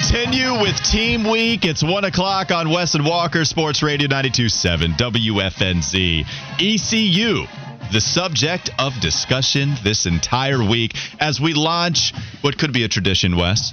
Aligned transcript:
Continue 0.00 0.60
with 0.60 0.76
Team 0.84 1.28
Week. 1.28 1.64
It's 1.64 1.82
1 1.82 2.04
o'clock 2.04 2.52
on 2.52 2.70
Wes 2.70 2.94
and 2.94 3.04
Walker, 3.04 3.44
Sports 3.44 3.82
Radio 3.82 4.06
927, 4.06 4.92
WFNZ. 4.92 6.24
ECU, 6.60 7.46
the 7.92 8.00
subject 8.00 8.70
of 8.78 8.92
discussion 9.00 9.74
this 9.82 10.06
entire 10.06 10.62
week 10.62 10.94
as 11.18 11.40
we 11.40 11.52
launch 11.52 12.12
what 12.42 12.56
could 12.56 12.72
be 12.72 12.84
a 12.84 12.88
tradition, 12.88 13.36
Wes 13.36 13.72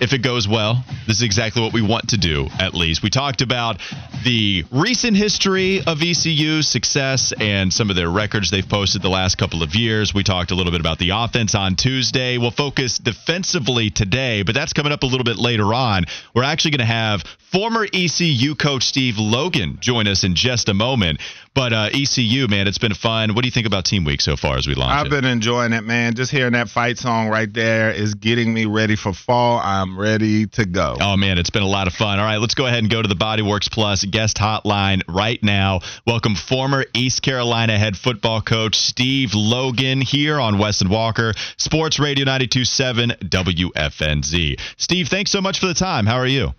if 0.00 0.12
it 0.12 0.22
goes 0.22 0.46
well. 0.46 0.84
This 1.06 1.18
is 1.18 1.22
exactly 1.22 1.62
what 1.62 1.72
we 1.72 1.82
want 1.82 2.10
to 2.10 2.18
do, 2.18 2.48
at 2.58 2.74
least. 2.74 3.02
We 3.02 3.10
talked 3.10 3.40
about 3.40 3.80
the 4.24 4.64
recent 4.70 5.16
history 5.16 5.80
of 5.86 6.02
ECU's 6.02 6.68
success 6.68 7.32
and 7.38 7.72
some 7.72 7.90
of 7.90 7.96
their 7.96 8.08
records 8.08 8.50
they've 8.50 8.68
posted 8.68 9.02
the 9.02 9.08
last 9.08 9.38
couple 9.38 9.62
of 9.62 9.74
years. 9.74 10.12
We 10.12 10.22
talked 10.22 10.50
a 10.50 10.54
little 10.54 10.72
bit 10.72 10.80
about 10.80 10.98
the 10.98 11.10
offense 11.10 11.54
on 11.54 11.76
Tuesday. 11.76 12.38
We'll 12.38 12.50
focus 12.50 12.98
defensively 12.98 13.90
today, 13.90 14.42
but 14.42 14.54
that's 14.54 14.72
coming 14.72 14.92
up 14.92 15.02
a 15.02 15.06
little 15.06 15.24
bit 15.24 15.38
later 15.38 15.72
on. 15.74 16.04
We're 16.34 16.44
actually 16.44 16.72
going 16.72 16.80
to 16.80 16.84
have 16.86 17.22
former 17.50 17.86
ECU 17.92 18.54
coach 18.54 18.84
Steve 18.84 19.18
Logan 19.18 19.78
join 19.80 20.06
us 20.06 20.24
in 20.24 20.34
just 20.34 20.68
a 20.68 20.74
moment. 20.74 21.20
But 21.54 21.72
uh, 21.72 21.88
ECU, 21.92 22.46
man, 22.46 22.68
it's 22.68 22.78
been 22.78 22.94
fun. 22.94 23.34
What 23.34 23.42
do 23.42 23.48
you 23.48 23.52
think 23.52 23.66
about 23.66 23.84
Team 23.84 24.04
Week 24.04 24.20
so 24.20 24.36
far 24.36 24.56
as 24.56 24.66
we 24.68 24.74
launch 24.74 24.92
I've 24.92 25.06
it? 25.06 25.10
been 25.10 25.24
enjoying 25.24 25.72
it, 25.72 25.82
man. 25.82 26.14
Just 26.14 26.30
hearing 26.30 26.52
that 26.52 26.68
fight 26.68 26.98
song 26.98 27.28
right 27.28 27.52
there 27.52 27.90
is 27.90 28.14
getting 28.14 28.52
me 28.54 28.66
ready 28.66 28.94
for 28.94 29.12
fall. 29.12 29.58
I'm 29.58 29.87
ready 29.96 30.46
to 30.46 30.66
go. 30.66 30.96
Oh 31.00 31.16
man, 31.16 31.38
it's 31.38 31.50
been 31.50 31.62
a 31.62 31.68
lot 31.68 31.86
of 31.86 31.92
fun. 31.92 32.18
All 32.18 32.24
right, 32.24 32.38
let's 32.38 32.54
go 32.54 32.66
ahead 32.66 32.80
and 32.80 32.90
go 32.90 33.00
to 33.00 33.08
the 33.08 33.14
Bodyworks 33.14 33.70
Plus 33.70 34.04
guest 34.04 34.36
hotline 34.36 35.02
right 35.08 35.42
now. 35.42 35.80
Welcome 36.06 36.34
former 36.34 36.84
East 36.94 37.22
Carolina 37.22 37.78
head 37.78 37.96
football 37.96 38.40
coach 38.40 38.76
Steve 38.76 39.34
Logan 39.34 40.00
here 40.00 40.40
on 40.40 40.58
Wes 40.58 40.80
and 40.80 40.90
Walker, 40.90 41.32
Sports 41.56 41.98
Radio 41.98 42.24
927 42.24 43.10
WFNZ. 43.10 44.60
Steve, 44.76 45.08
thanks 45.08 45.30
so 45.30 45.40
much 45.40 45.60
for 45.60 45.66
the 45.66 45.74
time. 45.74 46.06
How 46.06 46.16
are 46.16 46.26
you? 46.26 46.54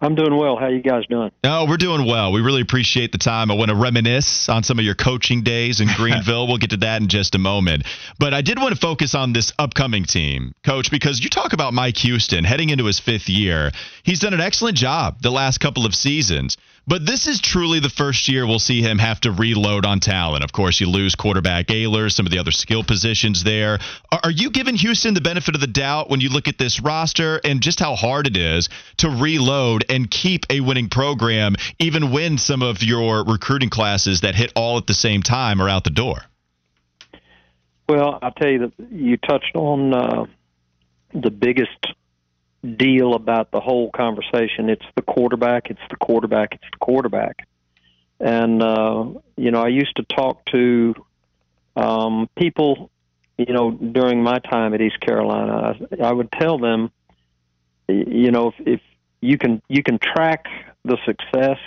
I'm 0.00 0.14
doing 0.14 0.36
well. 0.36 0.56
How 0.56 0.68
you 0.68 0.80
guys 0.80 1.04
doing? 1.08 1.32
Oh, 1.42 1.66
we're 1.68 1.76
doing 1.76 2.06
well. 2.06 2.30
We 2.30 2.40
really 2.40 2.60
appreciate 2.60 3.10
the 3.10 3.18
time. 3.18 3.50
I 3.50 3.54
want 3.54 3.70
to 3.70 3.74
reminisce 3.74 4.48
on 4.48 4.62
some 4.62 4.78
of 4.78 4.84
your 4.84 4.94
coaching 4.94 5.42
days 5.42 5.80
in 5.80 5.88
Greenville. 5.96 6.46
we'll 6.46 6.58
get 6.58 6.70
to 6.70 6.76
that 6.78 7.02
in 7.02 7.08
just 7.08 7.34
a 7.34 7.38
moment. 7.38 7.82
But 8.16 8.32
I 8.32 8.40
did 8.42 8.58
want 8.58 8.74
to 8.74 8.80
focus 8.80 9.16
on 9.16 9.32
this 9.32 9.52
upcoming 9.58 10.04
team, 10.04 10.52
coach, 10.64 10.92
because 10.92 11.20
you 11.20 11.28
talk 11.28 11.52
about 11.52 11.74
Mike 11.74 11.96
Houston 11.98 12.44
heading 12.44 12.70
into 12.70 12.84
his 12.84 13.00
fifth 13.00 13.28
year. 13.28 13.72
He's 14.04 14.20
done 14.20 14.34
an 14.34 14.40
excellent 14.40 14.76
job 14.76 15.20
the 15.20 15.32
last 15.32 15.58
couple 15.58 15.84
of 15.84 15.94
seasons. 15.96 16.56
But 16.88 17.04
this 17.04 17.26
is 17.26 17.42
truly 17.42 17.80
the 17.80 17.90
first 17.90 18.28
year 18.28 18.46
we'll 18.46 18.58
see 18.58 18.80
him 18.80 18.98
have 18.98 19.20
to 19.20 19.30
reload 19.30 19.84
on 19.84 20.00
talent. 20.00 20.42
Of 20.42 20.52
course, 20.52 20.80
you 20.80 20.88
lose 20.88 21.14
quarterback 21.14 21.66
Ahlers, 21.66 22.12
some 22.12 22.24
of 22.24 22.32
the 22.32 22.38
other 22.38 22.50
skill 22.50 22.82
positions 22.82 23.44
there. 23.44 23.78
Are 24.10 24.30
you 24.30 24.50
giving 24.50 24.74
Houston 24.74 25.12
the 25.12 25.20
benefit 25.20 25.54
of 25.54 25.60
the 25.60 25.66
doubt 25.66 26.08
when 26.08 26.22
you 26.22 26.30
look 26.30 26.48
at 26.48 26.56
this 26.56 26.80
roster 26.80 27.42
and 27.44 27.60
just 27.60 27.78
how 27.78 27.94
hard 27.94 28.26
it 28.26 28.38
is 28.38 28.70
to 28.98 29.10
reload 29.10 29.84
and 29.88 30.10
keep 30.10 30.44
a 30.50 30.60
winning 30.60 30.88
program, 30.88 31.56
even 31.78 32.10
when 32.10 32.38
some 32.38 32.62
of 32.62 32.82
your 32.82 33.24
recruiting 33.24 33.70
classes 33.70 34.22
that 34.22 34.34
hit 34.34 34.52
all 34.54 34.78
at 34.78 34.86
the 34.86 34.94
same 34.94 35.22
time 35.22 35.60
are 35.60 35.68
out 35.68 35.84
the 35.84 35.90
door? 35.90 36.22
Well, 37.88 38.18
I'll 38.20 38.32
tell 38.32 38.50
you 38.50 38.58
that 38.58 38.72
you 38.90 39.16
touched 39.16 39.54
on 39.54 39.94
uh, 39.94 40.26
the 41.14 41.30
biggest 41.30 41.86
deal 42.76 43.14
about 43.14 43.50
the 43.50 43.60
whole 43.60 43.90
conversation. 43.90 44.68
It's 44.68 44.84
the 44.94 45.02
quarterback. 45.02 45.70
It's 45.70 45.80
the 45.88 45.96
quarterback. 45.96 46.54
It's 46.54 46.70
the 46.70 46.78
quarterback. 46.78 47.46
And 48.20 48.62
uh, 48.62 49.06
you 49.36 49.50
know, 49.50 49.62
I 49.62 49.68
used 49.68 49.96
to 49.96 50.02
talk 50.02 50.44
to 50.46 50.94
um, 51.76 52.28
people, 52.36 52.90
you 53.36 53.52
know, 53.52 53.70
during 53.70 54.22
my 54.22 54.38
time 54.40 54.74
at 54.74 54.80
East 54.80 55.00
Carolina. 55.00 55.76
I, 56.00 56.04
I 56.04 56.12
would 56.12 56.30
tell 56.32 56.58
them, 56.58 56.90
you 57.88 58.30
know, 58.32 58.48
if, 58.48 58.66
if 58.66 58.80
you 59.20 59.38
can 59.38 59.62
you 59.68 59.82
can 59.82 59.98
track 59.98 60.46
the 60.84 60.96
success, 61.04 61.58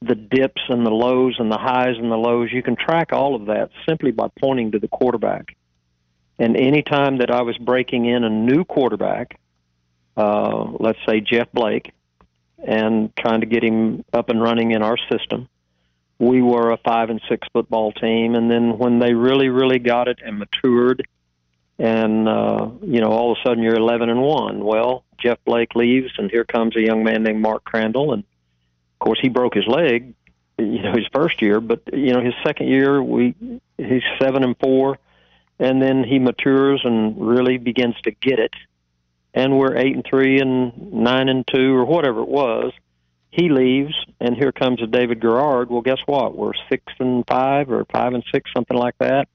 the 0.00 0.14
dips 0.14 0.62
and 0.68 0.86
the 0.86 0.90
lows 0.90 1.36
and 1.38 1.50
the 1.50 1.58
highs 1.58 1.96
and 1.98 2.10
the 2.10 2.16
lows. 2.16 2.50
You 2.52 2.62
can 2.62 2.76
track 2.76 3.12
all 3.12 3.34
of 3.34 3.46
that 3.46 3.70
simply 3.88 4.10
by 4.10 4.28
pointing 4.40 4.72
to 4.72 4.78
the 4.78 4.88
quarterback. 4.88 5.56
And 6.38 6.56
any 6.56 6.82
time 6.82 7.18
that 7.18 7.30
I 7.30 7.42
was 7.42 7.58
breaking 7.58 8.06
in 8.06 8.22
a 8.22 8.30
new 8.30 8.64
quarterback, 8.64 9.38
uh, 10.16 10.64
let's 10.78 10.98
say 11.08 11.20
Jeff 11.20 11.48
Blake, 11.52 11.92
and 12.64 13.14
trying 13.16 13.40
to 13.40 13.46
get 13.46 13.62
him 13.62 14.04
up 14.12 14.28
and 14.28 14.40
running 14.40 14.72
in 14.72 14.82
our 14.82 14.96
system. 15.10 15.48
We 16.18 16.42
were 16.42 16.72
a 16.72 16.76
five 16.78 17.10
and 17.10 17.20
six 17.28 17.46
football 17.52 17.92
team, 17.92 18.34
and 18.34 18.50
then 18.50 18.78
when 18.78 18.98
they 18.98 19.14
really, 19.14 19.48
really 19.48 19.78
got 19.78 20.08
it 20.08 20.18
and 20.24 20.38
matured, 20.38 21.06
and 21.78 22.28
uh, 22.28 22.70
you 22.82 23.00
know, 23.00 23.08
all 23.08 23.32
of 23.32 23.38
a 23.38 23.48
sudden 23.48 23.62
you're 23.62 23.76
eleven 23.76 24.10
and 24.10 24.20
one. 24.20 24.64
Well, 24.64 25.04
Jeff 25.18 25.38
Blake 25.44 25.74
leaves, 25.74 26.12
and 26.18 26.30
here 26.30 26.44
comes 26.44 26.76
a 26.76 26.80
young 26.80 27.04
man 27.04 27.22
named 27.22 27.40
Mark 27.40 27.64
Crandell, 27.64 28.12
and 28.12 28.22
of 28.22 28.98
course 28.98 29.18
he 29.20 29.28
broke 29.28 29.54
his 29.54 29.66
leg, 29.66 30.14
you 30.58 30.82
know, 30.82 30.92
his 30.92 31.06
first 31.12 31.40
year, 31.42 31.60
but 31.60 31.82
you 31.92 32.12
know, 32.12 32.20
his 32.20 32.34
second 32.44 32.68
year 32.68 33.02
we 33.02 33.34
he's 33.76 34.02
seven 34.20 34.44
and 34.44 34.56
four, 34.58 34.98
and 35.58 35.80
then 35.80 36.04
he 36.04 36.18
matures 36.18 36.80
and 36.84 37.16
really 37.18 37.58
begins 37.58 37.94
to 38.02 38.10
get 38.10 38.38
it 38.38 38.54
and 39.34 39.56
we're 39.56 39.76
eight 39.76 39.94
and 39.94 40.04
three 40.04 40.40
and 40.40 40.92
nine 40.92 41.28
and 41.28 41.46
two 41.46 41.74
or 41.74 41.84
whatever 41.84 42.20
it 42.20 42.28
was. 42.28 42.72
He 43.30 43.50
leaves, 43.50 43.94
and 44.20 44.34
here 44.34 44.52
comes 44.52 44.82
a 44.82 44.86
David 44.86 45.20
Garrard. 45.20 45.70
Well, 45.70 45.82
guess 45.82 46.00
what? 46.06 46.36
We're 46.36 46.54
six 46.68 46.82
and 46.98 47.24
five 47.26 47.70
or 47.70 47.84
five 47.84 48.14
and 48.14 48.24
six, 48.32 48.50
something 48.54 48.76
like 48.76 48.96
that. 48.98 49.28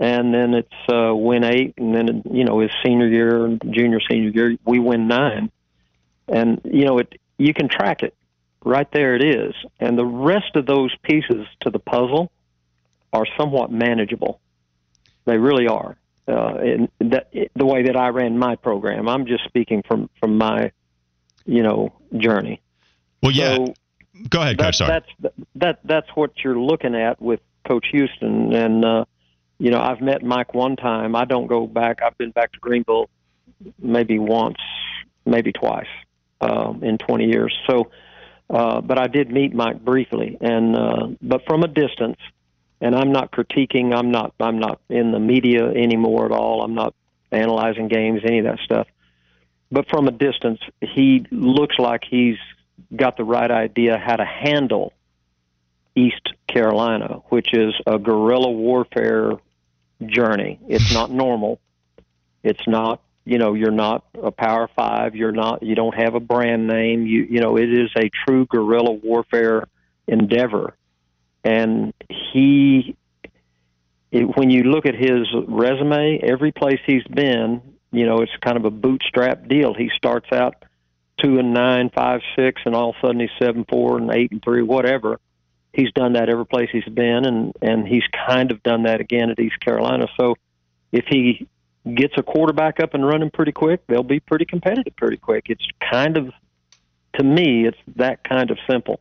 And 0.00 0.32
then 0.32 0.54
it's 0.54 0.92
uh, 0.92 1.12
win 1.14 1.42
eight, 1.42 1.74
and 1.76 1.94
then 1.94 2.22
you 2.30 2.44
know 2.44 2.60
his 2.60 2.70
senior 2.84 3.08
year 3.08 3.44
and 3.44 3.60
junior 3.74 3.98
senior 4.08 4.30
year 4.30 4.56
we 4.64 4.78
win 4.78 5.08
nine, 5.08 5.50
and 6.28 6.60
you 6.64 6.84
know 6.84 6.98
it. 6.98 7.20
You 7.36 7.52
can 7.52 7.68
track 7.68 8.02
it 8.02 8.14
right 8.64 8.88
there. 8.92 9.16
It 9.16 9.24
is, 9.24 9.54
and 9.80 9.98
the 9.98 10.04
rest 10.04 10.54
of 10.54 10.66
those 10.66 10.94
pieces 11.02 11.46
to 11.60 11.70
the 11.70 11.80
puzzle 11.80 12.30
are 13.12 13.26
somewhat 13.36 13.72
manageable. 13.72 14.40
They 15.24 15.36
really 15.36 15.66
are 15.66 15.96
uh, 16.28 16.58
in 16.58 16.88
that, 17.00 17.32
the 17.56 17.66
way 17.66 17.82
that 17.84 17.96
I 17.96 18.08
ran 18.08 18.38
my 18.38 18.54
program. 18.54 19.08
I'm 19.08 19.26
just 19.26 19.44
speaking 19.44 19.82
from 19.82 20.08
from 20.20 20.38
my, 20.38 20.70
you 21.44 21.64
know, 21.64 21.92
journey. 22.16 22.60
Well, 23.20 23.32
yeah. 23.32 23.56
So 23.56 23.74
Go 24.30 24.40
ahead, 24.40 24.58
Coach. 24.58 24.78
That, 24.78 25.04
that's 25.20 25.34
that 25.56 25.78
that's 25.84 26.08
what 26.14 26.32
you're 26.42 26.58
looking 26.58 26.94
at 26.94 27.20
with 27.20 27.40
Coach 27.66 27.86
Houston, 27.92 28.52
and 28.52 28.84
uh, 28.84 29.04
you 29.58 29.70
know, 29.70 29.80
I've 29.80 30.00
met 30.00 30.22
Mike 30.22 30.54
one 30.54 30.76
time. 30.76 31.16
I 31.16 31.24
don't 31.24 31.46
go 31.46 31.66
back. 31.66 32.00
I've 32.02 32.16
been 32.18 32.30
back 32.30 32.52
to 32.52 32.58
Greenville 32.58 33.10
maybe 33.78 34.18
once, 34.18 34.58
maybe 35.26 35.52
twice 35.52 35.88
um, 36.40 36.84
in 36.84 36.98
20 36.98 37.26
years. 37.26 37.56
So, 37.68 37.90
uh, 38.50 38.80
but 38.80 38.98
I 38.98 39.08
did 39.08 39.30
meet 39.30 39.54
Mike 39.54 39.84
briefly, 39.84 40.38
and 40.40 40.76
uh, 40.76 41.08
but 41.20 41.44
from 41.46 41.64
a 41.64 41.68
distance 41.68 42.18
and 42.80 42.94
I'm 42.94 43.12
not 43.12 43.32
critiquing. 43.32 43.94
I'm 43.94 44.10
not. 44.10 44.34
I'm 44.40 44.58
not 44.58 44.80
in 44.88 45.12
the 45.12 45.18
media 45.18 45.66
anymore 45.66 46.26
at 46.26 46.32
all. 46.32 46.62
I'm 46.62 46.74
not 46.74 46.94
analyzing 47.32 47.88
games, 47.88 48.20
any 48.24 48.38
of 48.38 48.44
that 48.44 48.58
stuff. 48.64 48.86
But 49.70 49.88
from 49.88 50.08
a 50.08 50.12
distance, 50.12 50.60
he 50.80 51.26
looks 51.30 51.78
like 51.78 52.02
he's 52.08 52.38
got 52.94 53.16
the 53.16 53.24
right 53.24 53.50
idea 53.50 53.98
how 53.98 54.16
to 54.16 54.24
handle 54.24 54.92
East 55.94 56.32
Carolina, 56.46 57.20
which 57.28 57.52
is 57.52 57.74
a 57.86 57.98
guerrilla 57.98 58.50
warfare 58.50 59.32
journey. 60.06 60.58
It's 60.68 60.92
not 60.92 61.10
normal. 61.10 61.60
It's 62.42 62.66
not. 62.66 63.02
You 63.24 63.36
know, 63.36 63.52
you're 63.52 63.70
not 63.70 64.04
a 64.22 64.30
Power 64.30 64.70
Five. 64.74 65.14
You're 65.14 65.32
not. 65.32 65.62
You 65.62 65.74
don't 65.74 65.94
have 65.94 66.14
a 66.14 66.20
brand 66.20 66.66
name. 66.66 67.06
You. 67.06 67.26
You 67.28 67.40
know, 67.40 67.56
it 67.56 67.70
is 67.70 67.90
a 67.96 68.10
true 68.26 68.46
guerrilla 68.46 68.92
warfare 68.92 69.68
endeavor 70.06 70.74
and 71.44 71.94
he 72.08 72.96
it, 74.10 74.36
when 74.36 74.50
you 74.50 74.64
look 74.64 74.86
at 74.86 74.94
his 74.94 75.26
resume, 75.46 76.20
every 76.22 76.52
place 76.52 76.80
he's 76.86 77.04
been, 77.04 77.60
you 77.90 78.06
know, 78.06 78.18
it's 78.18 78.32
kind 78.40 78.56
of 78.56 78.64
a 78.64 78.70
bootstrap 78.70 79.48
deal. 79.48 79.74
He 79.74 79.90
starts 79.96 80.28
out 80.32 80.54
two 81.22 81.38
and 81.38 81.52
nine, 81.52 81.90
five, 81.94 82.20
six, 82.36 82.62
and 82.64 82.74
all 82.74 82.90
of 82.90 82.96
a 82.96 83.06
sudden 83.06 83.20
he's 83.20 83.30
seven, 83.38 83.64
four, 83.68 83.98
and 83.98 84.10
eight 84.12 84.30
and 84.30 84.42
three, 84.42 84.62
whatever. 84.62 85.20
He's 85.72 85.92
done 85.92 86.14
that 86.14 86.28
every 86.28 86.46
place 86.46 86.68
he's 86.72 86.84
been, 86.84 87.24
and 87.24 87.52
and 87.62 87.86
he's 87.86 88.04
kind 88.26 88.50
of 88.50 88.62
done 88.62 88.84
that 88.84 89.00
again 89.00 89.30
at 89.30 89.38
East 89.38 89.60
Carolina. 89.60 90.06
So, 90.18 90.34
if 90.92 91.04
he 91.06 91.46
gets 91.94 92.14
a 92.16 92.22
quarterback 92.22 92.80
up 92.80 92.94
and 92.94 93.06
running 93.06 93.30
pretty 93.30 93.52
quick, 93.52 93.86
they'll 93.86 94.02
be 94.02 94.20
pretty 94.20 94.44
competitive 94.44 94.96
pretty 94.96 95.16
quick. 95.16 95.44
It's 95.48 95.66
kind 95.90 96.16
of, 96.16 96.32
to 97.14 97.22
me, 97.22 97.66
it's 97.66 97.78
that 97.96 98.24
kind 98.24 98.50
of 98.50 98.58
simple. 98.68 99.00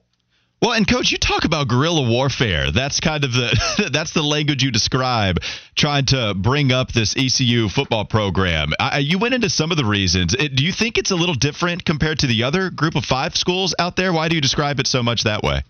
Well, 0.60 0.74
and 0.74 0.88
coach, 0.88 1.12
you 1.12 1.20
talk 1.20 1.46
about 1.46 1.68
guerrilla 1.68 2.10
warfare. 2.10 2.72
That's 2.72 3.00
kind 3.00 3.24
of 3.24 3.32
the 3.32 3.90
that's 3.94 4.14
the 4.14 4.24
language 4.24 4.64
you 4.64 4.72
describe 4.72 5.38
trying 5.76 6.06
to 6.08 6.34
bring 6.36 6.72
up 6.72 6.92
this 6.92 7.16
ECU 7.16 7.70
football 7.70 8.06
program. 8.06 8.72
I, 8.80 9.00
you 9.00 9.20
went 9.20 9.36
into 9.36 9.52
some 9.52 9.70
of 9.70 9.78
the 9.78 9.86
reasons. 9.86 10.34
It, 10.34 10.56
do 10.56 10.64
you 10.64 10.72
think 10.72 10.98
it's 10.98 11.12
a 11.12 11.16
little 11.16 11.36
different 11.36 11.86
compared 11.86 12.20
to 12.20 12.28
the 12.28 12.44
other 12.44 12.72
group 12.72 12.96
of 12.96 13.06
five 13.06 13.36
schools 13.36 13.76
out 13.78 13.96
there? 13.96 14.12
Why 14.12 14.30
do 14.30 14.36
you 14.36 14.42
describe 14.42 14.80
it 14.80 14.88
so 14.88 15.04
much 15.04 15.26
that 15.26 15.44
way? 15.44 15.62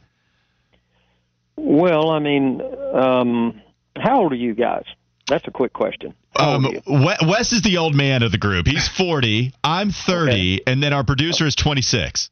Well, 1.57 2.11
I 2.11 2.19
mean, 2.19 2.61
um, 2.93 3.61
how 3.95 4.21
old 4.21 4.31
are 4.31 4.35
you 4.35 4.53
guys? 4.53 4.85
That's 5.27 5.45
a 5.47 5.51
quick 5.51 5.73
question. 5.73 6.13
Um, 6.37 6.67
Wes 6.87 7.51
is 7.51 7.63
the 7.63 7.77
old 7.77 7.95
man 7.95 8.23
of 8.23 8.31
the 8.31 8.37
group. 8.37 8.67
He's 8.67 8.87
40. 8.97 9.53
I'm 9.63 9.91
30, 9.91 10.31
okay. 10.31 10.59
and 10.67 10.81
then 10.81 10.93
our 10.93 11.03
producer 11.03 11.45
is 11.45 11.55
26. 11.55 12.29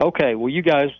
Okay. 0.00 0.34
Well, 0.34 0.50
you 0.50 0.62
guys 0.62 0.90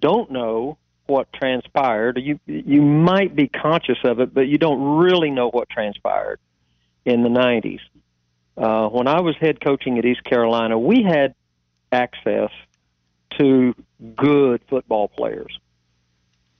don't 0.00 0.30
know 0.30 0.78
what 1.06 1.32
transpired. 1.32 2.18
You 2.22 2.38
you 2.46 2.82
might 2.82 3.34
be 3.34 3.48
conscious 3.48 3.98
of 4.04 4.20
it, 4.20 4.32
but 4.32 4.42
you 4.42 4.58
don't 4.58 4.98
really 4.98 5.30
know 5.30 5.50
what 5.50 5.68
transpired 5.68 6.38
in 7.04 7.22
the 7.22 7.28
90s. 7.28 7.80
Uh, 8.56 8.88
when 8.88 9.08
I 9.08 9.20
was 9.20 9.34
head 9.40 9.60
coaching 9.60 9.98
at 9.98 10.04
East 10.04 10.22
Carolina, 10.22 10.78
we 10.78 11.02
had 11.02 11.34
access 11.90 12.50
to 13.38 13.74
good 14.16 14.62
football 14.68 15.08
players. 15.08 15.58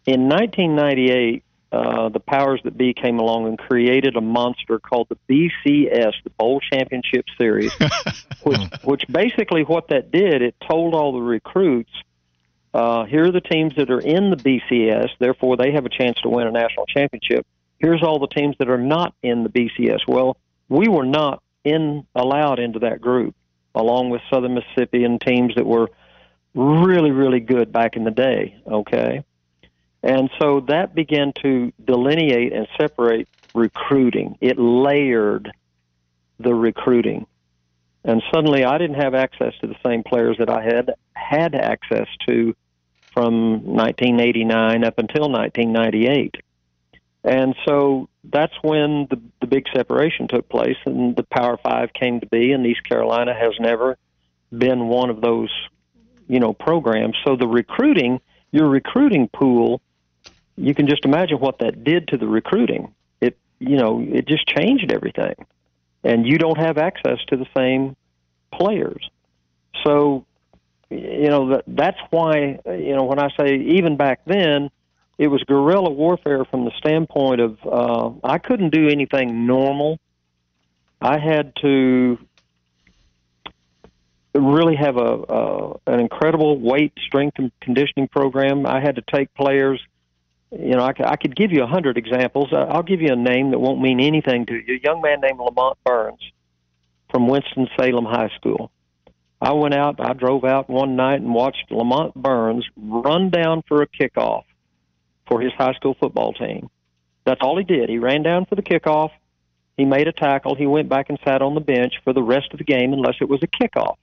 In 0.06 0.28
1998, 0.28 1.44
uh, 1.72 2.08
the 2.08 2.20
powers 2.20 2.60
that 2.64 2.76
be 2.76 2.92
came 2.92 3.18
along 3.18 3.46
and 3.46 3.58
created 3.58 4.16
a 4.16 4.20
monster 4.20 4.78
called 4.78 5.08
the 5.08 5.18
BCS, 5.28 6.14
the 6.24 6.30
Bowl 6.30 6.60
Championship 6.72 7.26
Series, 7.38 7.72
which, 8.42 8.60
which 8.82 9.04
basically 9.08 9.62
what 9.62 9.88
that 9.88 10.10
did, 10.10 10.42
it 10.42 10.56
told 10.68 10.94
all 10.94 11.12
the 11.12 11.20
recruits, 11.20 11.92
uh, 12.74 13.04
here 13.04 13.24
are 13.24 13.32
the 13.32 13.40
teams 13.40 13.74
that 13.76 13.90
are 13.90 14.00
in 14.00 14.30
the 14.30 14.36
BCS, 14.36 15.10
therefore 15.18 15.56
they 15.56 15.72
have 15.72 15.86
a 15.86 15.88
chance 15.88 16.18
to 16.22 16.28
win 16.28 16.46
a 16.46 16.52
national 16.52 16.86
championship. 16.86 17.46
Here's 17.78 18.02
all 18.02 18.18
the 18.18 18.28
teams 18.28 18.56
that 18.58 18.68
are 18.68 18.78
not 18.78 19.14
in 19.22 19.44
the 19.44 19.48
BCS. 19.48 20.00
Well, 20.06 20.36
we 20.68 20.88
were 20.88 21.06
not 21.06 21.42
in 21.64 22.06
allowed 22.14 22.58
into 22.58 22.80
that 22.80 23.00
group, 23.00 23.34
along 23.74 24.10
with 24.10 24.22
Southern 24.32 24.54
Mississippi 24.54 25.04
and 25.04 25.20
teams 25.20 25.54
that 25.54 25.66
were 25.66 25.88
really, 26.54 27.10
really 27.10 27.40
good 27.40 27.72
back 27.72 27.96
in 27.96 28.04
the 28.04 28.10
day. 28.10 28.56
Okay, 28.66 29.24
and 30.02 30.30
so 30.40 30.60
that 30.68 30.94
began 30.94 31.32
to 31.42 31.72
delineate 31.84 32.52
and 32.52 32.66
separate 32.80 33.28
recruiting. 33.54 34.38
It 34.40 34.58
layered 34.58 35.52
the 36.38 36.54
recruiting. 36.54 37.26
And 38.02 38.22
suddenly 38.32 38.64
I 38.64 38.78
didn't 38.78 39.00
have 39.00 39.14
access 39.14 39.52
to 39.60 39.66
the 39.66 39.76
same 39.84 40.02
players 40.02 40.38
that 40.38 40.48
I 40.48 40.62
had 40.62 40.94
had 41.12 41.54
access 41.54 42.06
to 42.26 42.54
from 43.12 43.64
1989 43.64 44.84
up 44.84 44.98
until 44.98 45.30
1998. 45.30 46.36
And 47.22 47.54
so 47.66 48.08
that's 48.24 48.54
when 48.62 49.06
the, 49.10 49.20
the 49.42 49.46
big 49.46 49.66
separation 49.74 50.28
took 50.28 50.48
place 50.48 50.78
and 50.86 51.14
the 51.14 51.24
Power 51.24 51.58
Five 51.58 51.92
came 51.92 52.20
to 52.20 52.26
be, 52.26 52.52
and 52.52 52.66
East 52.66 52.84
Carolina 52.88 53.34
has 53.34 53.52
never 53.60 53.98
been 54.56 54.88
one 54.88 55.10
of 55.10 55.20
those, 55.20 55.50
you 56.26 56.40
know, 56.40 56.54
programs. 56.54 57.16
So 57.26 57.36
the 57.36 57.46
recruiting, 57.46 58.20
your 58.50 58.68
recruiting 58.68 59.28
pool 59.28 59.82
you 60.60 60.74
can 60.74 60.86
just 60.86 61.04
imagine 61.04 61.38
what 61.38 61.58
that 61.58 61.84
did 61.84 62.08
to 62.08 62.16
the 62.18 62.26
recruiting. 62.26 62.94
It, 63.20 63.36
you 63.58 63.76
know, 63.76 64.00
it 64.00 64.28
just 64.28 64.46
changed 64.46 64.92
everything, 64.92 65.34
and 66.04 66.26
you 66.26 66.38
don't 66.38 66.58
have 66.58 66.76
access 66.78 67.18
to 67.28 67.36
the 67.36 67.46
same 67.56 67.96
players. 68.52 69.08
So, 69.84 70.26
you 70.90 71.28
know, 71.28 71.50
that, 71.50 71.64
that's 71.66 71.98
why, 72.10 72.58
you 72.66 72.94
know, 72.94 73.04
when 73.04 73.18
I 73.18 73.28
say 73.38 73.56
even 73.56 73.96
back 73.96 74.20
then, 74.26 74.70
it 75.18 75.28
was 75.28 75.42
guerrilla 75.44 75.90
warfare 75.90 76.44
from 76.44 76.64
the 76.64 76.72
standpoint 76.78 77.40
of 77.40 77.58
uh, 77.64 78.10
I 78.24 78.38
couldn't 78.38 78.70
do 78.70 78.88
anything 78.88 79.46
normal. 79.46 79.98
I 81.00 81.18
had 81.18 81.54
to 81.62 82.18
really 84.34 84.76
have 84.76 84.96
a, 84.96 85.24
a 85.28 85.72
an 85.86 86.00
incredible 86.00 86.58
weight 86.58 86.92
strength 87.06 87.38
and 87.38 87.50
conditioning 87.60 88.08
program. 88.08 88.66
I 88.66 88.80
had 88.80 88.96
to 88.96 89.02
take 89.02 89.32
players 89.34 89.80
you 90.50 90.76
know, 90.76 90.82
I, 90.82 90.92
I 91.04 91.16
could 91.16 91.36
give 91.36 91.52
you 91.52 91.62
a 91.62 91.66
hundred 91.66 91.96
examples. 91.96 92.48
I'll 92.52 92.82
give 92.82 93.00
you 93.00 93.12
a 93.12 93.16
name 93.16 93.50
that 93.50 93.58
won't 93.58 93.80
mean 93.80 94.00
anything 94.00 94.46
to 94.46 94.54
you. 94.54 94.76
A 94.76 94.80
young 94.82 95.00
man 95.00 95.20
named 95.20 95.38
Lamont 95.38 95.78
Burns 95.84 96.20
from 97.10 97.28
Winston 97.28 97.68
Salem 97.78 98.04
High 98.04 98.30
School. 98.36 98.70
I 99.40 99.52
went 99.52 99.74
out. 99.74 99.96
I 100.00 100.12
drove 100.12 100.44
out 100.44 100.68
one 100.68 100.96
night 100.96 101.20
and 101.20 101.32
watched 101.32 101.70
Lamont 101.70 102.14
Burns 102.14 102.66
run 102.76 103.30
down 103.30 103.62
for 103.66 103.82
a 103.82 103.86
kickoff 103.86 104.44
for 105.26 105.40
his 105.40 105.52
high 105.52 105.72
school 105.74 105.96
football 105.98 106.32
team. 106.32 106.68
That's 107.24 107.40
all 107.40 107.56
he 107.56 107.64
did. 107.64 107.88
He 107.88 107.98
ran 107.98 108.22
down 108.22 108.46
for 108.46 108.54
the 108.54 108.62
kickoff. 108.62 109.10
He 109.76 109.84
made 109.84 110.08
a 110.08 110.12
tackle. 110.12 110.56
He 110.56 110.66
went 110.66 110.88
back 110.88 111.08
and 111.08 111.18
sat 111.24 111.42
on 111.42 111.54
the 111.54 111.60
bench 111.60 111.94
for 112.04 112.12
the 112.12 112.22
rest 112.22 112.48
of 112.52 112.58
the 112.58 112.64
game, 112.64 112.92
unless 112.92 113.16
it 113.20 113.28
was 113.28 113.42
a 113.42 113.46
kickoff. 113.46 113.96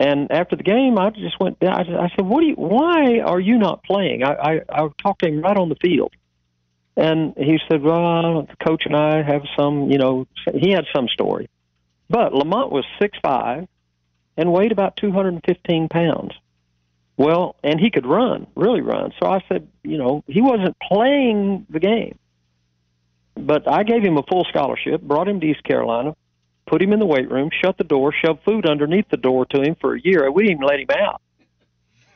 And 0.00 0.32
after 0.32 0.56
the 0.56 0.62
game, 0.62 0.98
I 0.98 1.10
just 1.10 1.38
went. 1.38 1.58
I, 1.60 1.84
just, 1.84 1.96
I 1.96 2.08
said, 2.16 2.24
"What 2.24 2.40
do 2.40 2.46
you? 2.46 2.54
Why 2.54 3.18
are 3.18 3.38
you 3.38 3.58
not 3.58 3.84
playing?" 3.84 4.24
I, 4.24 4.32
I 4.32 4.60
I 4.70 4.88
talked 5.02 5.20
to 5.22 5.28
him 5.28 5.42
right 5.42 5.56
on 5.58 5.68
the 5.68 5.74
field, 5.74 6.14
and 6.96 7.34
he 7.36 7.58
said, 7.68 7.82
"Well, 7.82 8.46
the 8.48 8.64
coach 8.64 8.84
and 8.86 8.96
I 8.96 9.22
have 9.22 9.42
some. 9.58 9.90
You 9.90 9.98
know, 9.98 10.26
he 10.54 10.70
had 10.70 10.86
some 10.96 11.06
story, 11.08 11.50
but 12.08 12.32
Lamont 12.32 12.72
was 12.72 12.86
six 12.98 13.18
five, 13.22 13.68
and 14.38 14.50
weighed 14.50 14.72
about 14.72 14.96
two 14.96 15.12
hundred 15.12 15.34
and 15.34 15.44
fifteen 15.44 15.86
pounds. 15.90 16.32
Well, 17.18 17.56
and 17.62 17.78
he 17.78 17.90
could 17.90 18.06
run, 18.06 18.46
really 18.54 18.80
run. 18.80 19.12
So 19.22 19.28
I 19.28 19.44
said, 19.50 19.68
you 19.82 19.98
know, 19.98 20.24
he 20.26 20.40
wasn't 20.40 20.78
playing 20.80 21.66
the 21.68 21.78
game, 21.78 22.18
but 23.34 23.70
I 23.70 23.82
gave 23.82 24.02
him 24.02 24.16
a 24.16 24.22
full 24.22 24.46
scholarship, 24.48 25.02
brought 25.02 25.28
him 25.28 25.40
to 25.40 25.46
East 25.46 25.62
Carolina, 25.62 26.16
put 26.70 26.80
him 26.80 26.92
in 26.92 27.00
the 27.00 27.06
weight 27.06 27.28
room, 27.28 27.50
shut 27.50 27.76
the 27.76 27.84
door, 27.84 28.12
shoved 28.12 28.44
food 28.44 28.64
underneath 28.64 29.08
the 29.10 29.16
door 29.16 29.44
to 29.44 29.60
him 29.60 29.74
for 29.80 29.96
a 29.96 30.00
year. 30.00 30.30
We 30.30 30.44
didn't 30.44 30.58
even 30.58 30.66
let 30.66 30.78
him 30.78 30.90
out. 30.90 31.20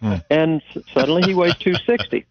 Hmm. 0.01 0.15
And 0.31 0.63
suddenly 0.95 1.23
he 1.23 1.35
weighs 1.35 1.57
260. 1.57 2.25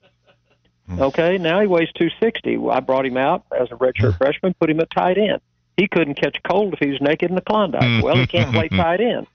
Hmm. 0.88 1.02
Okay, 1.02 1.38
now 1.38 1.60
he 1.60 1.68
weighs 1.68 1.90
260. 1.96 2.60
I 2.72 2.80
brought 2.80 3.06
him 3.06 3.18
out 3.18 3.44
as 3.52 3.70
a 3.72 3.76
redshirt 3.76 4.14
hmm. 4.14 4.18
freshman, 4.18 4.54
put 4.54 4.70
him 4.70 4.80
at 4.80 4.90
tight 4.90 5.18
end. 5.18 5.42
He 5.76 5.88
couldn't 5.90 6.14
catch 6.16 6.38
a 6.38 6.48
cold 6.48 6.74
if 6.74 6.80
he 6.80 6.92
was 6.92 7.02
naked 7.02 7.30
in 7.30 7.36
the 7.36 7.42
Klondike. 7.42 8.04
Well, 8.04 8.16
he 8.16 8.28
can't 8.28 8.54
play 8.54 8.70
tight 8.70 9.02
end. 9.02 9.28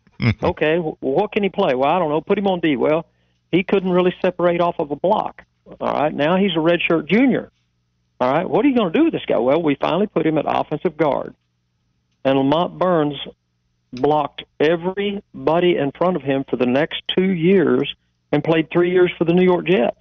Okay, 0.42 0.78
well, 0.78 0.96
what 1.00 1.32
can 1.32 1.42
he 1.42 1.48
play? 1.48 1.74
Well, 1.74 1.90
I 1.90 1.98
don't 1.98 2.08
know. 2.08 2.20
Put 2.20 2.38
him 2.38 2.46
on 2.46 2.60
D. 2.60 2.76
Well, 2.76 3.06
he 3.52 3.64
couldn't 3.64 3.90
really 3.90 4.14
separate 4.22 4.60
off 4.60 4.76
of 4.78 4.90
a 4.90 4.96
block. 4.96 5.42
All 5.80 5.92
right, 5.92 6.14
now 6.14 6.36
he's 6.36 6.52
a 6.52 6.58
redshirt 6.58 7.06
junior. 7.06 7.50
All 8.20 8.32
right, 8.32 8.48
what 8.48 8.64
are 8.64 8.68
you 8.68 8.76
going 8.76 8.92
to 8.92 8.98
do 8.98 9.04
with 9.04 9.12
this 9.12 9.24
guy? 9.26 9.38
Well, 9.38 9.62
we 9.62 9.74
finally 9.74 10.06
put 10.06 10.26
him 10.26 10.38
at 10.38 10.44
offensive 10.48 10.96
guard 10.96 11.34
and 12.24 12.38
Lamont 12.38 12.78
Burns 12.78 13.16
blocked 13.92 14.44
everybody 14.60 15.76
in 15.76 15.92
front 15.96 16.16
of 16.16 16.22
him 16.22 16.44
for 16.48 16.56
the 16.56 16.66
next 16.66 17.02
two 17.16 17.30
years 17.30 17.92
and 18.32 18.44
played 18.44 18.70
three 18.70 18.90
years 18.90 19.10
for 19.16 19.24
the 19.24 19.32
New 19.32 19.44
York 19.44 19.66
Jets. 19.66 20.00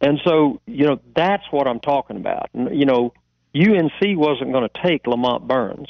And 0.00 0.20
so, 0.24 0.60
you 0.66 0.86
know, 0.86 1.00
that's 1.14 1.44
what 1.50 1.66
I'm 1.66 1.80
talking 1.80 2.16
about. 2.16 2.48
You 2.54 2.86
know, 2.86 3.12
UNC 3.54 4.00
wasn't 4.00 4.52
going 4.52 4.68
to 4.68 4.82
take 4.82 5.06
Lamont 5.06 5.46
Burns. 5.46 5.88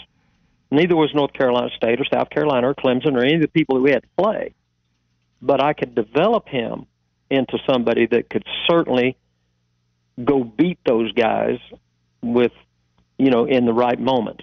Neither 0.71 0.97
was 0.97 1.11
North 1.15 1.33
Carolina 1.33 1.71
State 1.77 2.01
or 2.01 2.05
South 2.13 2.31
Carolina 2.31 2.69
or 2.69 2.75
Clemson 2.75 3.15
or 3.15 3.25
any 3.25 3.37
of 3.37 3.43
the 3.43 3.49
people 3.49 3.77
that 3.77 3.83
we 3.83 3.91
had 3.91 4.03
to 4.03 4.23
play. 4.23 4.55
But 5.41 5.63
I 5.63 5.73
could 5.73 5.95
develop 5.95 6.49
him 6.49 6.87
into 7.31 7.59
somebody 7.69 8.07
that 8.07 8.29
could 8.29 8.45
certainly 8.67 9.17
go 10.23 10.43
beat 10.43 10.79
those 10.85 11.13
guys 11.13 11.59
with, 12.23 12.53
you 13.19 13.31
know, 13.31 13.45
in 13.45 13.67
the 13.67 13.73
right 13.73 14.01
moment 14.01 14.43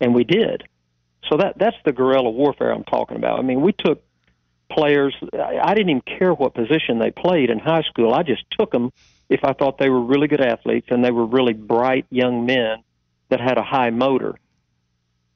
and 0.00 0.14
we 0.14 0.24
did. 0.24 0.64
So 1.28 1.36
that 1.38 1.58
that's 1.58 1.76
the 1.84 1.92
guerrilla 1.92 2.30
warfare 2.30 2.70
I'm 2.70 2.84
talking 2.84 3.16
about. 3.16 3.38
I 3.38 3.42
mean, 3.42 3.62
we 3.62 3.72
took 3.72 4.02
players. 4.70 5.14
I 5.32 5.74
didn't 5.74 5.90
even 5.90 6.02
care 6.02 6.34
what 6.34 6.54
position 6.54 6.98
they 6.98 7.10
played 7.10 7.50
in 7.50 7.58
high 7.58 7.82
school. 7.82 8.12
I 8.12 8.22
just 8.22 8.44
took 8.58 8.70
them 8.70 8.92
if 9.28 9.40
I 9.44 9.52
thought 9.52 9.78
they 9.78 9.88
were 9.88 10.02
really 10.02 10.28
good 10.28 10.40
athletes 10.40 10.88
and 10.90 11.04
they 11.04 11.10
were 11.10 11.24
really 11.26 11.54
bright 11.54 12.06
young 12.10 12.44
men 12.46 12.82
that 13.30 13.40
had 13.40 13.58
a 13.58 13.62
high 13.62 13.90
motor. 13.90 14.38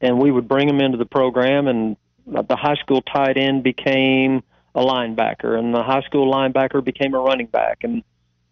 And 0.01 0.19
we 0.19 0.31
would 0.31 0.47
bring 0.47 0.69
them 0.69 0.81
into 0.81 0.99
the 0.99 1.07
program, 1.07 1.67
and 1.67 1.97
the 2.27 2.57
high 2.57 2.77
school 2.77 3.03
tight 3.03 3.37
end 3.37 3.65
became 3.65 4.43
a 4.75 4.81
linebacker, 4.81 5.59
and 5.59 5.75
the 5.75 5.83
high 5.83 6.03
school 6.03 6.33
linebacker 6.33 6.85
became 6.85 7.15
a 7.15 7.19
running 7.19 7.47
back, 7.47 7.79
and 7.83 8.05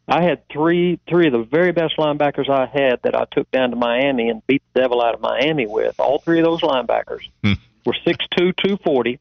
I 0.08 0.22
had 0.22 0.48
three 0.48 1.00
three 1.08 1.26
of 1.26 1.32
the 1.32 1.42
very 1.42 1.72
best 1.72 1.96
linebackers 1.98 2.48
I 2.48 2.66
had 2.66 3.00
that 3.02 3.16
I 3.16 3.24
took 3.30 3.50
down 3.50 3.70
to 3.70 3.76
Miami 3.76 4.28
and 4.28 4.46
beat 4.46 4.62
the 4.72 4.80
devil 4.80 5.02
out 5.02 5.14
of 5.14 5.20
Miami 5.20 5.66
with. 5.66 5.98
All 5.98 6.18
three 6.20 6.38
of 6.38 6.44
those 6.44 6.60
linebackers 6.60 7.28
hmm. 7.42 7.54
were 7.84 7.96
six 8.04 8.24
two, 8.36 8.52
two 8.52 8.76
forty. 8.84 9.18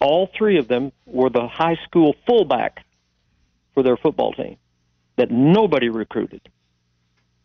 All 0.00 0.28
three 0.36 0.58
of 0.58 0.68
them 0.68 0.92
were 1.06 1.30
the 1.30 1.46
high 1.46 1.78
school 1.86 2.14
fullback 2.26 2.84
for 3.72 3.82
their 3.82 3.96
football 3.96 4.32
team 4.32 4.56
that 5.16 5.30
nobody 5.30 5.88
recruited. 5.88 6.42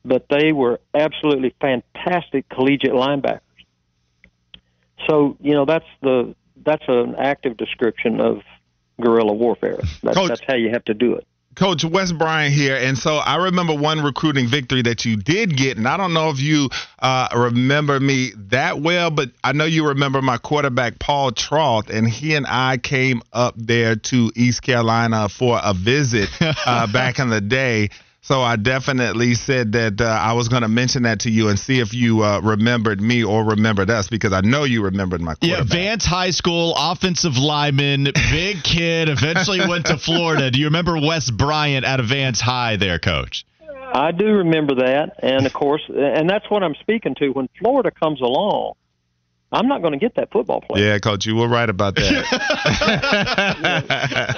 But 0.04 0.28
they 0.30 0.52
were 0.52 0.80
absolutely 0.94 1.54
fantastic 1.62 2.50
collegiate 2.50 2.94
linebackers. 2.94 3.42
So, 5.08 5.38
you 5.40 5.54
know, 5.54 5.66
that's 5.66 5.86
the 6.02 6.36
that's 6.64 6.84
an 6.88 7.16
active 7.18 7.56
description 7.56 8.20
of 8.20 8.42
guerrilla 9.00 9.34
warfare. 9.34 9.80
That's, 10.02 10.18
Coach, 10.18 10.30
that's 10.30 10.42
how 10.46 10.56
you 10.56 10.72
have 10.72 10.84
to 10.86 10.94
do 10.94 11.16
it. 11.16 11.28
Coach 11.58 11.84
Wes 11.84 12.12
Bryant 12.12 12.54
here, 12.54 12.78
and 12.78 12.96
so 12.96 13.16
I 13.16 13.38
remember 13.38 13.74
one 13.74 14.04
recruiting 14.04 14.48
victory 14.48 14.84
that 14.84 15.06
you 15.06 15.18
did 15.18 15.58
get, 15.58 15.76
and 15.78 15.88
I 15.88 15.98
don't 15.98 16.14
know 16.14 16.30
if 16.30 16.40
you 16.40 16.70
uh, 17.00 17.30
remember 17.36 18.00
me 18.00 18.32
that 18.50 18.80
well, 18.80 19.10
but 19.10 19.32
I 19.44 19.54
know 19.54 19.66
you 19.66 19.88
remember 19.88 20.22
my 20.22 20.38
quarterback 20.38 21.00
Paul 21.00 21.32
Troth, 21.32 21.90
and 21.90 22.08
he 22.08 22.36
and 22.36 22.46
I 22.48 22.78
came 22.78 23.24
up 23.34 23.56
there 23.58 23.96
to 23.96 24.32
East 24.36 24.62
Carolina 24.62 25.30
for 25.30 25.60
a 25.64 25.74
visit 25.74 26.30
uh, 26.40 26.86
back 26.86 27.18
in 27.18 27.30
the 27.30 27.42
day. 27.42 27.90
So 28.22 28.42
I 28.42 28.58
definitely 28.58 29.36
said 29.36 29.72
that 29.74 30.02
uh, 30.02 30.06
I 30.06 30.34
was 30.34 30.50
going 30.50 30.64
to 30.64 30.68
mention 30.68 31.04
that 31.04 31.22
to 31.22 31.32
you 31.32 31.48
and 31.48 31.58
see 31.58 31.80
if 31.80 31.94
you 31.94 32.24
uh, 32.24 32.42
remembered 32.42 33.00
me 33.00 33.24
or 33.24 33.44
remembered 33.44 33.90
us 33.90 34.10
because 34.10 34.34
I 34.34 34.42
know 34.42 34.66
you 34.66 34.84
remembered 34.84 35.22
my 35.22 35.36
Yeah, 35.42 35.64
Vance 35.64 36.06
High 36.06 36.32
School 36.32 36.74
offensive 36.78 37.38
lineman, 37.38 38.06
big 38.32 38.64
kid, 38.64 39.08
eventually 39.08 39.60
went 39.68 39.86
to 39.86 39.98
Florida. 39.98 40.52
Do 40.52 40.60
you 40.60 40.66
remember 40.66 41.00
Wes 41.00 41.30
Bryant 41.30 41.86
out 41.86 42.00
of 42.00 42.08
Vance 42.08 42.42
High 42.42 42.76
there, 42.76 43.00
coach? 43.00 43.46
I 43.94 44.12
do 44.12 44.26
remember 44.26 44.76
that, 44.76 45.16
and 45.24 45.46
of 45.46 45.54
course, 45.54 45.82
and 45.88 46.30
that's 46.30 46.50
what 46.50 46.62
I'm 46.62 46.76
speaking 46.76 47.16
to. 47.16 47.30
When 47.30 47.48
Florida 47.58 47.90
comes 47.92 48.20
along, 48.20 48.74
I'm 49.52 49.68
not 49.68 49.82
going 49.82 49.94
to 49.94 50.00
get 50.00 50.16
that 50.16 50.32
football 50.32 50.60
player. 50.60 50.86
Yeah, 50.86 51.00
coach, 51.00 51.26
you 51.26 51.36
were 51.36 51.48
right 51.48 51.70
about 51.70 51.96
that. 51.96 52.26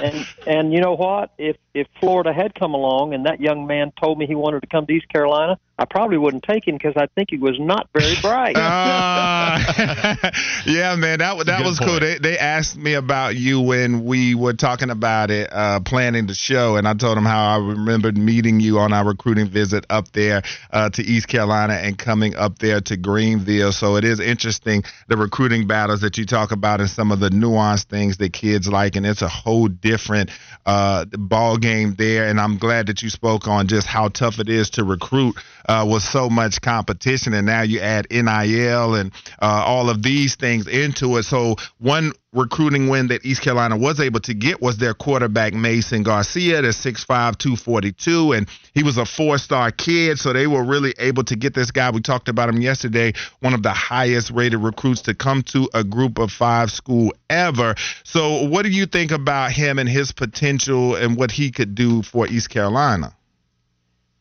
and 0.02 0.26
and 0.46 0.72
you 0.72 0.80
know 0.80 0.94
what? 0.94 1.32
If 1.36 1.56
if 1.74 1.88
Florida 1.98 2.32
had 2.32 2.54
come 2.54 2.74
along 2.74 3.12
and 3.12 3.26
that 3.26 3.40
young 3.40 3.66
man 3.66 3.92
told 4.00 4.18
me 4.18 4.26
he 4.26 4.36
wanted 4.36 4.60
to 4.60 4.68
come 4.68 4.86
to 4.86 4.92
East 4.92 5.08
Carolina, 5.08 5.58
I 5.80 5.86
probably 5.86 6.18
wouldn't 6.18 6.42
take 6.42 6.68
him 6.68 6.74
because 6.74 6.92
I 6.94 7.06
think 7.14 7.30
he 7.30 7.38
was 7.38 7.58
not 7.58 7.88
very 7.94 8.14
bright. 8.20 8.54
uh, 8.54 8.60
yeah, 10.66 10.94
man, 10.94 11.20
that 11.20 11.46
that 11.46 11.64
was 11.64 11.78
point. 11.78 11.90
cool. 11.90 12.00
They 12.00 12.18
they 12.18 12.36
asked 12.36 12.76
me 12.76 12.92
about 12.92 13.36
you 13.36 13.62
when 13.62 14.04
we 14.04 14.34
were 14.34 14.52
talking 14.52 14.90
about 14.90 15.30
it, 15.30 15.48
uh, 15.50 15.80
planning 15.80 16.26
the 16.26 16.34
show, 16.34 16.76
and 16.76 16.86
I 16.86 16.92
told 16.92 17.16
them 17.16 17.24
how 17.24 17.54
I 17.54 17.56
remembered 17.56 18.18
meeting 18.18 18.60
you 18.60 18.78
on 18.78 18.92
our 18.92 19.06
recruiting 19.06 19.48
visit 19.48 19.86
up 19.88 20.12
there 20.12 20.42
uh, 20.70 20.90
to 20.90 21.02
East 21.02 21.28
Carolina 21.28 21.72
and 21.72 21.96
coming 21.96 22.36
up 22.36 22.58
there 22.58 22.82
to 22.82 22.98
Greenville. 22.98 23.72
So 23.72 23.96
it 23.96 24.04
is 24.04 24.20
interesting 24.20 24.84
the 25.08 25.16
recruiting 25.16 25.66
battles 25.66 26.02
that 26.02 26.18
you 26.18 26.26
talk 26.26 26.52
about 26.52 26.80
and 26.80 26.90
some 26.90 27.10
of 27.10 27.20
the 27.20 27.30
nuanced 27.30 27.84
things 27.84 28.18
that 28.18 28.34
kids 28.34 28.68
like, 28.68 28.96
and 28.96 29.06
it's 29.06 29.22
a 29.22 29.28
whole 29.28 29.68
different 29.68 30.28
uh, 30.66 31.06
ball 31.06 31.56
game 31.56 31.94
there. 31.96 32.28
And 32.28 32.38
I'm 32.38 32.58
glad 32.58 32.88
that 32.88 33.02
you 33.02 33.08
spoke 33.08 33.48
on 33.48 33.66
just 33.66 33.86
how 33.86 34.08
tough 34.08 34.40
it 34.40 34.50
is 34.50 34.68
to 34.70 34.84
recruit 34.84 35.36
uh, 35.66 35.86
with 35.90 36.02
so 36.02 36.28
much 36.28 36.60
competition, 36.60 37.34
and 37.34 37.46
now 37.46 37.62
you 37.62 37.80
add 37.80 38.06
NIL 38.10 38.94
and 38.94 39.12
uh, 39.40 39.62
all 39.66 39.90
of 39.90 40.02
these 40.02 40.36
things 40.36 40.66
into 40.66 41.16
it. 41.16 41.24
So 41.24 41.56
one 41.78 42.12
recruiting 42.32 42.88
win 42.88 43.08
that 43.08 43.24
East 43.24 43.42
Carolina 43.42 43.76
was 43.76 43.98
able 43.98 44.20
to 44.20 44.34
get 44.34 44.62
was 44.62 44.76
their 44.78 44.94
quarterback 44.94 45.52
Mason 45.52 46.02
Garcia, 46.02 46.62
the 46.62 46.68
6'5", 46.68 47.06
242, 47.36 48.32
and 48.32 48.48
he 48.72 48.82
was 48.82 48.98
a 48.98 49.04
four-star 49.04 49.72
kid, 49.72 50.18
so 50.18 50.32
they 50.32 50.46
were 50.46 50.62
really 50.62 50.94
able 50.98 51.24
to 51.24 51.36
get 51.36 51.54
this 51.54 51.70
guy. 51.70 51.90
We 51.90 52.00
talked 52.00 52.28
about 52.28 52.48
him 52.48 52.60
yesterday, 52.60 53.14
one 53.40 53.54
of 53.54 53.62
the 53.62 53.72
highest 53.72 54.30
rated 54.30 54.60
recruits 54.60 55.02
to 55.02 55.14
come 55.14 55.42
to 55.44 55.68
a 55.74 55.82
group 55.82 56.18
of 56.18 56.30
five 56.30 56.70
school 56.70 57.12
ever. 57.28 57.74
So 58.04 58.44
what 58.46 58.62
do 58.62 58.70
you 58.70 58.86
think 58.86 59.10
about 59.10 59.52
him 59.52 59.78
and 59.78 59.88
his 59.88 60.12
potential 60.12 60.94
and 60.94 61.16
what 61.16 61.32
he 61.32 61.50
could 61.50 61.74
do 61.74 62.02
for 62.02 62.28
East 62.28 62.50
Carolina? 62.50 63.14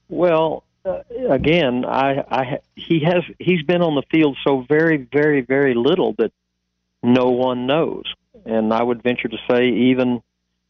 Well, 0.09 0.63
uh, 0.85 0.99
again, 1.29 1.85
I, 1.85 2.23
I 2.29 2.59
he 2.75 3.01
has 3.05 3.23
he's 3.37 3.63
been 3.63 3.81
on 3.81 3.95
the 3.95 4.03
field 4.11 4.37
so 4.45 4.65
very, 4.67 4.97
very, 4.97 5.41
very 5.41 5.73
little 5.73 6.13
that 6.17 6.31
no 7.03 7.25
one 7.25 7.67
knows, 7.67 8.05
and 8.45 8.73
I 8.73 8.81
would 8.81 9.03
venture 9.03 9.27
to 9.27 9.37
say 9.49 9.67
even 9.69 10.21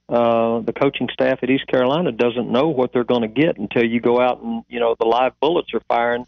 uh, 0.08 0.60
the 0.62 0.74
coaching 0.74 1.10
staff 1.14 1.40
at 1.44 1.50
East 1.50 1.68
Carolina 1.68 2.12
doesn't 2.12 2.52
know 2.52 2.70
what 2.70 2.92
they're 2.92 3.04
going 3.04 3.22
to 3.22 3.28
get 3.28 3.58
until 3.58 3.84
you 3.84 4.00
go 4.00 4.20
out 4.20 4.42
and 4.42 4.64
you 4.68 4.80
know 4.80 4.96
the 5.00 5.06
live 5.06 5.40
bullets 5.40 5.74
are 5.74 5.82
firing. 5.88 6.26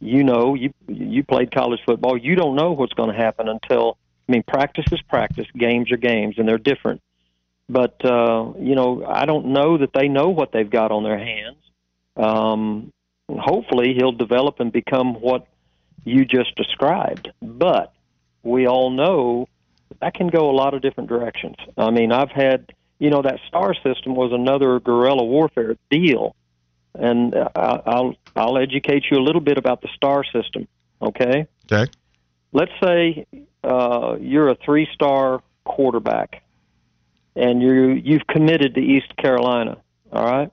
You 0.00 0.24
know, 0.24 0.54
you 0.54 0.72
you 0.88 1.22
played 1.22 1.54
college 1.54 1.80
football. 1.86 2.16
You 2.16 2.34
don't 2.34 2.56
know 2.56 2.72
what's 2.72 2.92
going 2.94 3.10
to 3.10 3.16
happen 3.16 3.48
until 3.48 3.96
I 4.28 4.32
mean, 4.32 4.42
practice 4.42 4.86
is 4.90 5.00
practice, 5.02 5.46
games 5.56 5.92
are 5.92 5.96
games, 5.96 6.36
and 6.38 6.48
they're 6.48 6.58
different. 6.58 7.02
But 7.68 8.04
uh, 8.04 8.52
you 8.58 8.74
know, 8.74 9.04
I 9.06 9.26
don't 9.26 9.46
know 9.46 9.78
that 9.78 9.92
they 9.92 10.08
know 10.08 10.30
what 10.30 10.50
they've 10.52 10.68
got 10.68 10.90
on 10.90 11.04
their 11.04 11.18
hands. 11.18 11.56
Um, 12.16 12.92
hopefully 13.38 13.94
he'll 13.94 14.12
develop 14.12 14.60
and 14.60 14.72
become 14.72 15.14
what 15.20 15.46
you 16.04 16.24
just 16.24 16.54
described. 16.56 17.30
But 17.40 17.92
we 18.42 18.66
all 18.66 18.90
know 18.90 19.48
that 20.00 20.14
can 20.14 20.28
go 20.28 20.50
a 20.50 20.52
lot 20.52 20.74
of 20.74 20.82
different 20.82 21.08
directions. 21.08 21.56
I 21.76 21.90
mean, 21.90 22.12
I've 22.12 22.30
had, 22.30 22.72
you 22.98 23.10
know, 23.10 23.22
that 23.22 23.38
star 23.46 23.74
system 23.74 24.14
was 24.14 24.32
another 24.32 24.80
guerrilla 24.80 25.24
warfare 25.24 25.76
deal, 25.90 26.34
and 26.94 27.34
I'll 27.54 28.16
I'll 28.34 28.58
educate 28.58 29.04
you 29.10 29.18
a 29.18 29.22
little 29.22 29.40
bit 29.40 29.58
about 29.58 29.82
the 29.82 29.88
star 29.94 30.24
system. 30.24 30.66
Okay. 31.00 31.46
Okay. 31.70 31.90
Let's 32.52 32.72
say 32.82 33.26
uh, 33.64 34.16
you're 34.20 34.48
a 34.48 34.54
three-star 34.56 35.42
quarterback, 35.64 36.42
and 37.34 37.62
you 37.62 37.92
you've 37.92 38.26
committed 38.26 38.74
to 38.74 38.80
East 38.80 39.16
Carolina. 39.16 39.78
All 40.12 40.24
right. 40.24 40.50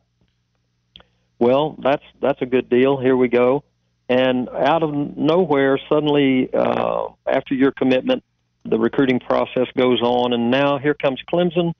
Well, 1.39 1.77
that's 1.81 2.03
that's 2.21 2.41
a 2.41 2.45
good 2.45 2.69
deal. 2.69 2.99
Here 2.99 3.15
we 3.15 3.29
go. 3.29 3.63
And 4.09 4.49
out 4.49 4.83
of 4.83 4.93
nowhere, 5.17 5.79
suddenly, 5.87 6.49
uh, 6.53 7.07
after 7.25 7.53
your 7.53 7.71
commitment, 7.71 8.23
the 8.65 8.77
recruiting 8.77 9.19
process 9.19 9.67
goes 9.77 10.01
on, 10.01 10.33
and 10.33 10.51
now 10.51 10.79
here 10.79 10.95
comes 10.95 11.21
Clemson, 11.31 11.73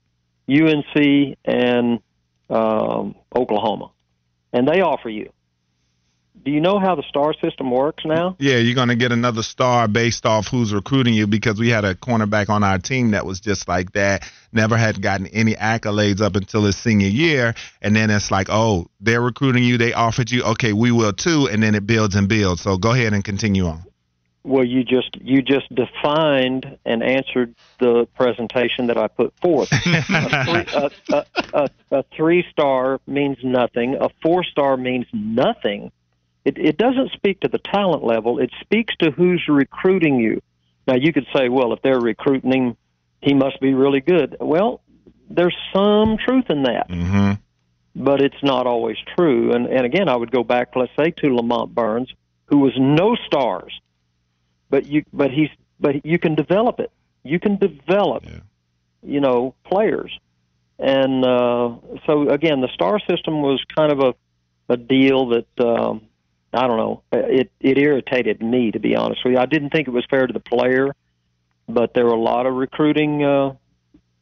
UNC, 0.48 1.36
and 1.44 1.98
um, 2.48 3.16
Oklahoma, 3.34 3.90
and 4.52 4.66
they 4.66 4.80
offer 4.80 5.08
you 5.08 5.30
do 6.44 6.50
you 6.50 6.60
know 6.60 6.78
how 6.78 6.94
the 6.94 7.02
star 7.02 7.34
system 7.34 7.70
works 7.70 8.04
now? 8.04 8.36
Yeah, 8.38 8.56
you're 8.56 8.74
going 8.74 8.88
to 8.88 8.96
get 8.96 9.12
another 9.12 9.42
star 9.42 9.88
based 9.88 10.24
off 10.24 10.48
who's 10.48 10.72
recruiting 10.72 11.14
you 11.14 11.26
because 11.26 11.58
we 11.58 11.68
had 11.68 11.84
a 11.84 11.94
cornerback 11.94 12.48
on 12.48 12.62
our 12.62 12.78
team 12.78 13.10
that 13.10 13.26
was 13.26 13.40
just 13.40 13.68
like 13.68 13.92
that. 13.92 14.30
Never 14.52 14.76
had 14.76 15.02
gotten 15.02 15.26
any 15.28 15.54
accolades 15.54 16.20
up 16.20 16.36
until 16.36 16.64
his 16.64 16.76
senior 16.76 17.08
year. 17.08 17.54
And 17.82 17.94
then 17.94 18.10
it's 18.10 18.30
like, 18.30 18.48
oh, 18.50 18.86
they're 19.00 19.20
recruiting 19.20 19.64
you. 19.64 19.76
They 19.76 19.92
offered 19.92 20.30
you. 20.30 20.42
Okay, 20.44 20.72
we 20.72 20.90
will 20.92 21.12
too. 21.12 21.48
And 21.50 21.62
then 21.62 21.74
it 21.74 21.86
builds 21.86 22.14
and 22.14 22.28
builds. 22.28 22.62
So 22.62 22.78
go 22.78 22.92
ahead 22.92 23.12
and 23.12 23.22
continue 23.22 23.66
on. 23.66 23.84
Well, 24.42 24.64
you 24.64 24.84
just 24.84 25.16
you 25.20 25.42
just 25.42 25.72
defined 25.74 26.78
and 26.86 27.02
answered 27.02 27.54
the 27.78 28.08
presentation 28.16 28.86
that 28.86 28.96
I 28.96 29.06
put 29.06 29.34
forth. 29.42 29.70
a, 29.72 30.02
three, 30.46 30.64
a, 30.74 30.90
a, 31.12 31.26
a, 31.52 31.68
a 31.98 32.04
three 32.16 32.46
star 32.50 33.00
means 33.06 33.36
nothing. 33.44 33.96
A 34.00 34.08
four 34.22 34.42
star 34.42 34.78
means 34.78 35.04
nothing 35.12 35.92
it, 36.44 36.58
it 36.58 36.78
doesn't 36.78 37.12
speak 37.12 37.40
to 37.40 37.48
the 37.48 37.58
talent 37.58 38.02
level. 38.02 38.38
It 38.38 38.50
speaks 38.60 38.94
to 38.96 39.10
who's 39.10 39.44
recruiting 39.48 40.18
you. 40.18 40.42
Now, 40.86 40.94
you 40.96 41.12
could 41.12 41.26
say, 41.34 41.48
well, 41.48 41.72
if 41.72 41.82
they're 41.82 42.00
recruiting 42.00 42.52
him, 42.52 42.76
he 43.20 43.34
must 43.34 43.60
be 43.60 43.74
really 43.74 44.00
good. 44.00 44.36
Well, 44.40 44.80
there's 45.28 45.56
some 45.74 46.16
truth 46.16 46.46
in 46.48 46.62
that. 46.64 46.88
Mm-hmm. 46.88 47.32
But 47.96 48.22
it's 48.22 48.42
not 48.42 48.66
always 48.66 48.96
true. 49.16 49.52
And, 49.52 49.66
and 49.66 49.84
again, 49.84 50.08
I 50.08 50.16
would 50.16 50.30
go 50.30 50.44
back, 50.44 50.76
let's 50.76 50.92
say, 50.96 51.10
to 51.18 51.34
Lamont 51.34 51.74
Burns, 51.74 52.12
who 52.46 52.58
was 52.58 52.72
no 52.78 53.16
stars, 53.26 53.78
but 54.70 54.86
you, 54.86 55.04
but 55.12 55.30
he's, 55.30 55.48
but 55.78 56.06
you 56.06 56.18
can 56.18 56.34
develop 56.34 56.80
it. 56.80 56.90
You 57.24 57.38
can 57.38 57.56
develop, 57.56 58.24
yeah. 58.24 58.38
you 59.02 59.20
know, 59.20 59.54
players. 59.64 60.16
And 60.78 61.24
uh, 61.24 61.76
so 62.06 62.30
again, 62.30 62.60
the 62.60 62.68
star 62.72 62.98
system 63.00 63.42
was 63.42 63.62
kind 63.76 63.92
of 63.92 64.00
a, 64.00 64.14
a 64.72 64.76
deal 64.76 65.28
that 65.30 65.64
um, 65.64 66.02
I 66.52 66.66
don't 66.66 66.76
know. 66.76 67.02
It 67.12 67.52
it 67.60 67.78
irritated 67.78 68.42
me 68.42 68.72
to 68.72 68.80
be 68.80 68.96
honest 68.96 69.24
with 69.24 69.34
you. 69.34 69.38
I 69.38 69.46
didn't 69.46 69.70
think 69.70 69.86
it 69.86 69.92
was 69.92 70.04
fair 70.10 70.26
to 70.26 70.32
the 70.32 70.40
player, 70.40 70.94
but 71.68 71.94
there 71.94 72.04
were 72.04 72.14
a 72.14 72.20
lot 72.20 72.46
of 72.46 72.54
recruiting 72.54 73.24
uh, 73.24 73.54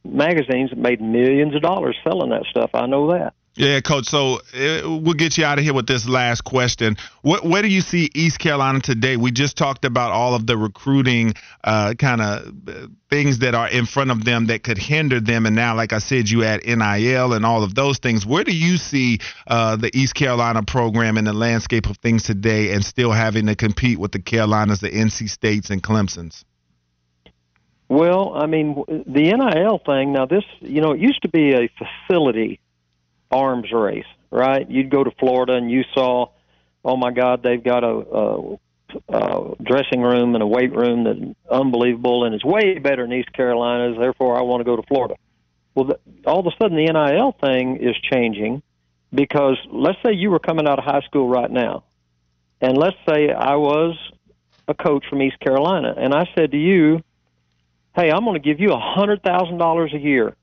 magazines 0.04 0.70
that 0.70 0.78
made 0.78 1.00
millions 1.00 1.54
of 1.54 1.62
dollars 1.62 1.96
selling 2.04 2.30
that 2.30 2.44
stuff. 2.50 2.70
I 2.74 2.86
know 2.86 3.12
that. 3.12 3.34
Yeah, 3.58 3.80
coach. 3.80 4.06
So 4.06 4.36
uh, 4.36 4.38
we'll 4.84 5.14
get 5.14 5.36
you 5.36 5.44
out 5.44 5.58
of 5.58 5.64
here 5.64 5.74
with 5.74 5.88
this 5.88 6.08
last 6.08 6.42
question. 6.42 6.96
What, 7.22 7.44
where 7.44 7.60
do 7.60 7.66
you 7.66 7.80
see 7.80 8.08
East 8.14 8.38
Carolina 8.38 8.78
today? 8.78 9.16
We 9.16 9.32
just 9.32 9.56
talked 9.56 9.84
about 9.84 10.12
all 10.12 10.36
of 10.36 10.46
the 10.46 10.56
recruiting 10.56 11.34
uh, 11.64 11.94
kind 11.98 12.20
of 12.20 12.54
things 13.10 13.40
that 13.40 13.56
are 13.56 13.68
in 13.68 13.84
front 13.84 14.12
of 14.12 14.24
them 14.24 14.46
that 14.46 14.62
could 14.62 14.78
hinder 14.78 15.18
them, 15.18 15.44
and 15.44 15.56
now, 15.56 15.74
like 15.74 15.92
I 15.92 15.98
said, 15.98 16.30
you 16.30 16.44
add 16.44 16.64
NIL 16.64 17.32
and 17.32 17.44
all 17.44 17.64
of 17.64 17.74
those 17.74 17.98
things. 17.98 18.24
Where 18.24 18.44
do 18.44 18.56
you 18.56 18.76
see 18.76 19.18
uh, 19.48 19.74
the 19.74 19.90
East 19.92 20.14
Carolina 20.14 20.62
program 20.62 21.18
in 21.18 21.24
the 21.24 21.32
landscape 21.32 21.90
of 21.90 21.96
things 21.96 22.22
today, 22.22 22.72
and 22.74 22.84
still 22.84 23.10
having 23.10 23.46
to 23.46 23.56
compete 23.56 23.98
with 23.98 24.12
the 24.12 24.20
Carolinas, 24.20 24.78
the 24.78 24.90
NC 24.90 25.28
States, 25.28 25.70
and 25.70 25.82
Clemson's? 25.82 26.44
Well, 27.88 28.34
I 28.36 28.46
mean, 28.46 28.84
the 28.86 29.32
NIL 29.32 29.80
thing. 29.84 30.12
Now, 30.12 30.26
this, 30.26 30.44
you 30.60 30.80
know, 30.80 30.92
it 30.92 31.00
used 31.00 31.22
to 31.22 31.28
be 31.28 31.54
a 31.54 31.68
facility 32.06 32.60
arms 33.30 33.70
race, 33.72 34.06
right? 34.30 34.68
You'd 34.68 34.90
go 34.90 35.04
to 35.04 35.10
Florida 35.18 35.54
and 35.54 35.70
you 35.70 35.82
saw, 35.94 36.26
oh 36.84 36.96
my 36.96 37.10
God, 37.10 37.42
they've 37.42 37.62
got 37.62 37.84
a, 37.84 37.88
a, 37.88 38.58
a 39.08 39.54
dressing 39.62 40.00
room 40.02 40.34
and 40.34 40.42
a 40.42 40.46
weight 40.46 40.74
room 40.74 41.04
that's 41.04 41.36
unbelievable 41.50 42.24
and 42.24 42.34
it's 42.34 42.44
way 42.44 42.78
better 42.78 43.02
than 43.02 43.12
East 43.12 43.32
Carolina's. 43.32 43.98
Therefore, 43.98 44.38
I 44.38 44.42
want 44.42 44.60
to 44.60 44.64
go 44.64 44.76
to 44.76 44.82
Florida. 44.82 45.14
Well, 45.74 45.86
the, 45.86 45.98
all 46.26 46.40
of 46.40 46.46
a 46.46 46.50
sudden, 46.60 46.76
the 46.76 46.92
NIL 46.92 47.36
thing 47.40 47.76
is 47.76 47.94
changing 48.12 48.62
because 49.12 49.56
let's 49.70 49.98
say 50.04 50.12
you 50.12 50.30
were 50.30 50.40
coming 50.40 50.66
out 50.66 50.78
of 50.78 50.84
high 50.84 51.02
school 51.02 51.28
right 51.28 51.50
now, 51.50 51.84
and 52.60 52.76
let's 52.76 52.96
say 53.08 53.30
I 53.30 53.56
was 53.56 53.96
a 54.66 54.74
coach 54.74 55.04
from 55.08 55.22
East 55.22 55.38
Carolina, 55.40 55.94
and 55.96 56.12
I 56.12 56.28
said 56.34 56.50
to 56.50 56.58
you, 56.58 57.00
"Hey, 57.94 58.10
I'm 58.10 58.24
going 58.24 58.34
to 58.34 58.40
give 58.40 58.60
you 58.60 58.72
a 58.72 58.78
hundred 58.78 59.22
thousand 59.22 59.58
dollars 59.58 59.92
a 59.94 59.98
year 59.98 60.34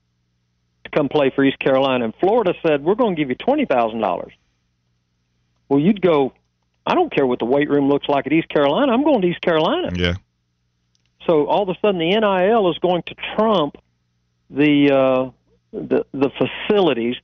come 0.95 1.09
play 1.09 1.31
for 1.35 1.43
East 1.43 1.59
Carolina. 1.59 2.05
And 2.05 2.13
Florida 2.19 2.53
said, 2.65 2.83
we're 2.83 2.95
going 2.95 3.15
to 3.15 3.21
give 3.21 3.29
you 3.29 3.35
$20,000. 3.35 4.31
Well, 5.69 5.79
you'd 5.79 6.01
go. 6.01 6.33
I 6.85 6.93
don't 6.93 7.13
care 7.13 7.25
what 7.25 7.39
the 7.39 7.45
weight 7.45 7.69
room 7.69 7.89
looks 7.89 8.07
like 8.07 8.27
at 8.27 8.33
East 8.33 8.49
Carolina. 8.49 8.91
I'm 8.91 9.03
going 9.03 9.21
to 9.21 9.27
East 9.27 9.41
Carolina. 9.41 9.89
Yeah. 9.95 10.15
So 11.25 11.47
all 11.47 11.63
of 11.63 11.69
a 11.69 11.79
sudden, 11.81 11.97
the 11.97 12.09
NIL 12.09 12.69
is 12.69 12.77
going 12.77 13.03
to 13.07 13.15
trump 13.35 13.77
the 14.49 14.91
uh, 14.91 15.31
the 15.71 16.05
the 16.13 16.29
facilities. 16.37 17.15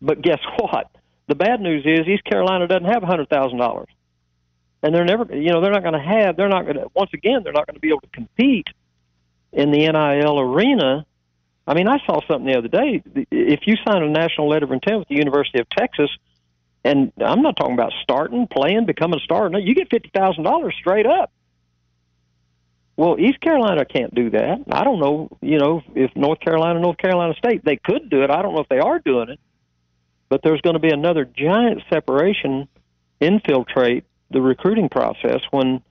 But 0.00 0.22
guess 0.22 0.40
what? 0.58 0.90
The 1.26 1.34
bad 1.34 1.60
news 1.60 1.84
is 1.84 2.06
East 2.06 2.24
Carolina 2.24 2.66
doesn't 2.66 2.86
have 2.86 3.02
a 3.02 3.06
hundred 3.06 3.28
thousand 3.28 3.58
dollars, 3.58 3.88
and 4.82 4.94
they're 4.94 5.04
never. 5.04 5.26
You 5.34 5.52
know, 5.52 5.60
they're 5.60 5.72
not 5.72 5.82
going 5.82 5.94
to 5.94 6.00
have. 6.00 6.36
They're 6.36 6.48
not 6.48 6.64
going 6.64 6.76
to. 6.76 6.86
Once 6.94 7.10
again, 7.12 7.42
they're 7.44 7.52
not 7.52 7.66
going 7.66 7.74
to 7.74 7.80
be 7.80 7.88
able 7.88 8.00
to 8.00 8.08
compete 8.08 8.68
in 9.52 9.70
the 9.70 9.80
NIL 9.80 10.40
arena. 10.40 11.06
I 11.66 11.74
mean, 11.74 11.88
I 11.88 11.98
saw 12.04 12.20
something 12.28 12.46
the 12.46 12.58
other 12.58 12.68
day. 12.68 13.02
If 13.30 13.66
you 13.66 13.76
sign 13.86 14.02
a 14.02 14.08
national 14.08 14.48
letter 14.48 14.66
of 14.66 14.72
intent 14.72 14.98
with 14.98 15.08
the 15.08 15.16
University 15.16 15.60
of 15.60 15.68
Texas, 15.70 16.10
and 16.84 17.12
I'm 17.18 17.40
not 17.40 17.56
talking 17.56 17.74
about 17.74 17.92
starting, 18.02 18.46
playing, 18.46 18.84
becoming 18.84 19.18
a 19.18 19.22
star. 19.22 19.48
No, 19.48 19.58
you 19.58 19.74
get 19.74 19.88
fifty 19.90 20.10
thousand 20.14 20.44
dollars 20.44 20.74
straight 20.78 21.06
up. 21.06 21.32
Well, 22.96 23.18
East 23.18 23.40
Carolina 23.40 23.84
can't 23.84 24.14
do 24.14 24.30
that. 24.30 24.58
I 24.70 24.84
don't 24.84 25.00
know, 25.00 25.36
you 25.40 25.58
know, 25.58 25.82
if 25.96 26.14
North 26.14 26.38
Carolina, 26.40 26.78
North 26.78 26.98
Carolina 26.98 27.34
State, 27.34 27.64
they 27.64 27.76
could 27.76 28.08
do 28.08 28.22
it. 28.22 28.30
I 28.30 28.40
don't 28.40 28.54
know 28.54 28.60
if 28.60 28.68
they 28.68 28.78
are 28.78 29.00
doing 29.00 29.30
it. 29.30 29.40
But 30.28 30.42
there's 30.42 30.60
going 30.60 30.74
to 30.74 30.80
be 30.80 30.90
another 30.90 31.24
giant 31.24 31.82
separation 31.90 32.68
infiltrate 33.20 34.04
the 34.30 34.40
recruiting 34.40 34.88
process 34.88 35.40
when 35.50 35.82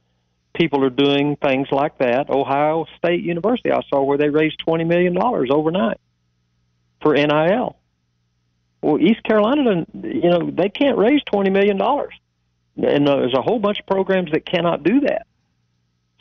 people 0.54 0.84
are 0.84 0.90
doing 0.90 1.36
things 1.36 1.68
like 1.72 1.98
that. 1.98 2.30
Ohio 2.30 2.86
State 2.98 3.24
University, 3.24 3.72
I 3.72 3.82
saw 3.90 4.04
where 4.04 4.18
they 4.18 4.30
raised 4.30 4.62
$20 4.68 4.88
million 4.88 5.18
overnight 5.18 6.00
for 7.02 7.14
NIL. 7.14 7.78
Well, 8.82 9.00
East 9.00 9.24
Carolina, 9.24 9.86
you 9.94 10.30
know, 10.30 10.52
they 10.52 10.70
can't 10.70 10.98
raise 10.98 11.22
$20 11.34 11.52
million. 11.52 11.80
And 11.82 13.08
uh, 13.08 13.16
there's 13.16 13.36
a 13.38 13.42
whole 13.42 13.60
bunch 13.60 13.80
of 13.80 13.86
programs 13.86 14.32
that 14.32 14.46
cannot 14.46 14.84
do 14.84 15.02
that. 15.02 15.26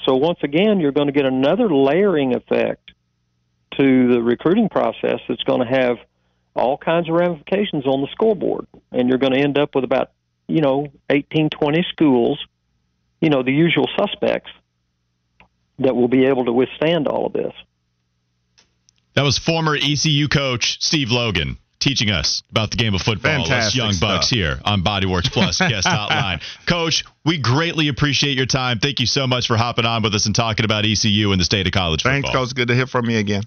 So 0.06 0.16
once 0.16 0.38
again, 0.42 0.80
you're 0.80 0.92
going 0.92 1.06
to 1.06 1.12
get 1.12 1.26
another 1.26 1.72
layering 1.72 2.34
effect 2.34 2.92
to 3.78 4.12
the 4.12 4.22
recruiting 4.22 4.68
process 4.68 5.20
that's 5.28 5.42
going 5.44 5.66
to 5.66 5.74
have 5.74 5.96
all 6.54 6.76
kinds 6.76 7.08
of 7.08 7.14
ramifications 7.14 7.86
on 7.86 8.00
the 8.00 8.08
scoreboard. 8.12 8.66
And 8.90 9.08
you're 9.08 9.18
going 9.18 9.32
to 9.32 9.40
end 9.40 9.58
up 9.58 9.74
with 9.74 9.84
about, 9.84 10.10
you 10.48 10.60
know, 10.60 10.88
18, 11.08 11.50
20 11.50 11.86
schools, 11.90 12.38
you 13.22 13.30
know, 13.30 13.42
the 13.42 13.52
usual 13.52 13.88
suspects 13.96 14.50
that 15.78 15.96
will 15.96 16.08
be 16.08 16.26
able 16.26 16.44
to 16.44 16.52
withstand 16.52 17.08
all 17.08 17.26
of 17.26 17.32
this. 17.32 17.54
That 19.14 19.22
was 19.22 19.38
former 19.38 19.76
ECU 19.76 20.28
coach 20.28 20.82
Steve 20.82 21.10
Logan 21.10 21.56
teaching 21.78 22.10
us 22.10 22.42
about 22.50 22.70
the 22.70 22.76
game 22.76 22.94
of 22.94 23.02
football. 23.02 23.44
Fantastic 23.44 23.68
us 23.68 23.76
young 23.76 23.92
stuff. 23.92 24.08
bucks 24.08 24.30
here 24.30 24.60
on 24.64 24.82
Bodyworks 24.82 25.30
Plus 25.30 25.58
guest 25.68 25.86
hotline. 25.86 26.42
Coach, 26.66 27.04
we 27.24 27.38
greatly 27.38 27.88
appreciate 27.88 28.36
your 28.36 28.46
time. 28.46 28.78
Thank 28.78 29.00
you 29.00 29.06
so 29.06 29.26
much 29.26 29.46
for 29.46 29.56
hopping 29.56 29.84
on 29.84 30.02
with 30.02 30.14
us 30.14 30.26
and 30.26 30.34
talking 30.34 30.64
about 30.64 30.84
ECU 30.84 31.32
and 31.32 31.40
the 31.40 31.44
state 31.44 31.66
of 31.66 31.72
college 31.72 32.02
football. 32.02 32.14
Thanks, 32.14 32.28
football. 32.28 32.46
Coach. 32.46 32.54
Good 32.54 32.68
to 32.68 32.74
hear 32.74 32.86
from 32.86 33.08
you 33.08 33.18
again. 33.18 33.42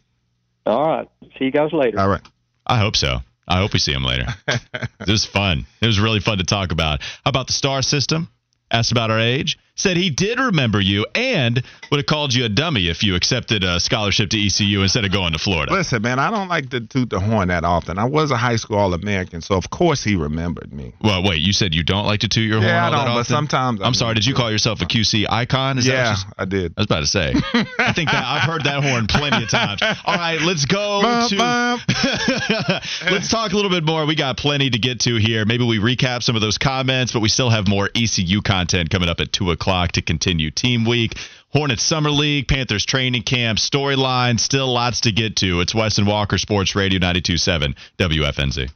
All 0.65 0.85
right. 0.85 1.07
See 1.37 1.45
you 1.45 1.51
guys 1.51 1.71
later. 1.73 1.99
All 1.99 2.07
right. 2.07 2.21
I 2.65 2.79
hope 2.79 2.95
so. 2.95 3.19
I 3.47 3.57
hope 3.57 3.73
we 3.73 3.79
see 3.79 3.93
him 3.93 4.03
later. 4.03 4.25
it 4.47 5.07
was 5.07 5.25
fun. 5.25 5.65
It 5.81 5.85
was 5.85 5.99
really 5.99 6.19
fun 6.19 6.39
to 6.39 6.43
talk 6.43 6.71
about. 6.71 7.01
How 7.01 7.29
about 7.29 7.47
the 7.47 7.53
star 7.53 7.81
system? 7.81 8.29
Asked 8.71 8.91
about 8.91 9.11
our 9.11 9.19
age. 9.19 9.57
Said 9.77 9.97
he 9.97 10.09
did 10.09 10.39
remember 10.39 10.79
you 10.79 11.05
and 11.13 11.61
would 11.91 11.97
have 11.97 12.05
called 12.05 12.33
you 12.33 12.45
a 12.45 12.49
dummy 12.49 12.87
if 12.87 13.03
you 13.03 13.15
accepted 13.15 13.65
a 13.65 13.77
scholarship 13.77 14.29
to 14.29 14.39
ECU 14.39 14.81
instead 14.81 15.03
of 15.03 15.11
going 15.11 15.33
to 15.33 15.37
Florida. 15.37 15.73
Listen, 15.73 16.01
man, 16.01 16.17
I 16.17 16.31
don't 16.31 16.47
like 16.47 16.69
to 16.69 16.79
toot 16.79 17.09
the 17.09 17.19
horn 17.19 17.49
that 17.49 17.65
often. 17.65 17.97
I 17.99 18.05
was 18.05 18.31
a 18.31 18.37
high 18.37 18.55
school 18.55 18.77
All 18.77 18.93
American, 18.93 19.41
so 19.41 19.55
of 19.55 19.69
course 19.69 20.01
he 20.01 20.15
remembered 20.15 20.71
me. 20.71 20.93
Well, 21.01 21.23
wait, 21.23 21.41
you 21.41 21.51
said 21.51 21.75
you 21.75 21.83
don't 21.83 22.05
like 22.05 22.21
to 22.21 22.29
toot 22.29 22.45
your 22.45 22.59
horn 22.59 22.69
Yeah, 22.69 22.87
I 22.87 22.89
don't, 22.89 23.15
but 23.15 23.25
sometimes 23.25 23.81
I 23.81 23.85
I'm 23.85 23.93
sorry, 23.93 24.13
did 24.13 24.25
you 24.25 24.33
call 24.33 24.49
yourself 24.49 24.81
a 24.81 24.85
QC 24.85 25.25
icon? 25.29 25.77
Is 25.77 25.85
yeah, 25.87 26.15
I 26.37 26.45
did. 26.45 26.73
I 26.77 26.79
was 26.81 26.85
about 26.85 27.01
to 27.01 27.07
say. 27.07 27.33
I 27.77 27.91
think 27.91 28.09
that 28.11 28.23
I've 28.25 28.43
heard 28.49 28.63
that 28.63 28.81
horn 28.81 29.07
plenty 29.07 29.43
of 29.43 29.49
times. 29.49 29.81
All 30.05 30.15
right, 30.15 30.39
let's 30.39 30.63
go 30.63 31.01
Bum, 31.03 31.29
to. 31.29 31.35
bum. 31.37 31.81
let's 33.11 33.29
talk 33.29 33.51
a 33.51 33.55
little 33.57 33.71
bit 33.71 33.83
more. 33.83 34.05
We 34.05 34.15
got 34.15 34.37
plenty 34.37 34.69
to 34.69 34.79
get 34.79 35.01
to 35.01 35.17
here. 35.17 35.43
Maybe 35.43 35.65
we 35.65 35.79
recap 35.79 36.23
some 36.23 36.37
of 36.37 36.41
those 36.41 36.57
comments, 36.57 37.11
but 37.11 37.19
we 37.19 37.27
still 37.27 37.49
have 37.49 37.67
more 37.67 37.89
ECU 37.93 38.41
content 38.41 38.89
coming 38.89 39.09
up 39.09 39.19
at 39.19 39.33
two 39.33 39.51
o'clock 39.51 39.64
to 39.65 40.01
continue 40.01 40.51
Team 40.51 40.85
Week. 40.85 41.17
Hornets 41.49 41.83
Summer 41.83 42.11
League, 42.11 42.47
Panthers 42.47 42.85
training 42.85 43.23
camp, 43.23 43.59
storyline, 43.59 44.39
still 44.39 44.71
lots 44.71 45.01
to 45.01 45.11
get 45.11 45.37
to. 45.37 45.61
It's 45.61 45.73
Wes 45.73 45.97
and 45.97 46.07
Walker 46.07 46.37
Sports 46.37 46.75
Radio 46.75 46.99
927 46.99 47.75
WFNZ. 47.97 48.69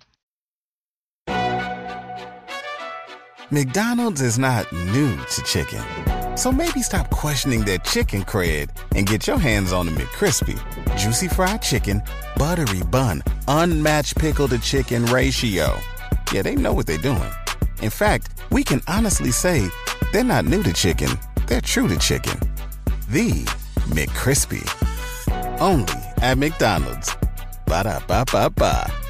McDonald's 3.51 4.21
is 4.21 4.37
not 4.37 4.71
new 4.71 5.15
to 5.17 5.43
chicken. 5.43 5.83
So 6.37 6.51
maybe 6.51 6.81
stop 6.81 7.09
questioning 7.09 7.65
their 7.65 7.79
chicken 7.79 8.23
cred 8.23 8.69
and 8.95 9.05
get 9.05 9.27
your 9.27 9.37
hands 9.37 9.73
on 9.73 9.87
the 9.87 9.91
McCrispy. 9.91 10.57
Juicy 10.97 11.27
fried 11.27 11.61
chicken, 11.61 12.01
buttery 12.37 12.81
bun, 12.83 13.21
unmatched 13.47 14.17
pickle 14.17 14.47
to 14.47 14.59
chicken 14.59 15.05
ratio. 15.07 15.77
Yeah, 16.31 16.43
they 16.43 16.55
know 16.55 16.73
what 16.73 16.87
they're 16.87 16.97
doing. 16.97 17.29
In 17.81 17.89
fact, 17.89 18.31
we 18.51 18.63
can 18.63 18.81
honestly 18.87 19.31
say 19.31 19.69
they're 20.11 20.23
not 20.23 20.45
new 20.45 20.61
to 20.63 20.73
chicken, 20.73 21.09
they're 21.47 21.61
true 21.61 21.87
to 21.87 21.97
chicken. 21.97 22.37
The 23.09 23.31
McCrispy. 23.87 24.63
Only 25.61 25.93
at 26.21 26.37
McDonald's. 26.37 27.15
Ba 27.65 27.83
da 27.83 27.99
ba 28.07 28.25
ba 28.31 28.49
ba. 28.49 29.08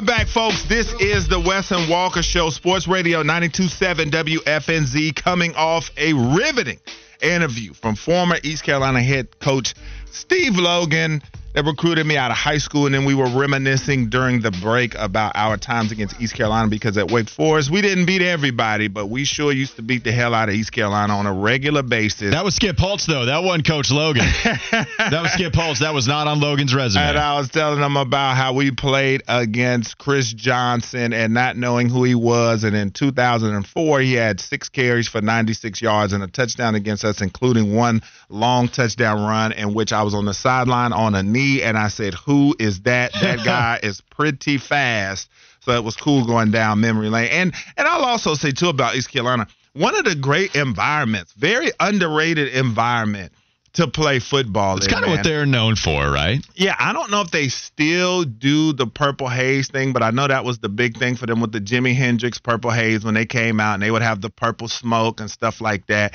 Are 0.00 0.02
back, 0.02 0.28
folks. 0.28 0.62
This 0.62 0.94
is 0.94 1.28
the 1.28 1.38
Wes 1.38 1.70
and 1.70 1.86
Walker 1.90 2.22
Show, 2.22 2.48
Sports 2.48 2.88
Radio 2.88 3.18
927 3.18 4.10
WFNZ, 4.10 5.14
coming 5.14 5.54
off 5.56 5.90
a 5.98 6.14
riveting 6.14 6.80
interview 7.20 7.74
from 7.74 7.96
former 7.96 8.36
East 8.42 8.62
Carolina 8.62 9.02
head 9.02 9.38
coach 9.40 9.74
Steve 10.12 10.56
Logan 10.56 11.22
that 11.54 11.64
recruited 11.64 12.06
me 12.06 12.16
out 12.16 12.30
of 12.30 12.36
high 12.36 12.58
school. 12.58 12.86
And 12.86 12.94
then 12.94 13.04
we 13.04 13.14
were 13.14 13.28
reminiscing 13.28 14.08
during 14.08 14.40
the 14.40 14.50
break 14.50 14.94
about 14.94 15.32
our 15.34 15.56
times 15.56 15.90
against 15.92 16.20
East 16.20 16.34
Carolina 16.34 16.68
because 16.68 16.96
at 16.96 17.10
Wake 17.10 17.28
Forest, 17.28 17.70
we 17.70 17.80
didn't 17.80 18.06
beat 18.06 18.22
everybody, 18.22 18.88
but 18.88 19.06
we 19.06 19.24
sure 19.24 19.52
used 19.52 19.76
to 19.76 19.82
beat 19.82 20.04
the 20.04 20.12
hell 20.12 20.34
out 20.34 20.48
of 20.48 20.54
East 20.54 20.72
Carolina 20.72 21.16
on 21.16 21.26
a 21.26 21.32
regular 21.32 21.82
basis. 21.82 22.32
That 22.32 22.44
was 22.44 22.54
Skip 22.54 22.78
Holtz, 22.78 23.06
though. 23.06 23.26
That 23.26 23.42
wasn't 23.42 23.66
Coach 23.66 23.90
Logan. 23.90 24.24
that 24.44 25.20
was 25.22 25.32
Skip 25.32 25.54
Holtz. 25.54 25.80
That 25.80 25.94
was 25.94 26.06
not 26.06 26.26
on 26.26 26.40
Logan's 26.40 26.74
resume. 26.74 27.02
And 27.02 27.18
I 27.18 27.38
was 27.38 27.48
telling 27.48 27.80
them 27.80 27.96
about 27.96 28.36
how 28.36 28.52
we 28.52 28.70
played 28.70 29.22
against 29.26 29.98
Chris 29.98 30.32
Johnson 30.32 31.12
and 31.12 31.34
not 31.34 31.56
knowing 31.56 31.88
who 31.88 32.04
he 32.04 32.14
was. 32.14 32.64
And 32.64 32.76
in 32.76 32.90
2004, 32.92 34.00
he 34.00 34.14
had 34.14 34.40
six 34.40 34.68
carries 34.68 35.08
for 35.08 35.20
96 35.20 35.82
yards 35.82 36.12
and 36.12 36.22
a 36.22 36.28
touchdown 36.28 36.74
against 36.74 37.04
us, 37.04 37.20
including 37.20 37.74
one 37.74 38.02
long 38.28 38.68
touchdown 38.68 39.20
run 39.20 39.52
in 39.52 39.74
which 39.74 39.92
I 39.92 39.99
was 40.02 40.14
on 40.14 40.24
the 40.24 40.34
sideline 40.34 40.92
on 40.92 41.14
a 41.14 41.22
knee. 41.22 41.62
And 41.62 41.78
I 41.78 41.88
said, 41.88 42.14
Who 42.14 42.54
is 42.58 42.82
that? 42.82 43.12
That 43.14 43.38
guy 43.44 43.80
is 43.82 44.00
pretty 44.00 44.58
fast. 44.58 45.28
So 45.60 45.72
it 45.72 45.84
was 45.84 45.96
cool 45.96 46.24
going 46.26 46.50
down 46.50 46.80
memory 46.80 47.10
lane. 47.10 47.28
And 47.30 47.54
and 47.76 47.86
I'll 47.86 48.04
also 48.04 48.34
say 48.34 48.50
too 48.50 48.68
about 48.68 48.96
East 48.96 49.10
Carolina, 49.10 49.46
one 49.72 49.94
of 49.94 50.04
the 50.04 50.14
great 50.14 50.54
environments, 50.56 51.32
very 51.32 51.70
underrated 51.78 52.54
environment 52.54 53.32
to 53.74 53.86
play 53.86 54.18
football. 54.18 54.76
It's 54.76 54.88
kind 54.88 55.04
of 55.04 55.10
what 55.10 55.22
they're 55.22 55.46
known 55.46 55.76
for, 55.76 56.10
right? 56.10 56.44
Yeah, 56.54 56.74
I 56.78 56.92
don't 56.92 57.10
know 57.10 57.20
if 57.20 57.30
they 57.30 57.48
still 57.48 58.24
do 58.24 58.72
the 58.72 58.86
purple 58.86 59.28
haze 59.28 59.68
thing, 59.68 59.92
but 59.92 60.02
I 60.02 60.10
know 60.10 60.26
that 60.26 60.44
was 60.44 60.58
the 60.58 60.68
big 60.68 60.98
thing 60.98 61.14
for 61.14 61.26
them 61.26 61.40
with 61.40 61.52
the 61.52 61.60
Jimi 61.60 61.94
Hendrix 61.94 62.38
purple 62.38 62.70
haze 62.70 63.04
when 63.04 63.14
they 63.14 63.26
came 63.26 63.60
out 63.60 63.74
and 63.74 63.82
they 63.82 63.90
would 63.90 64.02
have 64.02 64.20
the 64.20 64.30
purple 64.30 64.66
smoke 64.66 65.20
and 65.20 65.30
stuff 65.30 65.60
like 65.60 65.86
that. 65.86 66.14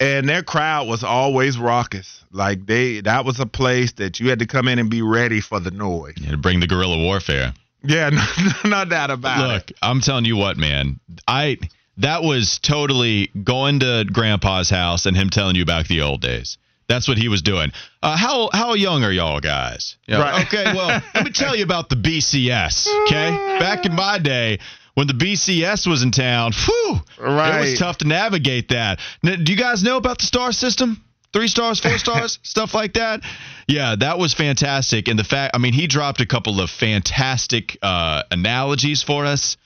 And 0.00 0.28
their 0.28 0.42
crowd 0.42 0.88
was 0.88 1.04
always 1.04 1.58
raucous. 1.58 2.24
Like 2.30 2.66
they 2.66 3.00
that 3.02 3.24
was 3.24 3.40
a 3.40 3.46
place 3.46 3.92
that 3.92 4.20
you 4.20 4.30
had 4.30 4.38
to 4.38 4.46
come 4.46 4.68
in 4.68 4.78
and 4.78 4.90
be 4.90 5.02
ready 5.02 5.40
for 5.40 5.60
the 5.60 5.70
noise. 5.70 6.14
Yeah, 6.16 6.32
to 6.32 6.36
bring 6.36 6.60
the 6.60 6.66
guerrilla 6.66 6.98
warfare. 6.98 7.52
Yeah, 7.84 8.10
no, 8.64 8.70
no 8.70 8.84
doubt 8.84 9.10
about 9.10 9.48
Look, 9.48 9.70
it. 9.70 9.76
I'm 9.82 10.00
telling 10.00 10.24
you 10.24 10.36
what, 10.36 10.56
man. 10.56 11.00
I 11.26 11.58
that 11.98 12.22
was 12.22 12.58
totally 12.58 13.30
going 13.44 13.80
to 13.80 14.06
Grandpa's 14.10 14.70
house 14.70 15.06
and 15.06 15.16
him 15.16 15.30
telling 15.30 15.56
you 15.56 15.62
about 15.62 15.88
the 15.88 16.02
old 16.02 16.20
days. 16.20 16.58
That's 16.88 17.08
what 17.08 17.16
he 17.16 17.28
was 17.28 17.42
doing. 17.42 17.72
Uh, 18.02 18.16
how 18.16 18.50
how 18.52 18.74
young 18.74 19.04
are 19.04 19.12
y'all 19.12 19.40
guys? 19.40 19.96
You 20.06 20.14
know, 20.14 20.20
Right. 20.20 20.46
Okay, 20.46 20.64
well, 20.74 21.02
let 21.14 21.24
me 21.24 21.30
tell 21.32 21.56
you 21.56 21.64
about 21.64 21.88
the 21.88 21.96
BCS. 21.96 22.86
Okay, 23.06 23.58
back 23.58 23.86
in 23.86 23.94
my 23.94 24.18
day. 24.18 24.58
When 24.94 25.06
the 25.06 25.14
BCS 25.14 25.86
was 25.86 26.02
in 26.02 26.10
town, 26.10 26.52
whew, 26.52 27.00
it 27.18 27.60
was 27.70 27.78
tough 27.78 27.98
to 27.98 28.06
navigate 28.06 28.68
that. 28.68 29.00
Now, 29.22 29.36
do 29.36 29.52
you 29.52 29.58
guys 29.58 29.82
know 29.82 29.96
about 29.96 30.18
the 30.18 30.26
star 30.26 30.52
system? 30.52 31.02
Three 31.32 31.48
stars, 31.48 31.80
four 31.80 31.96
stars, 32.06 32.38
stuff 32.42 32.74
like 32.74 32.92
that. 32.94 33.22
Yeah, 33.66 33.96
that 33.96 34.18
was 34.18 34.34
fantastic. 34.34 35.08
And 35.08 35.18
the 35.18 35.24
fact, 35.24 35.56
I 35.56 35.58
mean, 35.58 35.72
he 35.72 35.86
dropped 35.86 36.20
a 36.20 36.26
couple 36.26 36.60
of 36.60 36.68
fantastic 36.70 37.78
uh, 37.82 38.24
analogies 38.30 39.02
for 39.02 39.24
us 39.24 39.56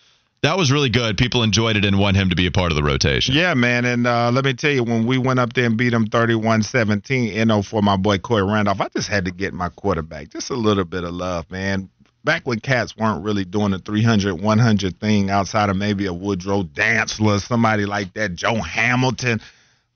That 0.43 0.57
was 0.57 0.71
really 0.71 0.91
good. 0.91 1.17
People 1.19 1.43
enjoyed 1.43 1.77
it 1.77 1.85
and 1.85 1.99
want 1.99 2.17
him 2.17 2.31
to 2.31 2.37
be 2.37 2.47
a 2.47 2.53
part 2.53 2.71
of 2.71 2.77
the 2.77 2.83
rotation. 2.85 3.35
Yeah, 3.35 3.55
man. 3.55 3.85
And 3.85 4.07
uh, 4.07 4.31
let 4.31 4.45
me 4.45 4.55
tell 4.55 4.71
you, 4.71 4.85
when 4.85 5.05
we 5.07 5.19
went 5.19 5.41
up 5.41 5.55
there 5.55 5.65
and 5.65 5.77
beat 5.77 5.91
them 5.91 6.07
31 6.07 6.63
17, 6.63 7.33
you 7.35 7.45
know, 7.47 7.63
for 7.63 7.83
my 7.83 7.97
boy 7.97 8.19
Cory 8.19 8.45
Randolph, 8.45 8.81
I 8.81 8.89
just 8.89 9.09
had 9.09 9.25
to 9.25 9.33
get 9.33 9.53
my 9.55 9.71
quarterback 9.71 10.29
just 10.29 10.51
a 10.51 10.55
little 10.55 10.85
bit 10.85 11.03
of 11.03 11.15
love, 11.15 11.51
man. 11.51 11.89
Back 12.27 12.45
when 12.47 12.59
cats 12.61 12.97
weren't 12.97 13.25
really 13.25 13.45
doing 13.45 13.71
the 13.71 13.79
300, 13.79 14.35
100 14.35 15.01
thing 15.01 15.31
outside 15.31 15.71
of 15.71 15.77
maybe 15.77 16.07
a 16.07 16.13
Woodrow 16.13 16.65
Dantzler, 16.65 17.41
somebody 17.41 17.87
like 17.87 18.13
that, 18.15 18.35
Joe 18.35 18.57
Hamilton. 18.57 19.41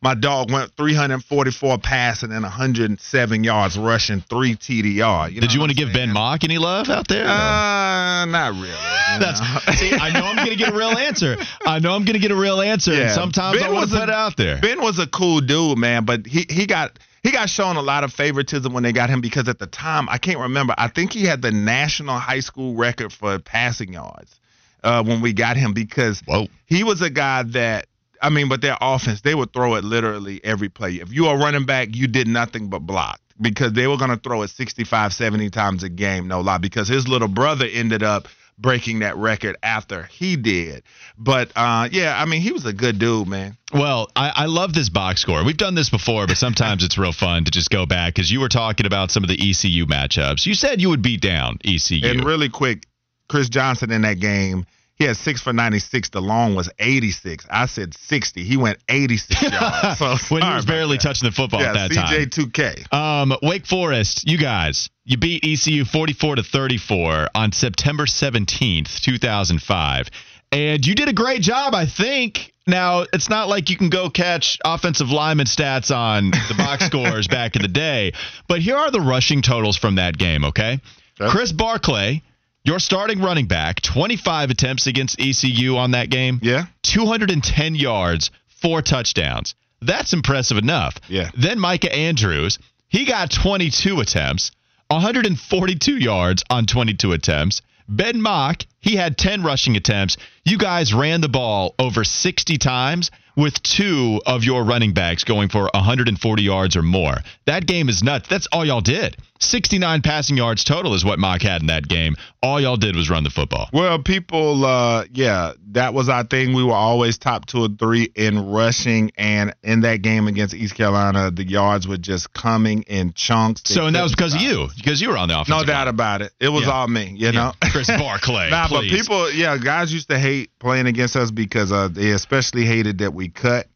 My 0.01 0.15
dog 0.15 0.51
went 0.51 0.71
344 0.79 1.77
passing 1.79 2.31
and 2.33 2.43
107 2.43 3.45
yards 3.45 3.77
rushing, 3.77 4.21
three 4.23 4.55
TDR. 4.55 5.31
You 5.31 5.41
Did 5.43 5.53
you 5.53 5.61
want 5.61 5.71
to 5.73 5.77
give? 5.77 5.93
Ben 5.93 6.11
Mauk 6.11 6.43
any 6.45 6.57
love 6.57 6.89
out 6.89 7.07
there? 7.09 7.25
Uh, 7.27 8.25
not 8.27 8.53
really. 8.55 8.71
That's 9.19 9.41
see, 9.79 9.93
I 9.93 10.11
know 10.13 10.25
I'm 10.25 10.37
going 10.37 10.51
to 10.51 10.57
get 10.57 10.69
a 10.73 10.77
real 10.77 10.97
answer. 10.97 11.37
I 11.67 11.81
know 11.81 11.95
I'm 11.95 12.05
going 12.05 12.15
to 12.15 12.19
get 12.21 12.31
a 12.31 12.37
real 12.37 12.61
answer. 12.63 12.93
and 12.93 13.01
Yeah. 13.01 13.13
sometimes 13.15 13.59
Ben 13.59 13.67
I 13.69 13.73
want 13.73 13.91
to 13.91 13.97
a- 13.97 14.01
put 14.01 14.09
it 14.09 14.15
out 14.15 14.37
there. 14.37 14.59
Ben 14.63 14.81
was 14.81 14.99
a 14.99 15.07
cool 15.07 15.41
dude, 15.41 15.77
man, 15.79 16.05
but 16.05 16.27
he 16.27 16.47
he 16.49 16.65
got 16.67 16.99
he 17.23 17.31
got 17.31 17.51
shown 17.51 17.77
a 17.77 17.83
lot 17.83 18.05
of 18.05 18.13
favoritism 18.13 18.73
when 18.73 18.83
they 18.83 18.93
got 18.93 19.11
him 19.11 19.21
because 19.21 19.49
at 19.49 19.59
the 19.59 19.67
time 19.67 20.09
I 20.09 20.19
can't 20.19 20.39
remember. 20.39 20.75
I 20.79 20.89
think 20.89 21.13
he 21.13 21.25
had 21.25 21.43
the 21.43 21.51
national 21.51 22.19
high 22.19 22.41
school 22.41 22.75
record 22.75 23.13
for 23.13 23.39
passing 23.39 23.93
yards 23.93 24.41
uh, 24.83 25.03
when 25.03 25.21
we 25.21 25.33
got 25.33 25.57
him 25.57 25.73
because 25.73 26.21
Whoa. 26.27 26.49
he 26.67 26.85
was 26.85 27.03
a 27.03 27.11
guy 27.11 27.43
that. 27.43 27.87
I 28.23 28.29
mean, 28.29 28.51
but 28.51 28.61
their 28.61 28.77
offense, 28.83 29.23
they 29.23 29.35
would 29.35 29.51
throw 29.55 29.77
it 29.77 29.85
literally 29.85 30.45
every 30.45 30.69
play. 30.69 30.97
If 30.97 31.11
you 31.11 31.29
are 31.29 31.39
running 31.39 31.65
back, 31.65 31.97
you 31.97 32.07
did 32.07 32.29
nothing 32.29 32.69
but 32.69 32.81
block 32.81 33.19
because 33.41 33.73
they 33.73 33.87
were 33.87 33.97
going 33.97 34.11
to 34.11 34.19
throw 34.19 34.43
it 34.43 34.49
65, 34.51 35.15
70 35.15 35.49
times 35.49 35.83
a 35.83 35.89
game, 35.89 36.29
no 36.29 36.43
lie, 36.43 36.59
because 36.59 36.87
his 36.87 37.09
little 37.09 37.29
brother 37.29 37.67
ended 37.67 38.03
up 38.03 38.29
breaking 38.61 39.01
that 39.01 39.17
record 39.17 39.57
after 39.63 40.05
he 40.05 40.37
did. 40.37 40.83
But 41.17 41.53
uh, 41.57 41.89
yeah, 41.91 42.15
I 42.21 42.27
mean, 42.27 42.41
he 42.41 42.53
was 42.53 42.67
a 42.67 42.73
good 42.73 42.99
dude, 42.99 43.29
man. 43.29 43.57
Well, 43.73 44.11
I, 44.15 44.33
I 44.35 44.47
love 44.47 44.75
this 44.75 44.89
box 44.89 45.21
score. 45.21 45.45
We've 45.45 45.57
done 45.57 45.75
this 45.75 45.91
before, 45.91 46.27
but 46.27 46.37
sometimes 46.37 46.85
it's 46.85 46.99
real 46.99 47.13
fun 47.13 47.45
to 47.45 47.51
just 47.51 47.71
go 47.71 47.87
back 47.87 48.15
because 48.15 48.31
you 48.31 48.41
were 48.41 48.49
talking 48.49 48.87
about 48.87 49.11
some 49.11 49.23
of 49.23 49.29
the 49.29 49.35
ECU 49.37 49.87
matchups. 49.87 50.45
You 50.47 50.55
said 50.55 50.81
you 50.81 50.91
would 50.91 51.03
beat 51.03 51.21
down 51.21 51.59
ECU. 51.65 52.07
And 52.07 52.25
really 52.25 52.49
quick, 52.49 52.87
Chris 53.29 53.49
Johnson 53.49 53.93
in 53.93 54.03
that 54.03 54.19
game, 54.19 54.67
he 55.01 55.07
had 55.07 55.17
six 55.17 55.41
for 55.41 55.55
96. 55.55 56.11
The 56.11 56.21
long 56.21 56.55
was 56.55 56.69
86. 56.79 57.47
I 57.51 57.65
said 57.65 57.95
60. 57.95 58.45
He 58.45 58.59
went 58.59 58.79
86 58.87 59.43
yards. 59.43 59.99
So 59.99 60.15
when 60.29 60.43
he 60.43 60.49
was 60.49 60.67
barely 60.67 60.99
that. 60.99 61.03
touching 61.03 61.27
the 61.27 61.33
football 61.35 61.63
yeah, 61.63 61.71
at 61.71 61.89
that 61.89 61.93
time. 61.93 62.07
CJ2K. 62.07 62.93
Um, 62.93 63.33
Wake 63.43 63.67
Forest, 63.67 64.29
you 64.29 64.37
guys, 64.37 64.91
you 65.05 65.17
beat 65.17 65.43
ECU 65.43 65.87
44 65.87 66.37
to 66.37 66.43
34 66.43 67.29
on 67.35 67.51
September 67.53 68.05
17th, 68.05 69.01
2005. 69.01 70.11
And 70.53 70.87
you 70.87 70.95
did 70.95 71.09
a 71.09 71.15
great 71.15 71.41
job, 71.41 71.75
I 71.75 71.87
think. 71.87 72.53
Now, 72.67 73.07
it's 73.11 73.31
not 73.31 73.49
like 73.49 73.71
you 73.71 73.79
can 73.79 73.89
go 73.89 74.11
catch 74.11 74.59
offensive 74.63 75.09
lineman 75.09 75.47
stats 75.47 75.91
on 75.91 76.31
the 76.31 76.55
box 76.59 76.85
scores 76.89 77.27
back 77.27 77.57
in 77.57 77.63
the 77.63 77.69
day, 77.69 78.13
but 78.49 78.61
here 78.61 78.77
are 78.77 78.91
the 78.91 79.01
rushing 79.01 79.41
totals 79.41 79.79
from 79.79 79.95
that 79.95 80.19
game, 80.19 80.45
okay? 80.45 80.79
Okay. 81.19 81.31
Chris 81.31 81.53
Barclay, 81.53 82.23
your 82.65 82.79
starting 82.79 83.21
running 83.21 83.47
back, 83.47 83.81
25 83.81 84.51
attempts 84.51 84.87
against 84.87 85.21
ECU 85.21 85.77
on 85.77 85.93
that 85.93 86.11
game. 86.11 86.41
Yeah. 86.43 86.67
210 86.83 87.75
yards, 87.75 88.31
four 88.61 88.83
touchdowns. 88.83 89.55
That's 89.81 90.13
impressive 90.13 90.59
enough. 90.59 90.97
Yeah. 91.09 91.31
Then 91.37 91.59
Micah 91.59 91.95
Andrews, 91.95 92.59
he 92.89 93.07
got 93.07 93.31
22 93.31 94.01
attempts, 94.01 94.53
142 94.89 95.97
yards 95.97 96.45
on 96.51 96.67
22 96.67 97.13
attempts. 97.13 97.63
Ben 97.89 98.21
Mauk, 98.21 98.67
he 98.81 98.97
had 98.97 99.17
10 99.17 99.43
rushing 99.43 99.77
attempts. 99.77 100.17
You 100.45 100.59
guys 100.59 100.95
ran 100.95 101.21
the 101.21 101.29
ball 101.29 101.75
over 101.79 102.05
60 102.05 102.59
times 102.59 103.11
with 103.41 103.63
two 103.63 104.21
of 104.27 104.45
your 104.45 104.63
running 104.65 104.93
backs 104.93 105.25
going 105.25 105.49
for 105.49 105.69
140 105.75 106.43
yards 106.43 106.77
or 106.77 106.83
more. 106.83 107.15
That 107.47 107.67
game 107.67 107.89
is 107.89 108.03
nuts. 108.03 108.29
That's 108.29 108.47
all 108.53 108.65
y'all 108.65 108.81
did. 108.83 109.17
69 109.43 110.03
passing 110.03 110.37
yards 110.37 110.65
total 110.65 110.93
is 110.93 111.03
what 111.03 111.19
Mauk 111.19 111.41
had 111.41 111.63
in 111.63 111.69
that 111.69 111.89
game. 111.89 112.15
All 112.43 112.61
y'all 112.61 112.77
did 112.77 112.95
was 112.95 113.09
run 113.09 113.25
the 113.25 113.31
football. 113.31 113.71
Well, 113.73 113.99
people, 114.03 114.67
uh, 114.67 115.07
yeah, 115.15 115.53
that 115.73 115.95
was 115.95 116.11
our 116.11 116.25
thing. 116.25 116.53
We 116.53 116.63
were 116.63 116.75
always 116.75 117.17
top 117.17 117.47
two 117.47 117.65
or 117.65 117.69
three 117.69 118.11
in 118.15 118.51
rushing, 118.51 119.13
and 119.17 119.55
in 119.63 119.81
that 119.81 120.03
game 120.03 120.29
against 120.29 120.53
East 120.53 120.75
Carolina, 120.75 121.31
the 121.31 121.47
yards 121.49 121.89
were 121.89 121.97
just 121.97 122.35
coming 122.35 122.83
in 122.83 123.15
chunks. 123.15 123.63
They 123.63 123.75
So, 123.77 123.87
and 123.87 123.97
that 123.97 124.03
was 124.03 124.13
because 124.13 124.35
of 124.35 124.43
you, 124.43 124.69
because 124.77 125.01
you 125.01 125.09
were 125.09 125.17
on 125.17 125.29
the 125.29 125.37
offense. 125.41 125.49
No 125.49 125.65
doubt 125.65 125.89
about 125.89 126.21
it. 126.21 126.33
It 126.39 126.51
was 126.51 126.65
Yeah. 126.65 126.73
all 126.73 126.89
me, 126.89 127.15
you 127.17 127.27
Yeah. 127.27 127.31
know. 127.31 127.53
Chris 127.73 127.87
Barclay, 127.99 128.51
nah, 128.51 128.69
please. 128.69 128.91
but 128.91 128.99
people, 128.99 129.31
yeah, 129.33 129.57
guys 129.57 129.91
used 129.91 130.11
to 130.11 130.19
hate 130.19 130.51
playing 130.59 130.87
against 130.87 131.17
us 131.17 131.31
because 131.31 131.73
uh, 131.73 131.89
they 131.91 132.11
especially 132.11 132.67
hated 132.67 132.99
that 132.99 133.15
we 133.15 133.30
cut 133.31 133.67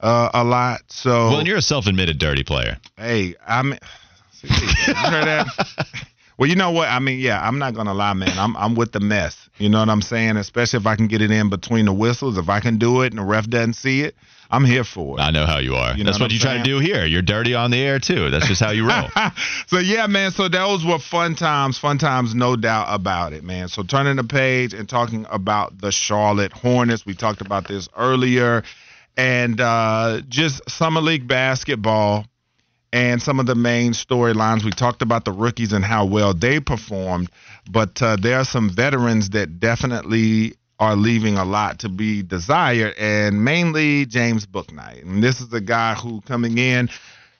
uh, 0.00 0.30
a 0.34 0.44
lot. 0.44 0.80
So, 0.88 1.10
Well, 1.10 1.38
and 1.38 1.46
you're 1.46 1.58
a 1.58 1.62
self-admitted 1.62 2.18
dirty 2.18 2.44
player. 2.44 2.78
hey, 2.96 3.34
I'm. 3.46 3.74
See, 4.32 4.48
you 4.48 4.94
heard 4.94 5.26
that? 5.26 5.46
Well, 6.38 6.48
you 6.48 6.56
know 6.56 6.72
what? 6.72 6.88
I 6.88 6.98
mean, 6.98 7.20
yeah, 7.20 7.40
I'm 7.46 7.60
not 7.60 7.74
gonna 7.74 7.94
lie, 7.94 8.14
man. 8.14 8.36
I'm 8.36 8.56
I'm 8.56 8.74
with 8.74 8.90
the 8.90 8.98
mess. 8.98 9.48
You 9.58 9.68
know 9.68 9.78
what 9.78 9.88
I'm 9.88 10.02
saying? 10.02 10.36
Especially 10.36 10.78
if 10.78 10.86
I 10.86 10.96
can 10.96 11.06
get 11.06 11.22
it 11.22 11.30
in 11.30 11.50
between 11.50 11.84
the 11.84 11.92
whistles. 11.92 12.36
If 12.36 12.48
I 12.48 12.58
can 12.58 12.78
do 12.78 13.02
it 13.02 13.12
and 13.12 13.18
the 13.18 13.22
ref 13.22 13.48
doesn't 13.48 13.74
see 13.74 14.00
it, 14.00 14.16
I'm 14.50 14.64
here 14.64 14.82
for 14.82 15.18
it. 15.18 15.22
I 15.22 15.30
know 15.30 15.46
how 15.46 15.58
you 15.58 15.74
are. 15.76 15.96
You 15.96 16.04
That's 16.04 16.18
what 16.18 16.26
what, 16.26 16.32
you 16.32 16.38
try 16.38 16.56
to 16.56 16.62
do 16.62 16.78
here. 16.78 17.04
You're 17.04 17.22
dirty 17.22 17.54
on 17.54 17.70
the 17.70 17.78
air 17.78 17.98
too. 17.98 18.28
That's 18.30 18.48
just 18.48 18.60
how 18.60 18.70
you 18.70 18.88
roll. 18.88 19.08
so 19.68 19.78
yeah, 19.78 20.06
man. 20.08 20.30
So 20.30 20.48
those 20.48 20.84
were 20.84 20.98
fun 20.98 21.36
times. 21.36 21.78
Fun 21.78 21.98
times, 21.98 22.34
no 22.34 22.56
doubt 22.56 22.86
about 22.88 23.32
it, 23.34 23.44
man. 23.44 23.68
So 23.68 23.82
turning 23.82 24.16
the 24.16 24.24
page 24.24 24.74
and 24.74 24.88
talking 24.88 25.26
about 25.30 25.78
the 25.78 25.92
Charlotte 25.92 26.52
Hornets. 26.52 27.06
We 27.06 27.14
talked 27.14 27.40
about 27.40 27.68
this 27.68 27.88
earlier, 27.96 28.62
and 29.16 29.60
uh, 29.60 30.20
just 30.28 30.68
summer 30.70 31.00
league 31.00 31.28
basketball 31.28 32.26
and 32.92 33.22
some 33.22 33.40
of 33.40 33.46
the 33.46 33.54
main 33.54 33.92
storylines. 33.92 34.64
We 34.64 34.70
talked 34.70 35.02
about 35.02 35.24
the 35.24 35.32
rookies 35.32 35.72
and 35.72 35.84
how 35.84 36.06
well 36.06 36.34
they 36.34 36.60
performed, 36.60 37.30
but 37.70 38.00
uh, 38.02 38.16
there 38.16 38.38
are 38.38 38.44
some 38.44 38.70
veterans 38.70 39.30
that 39.30 39.60
definitely 39.60 40.54
are 40.78 40.96
leaving 40.96 41.36
a 41.36 41.44
lot 41.44 41.78
to 41.80 41.88
be 41.88 42.22
desired, 42.22 42.94
and 42.98 43.44
mainly 43.44 44.04
James 44.04 44.46
Bouknight. 44.46 45.02
And 45.02 45.22
this 45.22 45.40
is 45.40 45.52
a 45.52 45.60
guy 45.60 45.94
who 45.94 46.20
coming 46.22 46.58
in, 46.58 46.88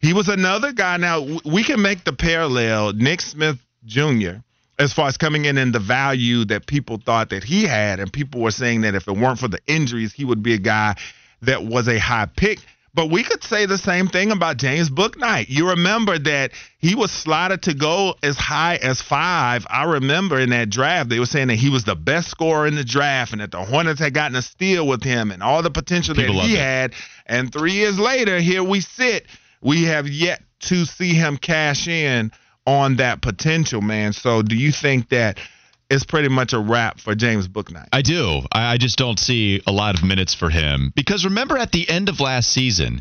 he 0.00 0.12
was 0.12 0.28
another 0.28 0.72
guy. 0.72 0.96
Now 0.96 1.26
we 1.44 1.64
can 1.64 1.82
make 1.82 2.04
the 2.04 2.12
parallel, 2.12 2.92
Nick 2.92 3.20
Smith 3.20 3.58
Jr. 3.84 4.42
As 4.78 4.92
far 4.92 5.08
as 5.08 5.16
coming 5.16 5.44
in 5.44 5.58
and 5.58 5.72
the 5.72 5.80
value 5.80 6.44
that 6.46 6.66
people 6.66 6.98
thought 7.04 7.30
that 7.30 7.44
he 7.44 7.64
had, 7.64 8.00
and 8.00 8.12
people 8.12 8.40
were 8.40 8.50
saying 8.50 8.82
that 8.82 8.94
if 8.94 9.06
it 9.06 9.16
weren't 9.16 9.38
for 9.38 9.48
the 9.48 9.60
injuries, 9.66 10.12
he 10.12 10.24
would 10.24 10.42
be 10.42 10.54
a 10.54 10.58
guy 10.58 10.96
that 11.42 11.64
was 11.64 11.88
a 11.88 11.98
high 11.98 12.26
pick. 12.36 12.58
But 12.94 13.10
we 13.10 13.22
could 13.22 13.42
say 13.42 13.64
the 13.64 13.78
same 13.78 14.08
thing 14.08 14.32
about 14.32 14.58
James 14.58 14.90
Bouknight. 14.90 15.48
You 15.48 15.70
remember 15.70 16.18
that 16.18 16.52
he 16.78 16.94
was 16.94 17.10
slotted 17.10 17.62
to 17.62 17.74
go 17.74 18.16
as 18.22 18.36
high 18.36 18.76
as 18.76 19.00
five. 19.00 19.66
I 19.70 19.84
remember 19.84 20.38
in 20.38 20.50
that 20.50 20.68
draft, 20.68 21.08
they 21.08 21.18
were 21.18 21.24
saying 21.24 21.48
that 21.48 21.54
he 21.54 21.70
was 21.70 21.84
the 21.84 21.94
best 21.94 22.28
scorer 22.28 22.66
in 22.66 22.74
the 22.74 22.84
draft 22.84 23.32
and 23.32 23.40
that 23.40 23.50
the 23.50 23.64
Hornets 23.64 23.98
had 23.98 24.12
gotten 24.12 24.36
a 24.36 24.42
steal 24.42 24.86
with 24.86 25.02
him 25.02 25.30
and 25.30 25.42
all 25.42 25.62
the 25.62 25.70
potential 25.70 26.14
People 26.14 26.34
that 26.34 26.44
he 26.44 26.54
had. 26.54 26.92
And 27.24 27.50
three 27.50 27.72
years 27.72 27.98
later, 27.98 28.38
here 28.40 28.62
we 28.62 28.80
sit. 28.80 29.26
We 29.62 29.84
have 29.84 30.06
yet 30.06 30.42
to 30.60 30.84
see 30.84 31.14
him 31.14 31.38
cash 31.38 31.88
in 31.88 32.30
on 32.66 32.96
that 32.96 33.22
potential, 33.22 33.80
man. 33.80 34.12
So 34.12 34.42
do 34.42 34.54
you 34.54 34.70
think 34.70 35.08
that 35.08 35.38
it's 35.92 36.04
pretty 36.04 36.28
much 36.28 36.52
a 36.52 36.58
wrap 36.58 36.98
for 37.00 37.14
James 37.14 37.46
Bouknight? 37.48 37.88
I 37.92 38.02
do. 38.02 38.40
I, 38.50 38.72
I 38.72 38.76
just 38.78 38.98
don't 38.98 39.18
see 39.18 39.60
a 39.66 39.72
lot 39.72 39.94
of 39.96 40.04
minutes 40.04 40.34
for 40.34 40.50
him 40.50 40.92
because 40.94 41.24
remember 41.24 41.58
at 41.58 41.70
the 41.72 41.88
end 41.88 42.08
of 42.08 42.18
last 42.20 42.50
season, 42.50 43.00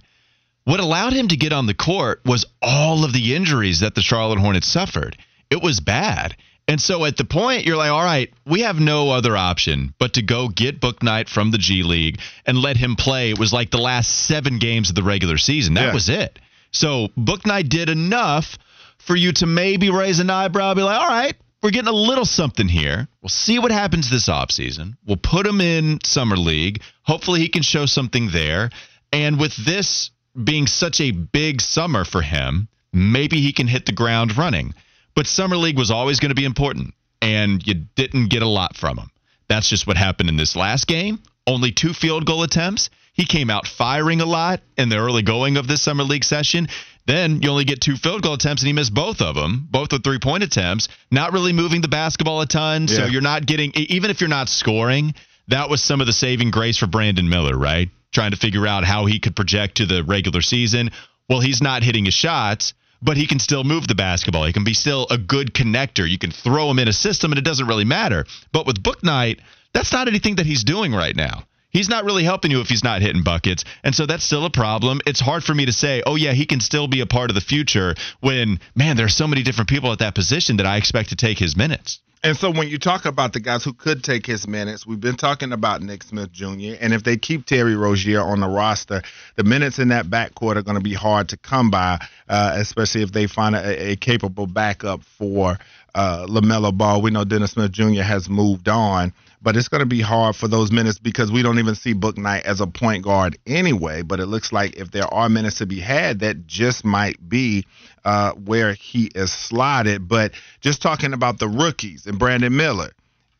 what 0.65 0.79
allowed 0.79 1.13
him 1.13 1.29
to 1.29 1.37
get 1.37 1.53
on 1.53 1.65
the 1.65 1.73
court 1.73 2.21
was 2.25 2.45
all 2.61 3.03
of 3.03 3.13
the 3.13 3.35
injuries 3.35 3.79
that 3.79 3.95
the 3.95 4.01
Charlotte 4.01 4.39
Hornets 4.39 4.67
suffered. 4.67 5.17
It 5.49 5.61
was 5.63 5.79
bad. 5.79 6.35
And 6.67 6.79
so 6.79 7.03
at 7.05 7.17
the 7.17 7.25
point, 7.25 7.65
you're 7.65 7.75
like, 7.75 7.91
all 7.91 8.03
right, 8.03 8.31
we 8.45 8.61
have 8.61 8.79
no 8.79 9.09
other 9.09 9.35
option 9.35 9.93
but 9.97 10.13
to 10.13 10.21
go 10.21 10.47
get 10.47 10.79
Bouknight 10.79 11.27
from 11.27 11.51
the 11.51 11.57
G 11.57 11.83
League 11.83 12.19
and 12.45 12.57
let 12.57 12.77
him 12.77 12.95
play. 12.95 13.31
It 13.31 13.39
was 13.39 13.51
like 13.51 13.71
the 13.71 13.77
last 13.81 14.09
seven 14.27 14.59
games 14.59 14.89
of 14.89 14.95
the 14.95 15.03
regular 15.03 15.37
season. 15.37 15.73
That 15.73 15.87
Yeah. 15.87 15.93
was 15.93 16.07
it. 16.09 16.37
So 16.71 17.09
Bouknight 17.17 17.67
did 17.67 17.89
enough 17.89 18.57
for 18.99 19.15
you 19.15 19.31
to 19.33 19.45
maybe 19.47 19.89
raise 19.89 20.19
an 20.19 20.29
eyebrow, 20.29 20.73
be 20.75 20.83
like, 20.83 20.99
all 20.99 21.07
right, 21.07 21.35
we're 21.61 21.71
getting 21.71 21.89
a 21.89 21.95
little 21.95 22.25
something 22.25 22.67
here. 22.67 23.07
We'll 23.21 23.29
see 23.29 23.59
what 23.59 23.71
happens 23.71 24.09
this 24.09 24.27
offseason. 24.27 24.95
We'll 25.05 25.17
put 25.17 25.45
him 25.45 25.61
in 25.61 25.99
Summer 26.03 26.37
League. 26.37 26.81
Hopefully, 27.03 27.39
he 27.39 27.49
can 27.49 27.61
show 27.61 27.85
something 27.85 28.29
there. 28.31 28.69
And 29.13 29.39
with 29.39 29.55
this 29.55 30.11
being 30.41 30.67
such 30.67 31.01
a 31.01 31.11
big 31.11 31.61
summer 31.61 32.05
for 32.05 32.21
him, 32.21 32.67
maybe 32.93 33.41
he 33.41 33.53
can 33.53 33.67
hit 33.67 33.85
the 33.85 33.91
ground 33.91 34.37
running. 34.37 34.73
But 35.15 35.27
Summer 35.27 35.57
League 35.57 35.77
was 35.77 35.91
always 35.91 36.19
going 36.19 36.29
to 36.29 36.35
be 36.35 36.45
important, 36.45 36.93
and 37.21 37.65
you 37.65 37.73
didn't 37.95 38.29
get 38.29 38.41
a 38.41 38.47
lot 38.47 38.75
from 38.75 38.97
him. 38.97 39.11
That's 39.47 39.69
just 39.69 39.85
what 39.85 39.97
happened 39.97 40.29
in 40.29 40.37
this 40.37 40.55
last 40.55 40.87
game. 40.87 41.21
Only 41.45 41.71
two 41.71 41.93
field 41.93 42.25
goal 42.25 42.43
attempts. 42.43 42.89
He 43.13 43.25
came 43.25 43.49
out 43.49 43.67
firing 43.67 44.21
a 44.21 44.25
lot 44.25 44.61
in 44.77 44.87
the 44.87 44.97
early 44.97 45.21
going 45.21 45.57
of 45.57 45.67
this 45.67 45.81
summer 45.81 46.03
league 46.03 46.23
session. 46.23 46.69
Then 47.07 47.41
you 47.41 47.49
only 47.49 47.65
get 47.65 47.81
two 47.81 47.95
field 47.97 48.21
goal 48.21 48.33
attempts, 48.35 48.61
and 48.61 48.67
he 48.67 48.73
missed 48.73 48.93
both 48.93 49.21
of 49.21 49.35
them. 49.35 49.67
Both 49.69 49.91
were 49.91 49.97
three 49.99 50.19
point 50.19 50.43
attempts. 50.43 50.87
Not 51.09 51.33
really 51.33 51.53
moving 51.53 51.81
the 51.81 51.87
basketball 51.87 52.41
a 52.41 52.45
ton, 52.45 52.87
so 52.87 53.03
Yeah. 53.05 53.07
you're 53.07 53.21
not 53.21 53.45
getting 53.45 53.71
even 53.75 54.11
if 54.11 54.21
you're 54.21 54.29
not 54.29 54.49
scoring. 54.49 55.13
that 55.47 55.69
was 55.69 55.81
some 55.81 55.99
of 55.99 56.07
the 56.07 56.13
saving 56.13 56.49
grace 56.51 56.77
for 56.77 56.87
Brandon 56.87 57.27
Miller, 57.27 57.57
right? 57.57 57.89
Trying 58.13 58.31
to 58.31 58.37
figure 58.37 58.65
out 58.67 58.85
how 58.85 59.05
he 59.05 59.19
could 59.19 59.35
project 59.35 59.77
to 59.77 59.85
the 59.85 60.01
regular 60.03 60.41
season. 60.41 60.91
Well, 61.27 61.41
he's 61.41 61.61
not 61.61 61.83
hitting 61.83 62.05
his 62.05 62.13
shots, 62.13 62.73
but 63.01 63.17
he 63.17 63.25
can 63.27 63.39
still 63.39 63.63
move 63.65 63.85
the 63.87 63.95
basketball. 63.95 64.45
He 64.45 64.53
can 64.53 64.63
be 64.63 64.73
still 64.75 65.07
a 65.09 65.17
good 65.17 65.53
connector. 65.53 66.09
You 66.09 66.17
can 66.19 66.31
throw 66.31 66.69
him 66.69 66.79
in 66.79 66.87
a 66.87 66.93
system 66.93 67.31
and 67.31 67.39
it 67.39 67.43
doesn't 67.43 67.67
really 67.67 67.83
matter. 67.83 68.25
But 68.53 68.65
with 68.65 68.81
Bouknight, 68.81 69.39
that's 69.73 69.91
not 69.91 70.07
anything 70.07 70.35
that 70.35 70.45
he's 70.45 70.63
doing 70.63 70.93
right 70.93 71.15
now. 71.15 71.43
He's 71.71 71.89
not 71.89 72.05
really 72.05 72.23
helping 72.23 72.51
you 72.51 72.61
if 72.61 72.67
he's 72.67 72.83
not 72.83 73.01
hitting 73.01 73.23
buckets. 73.23 73.63
And 73.83 73.95
so 73.95 74.05
that's 74.05 74.23
still 74.23 74.45
a 74.45 74.49
problem. 74.49 75.01
It's 75.05 75.19
hard 75.19 75.43
for 75.43 75.53
me 75.53 75.65
to 75.65 75.73
say, 75.73 76.03
oh, 76.05 76.15
yeah, 76.15 76.33
he 76.33 76.45
can 76.45 76.59
still 76.59 76.87
be 76.87 77.01
a 77.01 77.05
part 77.05 77.29
of 77.29 77.35
the 77.35 77.41
future 77.41 77.95
when, 78.19 78.59
man, 78.75 78.97
there's 78.97 79.15
so 79.15 79.27
many 79.27 79.43
different 79.43 79.69
people 79.69 79.91
at 79.91 79.99
that 79.99 80.13
position 80.13 80.57
that 80.57 80.65
I 80.65 80.77
expect 80.77 81.09
to 81.09 81.15
take 81.15 81.39
his 81.39 81.55
minutes. 81.55 81.99
And 82.23 82.37
so 82.37 82.51
when 82.51 82.67
you 82.67 82.77
talk 82.77 83.05
about 83.05 83.33
the 83.33 83.39
guys 83.39 83.63
who 83.63 83.73
could 83.73 84.03
take 84.03 84.27
his 84.27 84.47
minutes, 84.47 84.85
we've 84.85 84.99
been 84.99 85.15
talking 85.15 85.51
about 85.51 85.81
Nick 85.81 86.03
Smith 86.03 86.31
Jr. 86.31 86.75
And 86.79 86.93
if 86.93 87.03
they 87.03 87.17
keep 87.17 87.47
Terry 87.47 87.75
Rozier 87.75 88.21
on 88.21 88.41
the 88.41 88.47
roster, 88.47 89.01
the 89.37 89.43
minutes 89.43 89.79
in 89.79 89.87
that 89.87 90.05
backcourt 90.05 90.55
are 90.55 90.61
going 90.61 90.77
to 90.77 90.83
be 90.83 90.93
hard 90.93 91.29
to 91.29 91.37
come 91.37 91.71
by, 91.71 91.99
uh, 92.29 92.53
especially 92.57 93.01
if 93.01 93.11
they 93.11 93.25
find 93.25 93.55
a, 93.55 93.91
a 93.91 93.95
capable 93.95 94.45
backup 94.45 95.01
for 95.03 95.57
uh, 95.95 96.27
LaMelo 96.27 96.77
Ball. 96.77 97.01
We 97.01 97.09
know 97.09 97.23
Dennis 97.23 97.51
Smith 97.53 97.71
Jr. 97.71 98.03
has 98.03 98.29
moved 98.29 98.69
on 98.69 99.13
but 99.41 99.57
it's 99.57 99.67
going 99.67 99.79
to 99.79 99.87
be 99.87 100.01
hard 100.01 100.35
for 100.35 100.47
those 100.47 100.71
minutes 100.71 100.99
because 100.99 101.31
we 101.31 101.41
don't 101.41 101.57
even 101.57 101.73
see 101.73 101.93
Bouknight 101.93 102.43
as 102.43 102.61
a 102.61 102.67
point 102.67 103.03
guard 103.03 103.37
anyway. 103.47 104.03
But 104.03 104.19
it 104.19 104.27
looks 104.27 104.53
like 104.53 104.75
if 104.75 104.91
there 104.91 105.11
are 105.11 105.29
minutes 105.29 105.57
to 105.57 105.65
be 105.65 105.79
had, 105.79 106.19
that 106.19 106.45
just 106.45 106.85
might 106.85 107.17
be 107.27 107.65
uh, 108.05 108.33
where 108.33 108.73
he 108.73 109.09
is 109.15 109.31
slotted. 109.31 110.07
But 110.07 110.33
just 110.59 110.81
talking 110.81 111.13
about 111.13 111.39
the 111.39 111.47
rookies 111.47 112.05
and 112.05 112.19
Brandon 112.19 112.55
Miller 112.55 112.91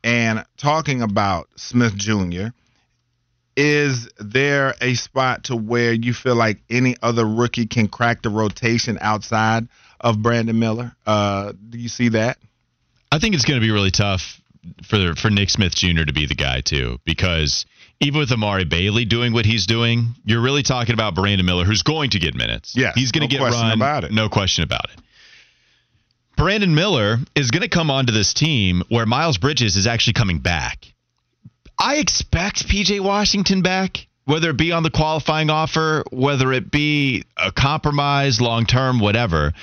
and 0.04 0.44
talking 0.58 1.04
about 1.04 1.50
Smith 1.56 1.96
Jr., 1.96 2.48
is 3.56 4.10
there 4.18 4.74
a 4.82 4.96
spot 4.96 5.44
to 5.46 5.56
where 5.56 5.94
you 5.94 6.14
feel 6.14 6.36
like 6.36 6.60
any 6.70 6.96
other 7.04 7.26
rookie 7.28 7.68
can 7.68 7.88
crack 7.88 8.24
the 8.24 8.30
rotation 8.30 8.98
outside 9.02 9.68
of 10.00 10.22
Brandon 10.22 10.58
Miller? 10.58 10.96
Uh, 11.06 11.54
do 11.70 11.78
you 11.78 11.90
see 11.90 12.10
that? 12.10 12.40
I 13.12 13.20
think 13.20 13.36
it's 13.36 13.46
going 13.46 13.60
to 13.60 13.66
be 13.66 13.72
really 13.72 13.92
tough 13.92 14.41
for 14.84 15.16
for 15.16 15.30
Nick 15.30 15.50
Smith 15.50 15.76
Jr. 15.76 16.04
to 16.06 16.14
be 16.14 16.26
the 16.26 16.36
guy 16.36 16.62
too, 16.62 17.00
because 17.06 17.66
even 18.00 18.20
with 18.20 18.32
Amari 18.32 18.66
Bailey 18.66 19.06
doing 19.06 19.34
what 19.34 19.46
he's 19.46 19.66
doing, 19.66 20.16
you're 20.26 20.42
really 20.42 20.64
talking 20.64 20.94
about 20.94 21.16
Brandon 21.16 21.46
Miller, 21.46 21.66
who's 21.66 21.84
going 21.84 22.12
to 22.12 22.20
get 22.20 22.36
minutes. 22.36 22.76
Yeah, 22.76 22.92
he's 22.96 23.12
going 23.12 23.28
to 23.28 23.38
no 23.38 23.50
get 23.50 23.54
run. 23.54 23.72
About 23.72 24.04
it. 24.04 24.12
No 24.12 24.30
question 24.30 24.64
about 24.64 24.86
it. 24.86 25.00
Brandon 26.38 26.74
Miller 26.74 27.18
is 27.36 27.52
going 27.52 27.62
to 27.62 27.70
come 27.70 27.92
onto 27.92 28.12
this 28.12 28.34
team 28.34 28.82
where 28.90 29.06
Miles 29.06 29.38
Bridges 29.38 29.76
is 29.76 29.86
actually 29.86 30.14
coming 30.14 30.40
back. 30.40 30.86
I 31.78 31.98
expect 31.98 32.68
PJ 32.68 33.00
Washington 33.00 33.62
back, 33.62 34.08
whether 34.26 34.50
it 34.50 34.58
be 34.58 34.72
on 34.72 34.84
the 34.84 34.90
qualifying 34.90 35.50
offer, 35.50 36.04
whether 36.12 36.52
it 36.52 36.72
be 36.72 37.26
a 37.38 37.52
compromise 37.52 38.42
long 38.42 38.66
term, 38.66 39.00
whatever. 39.00 39.54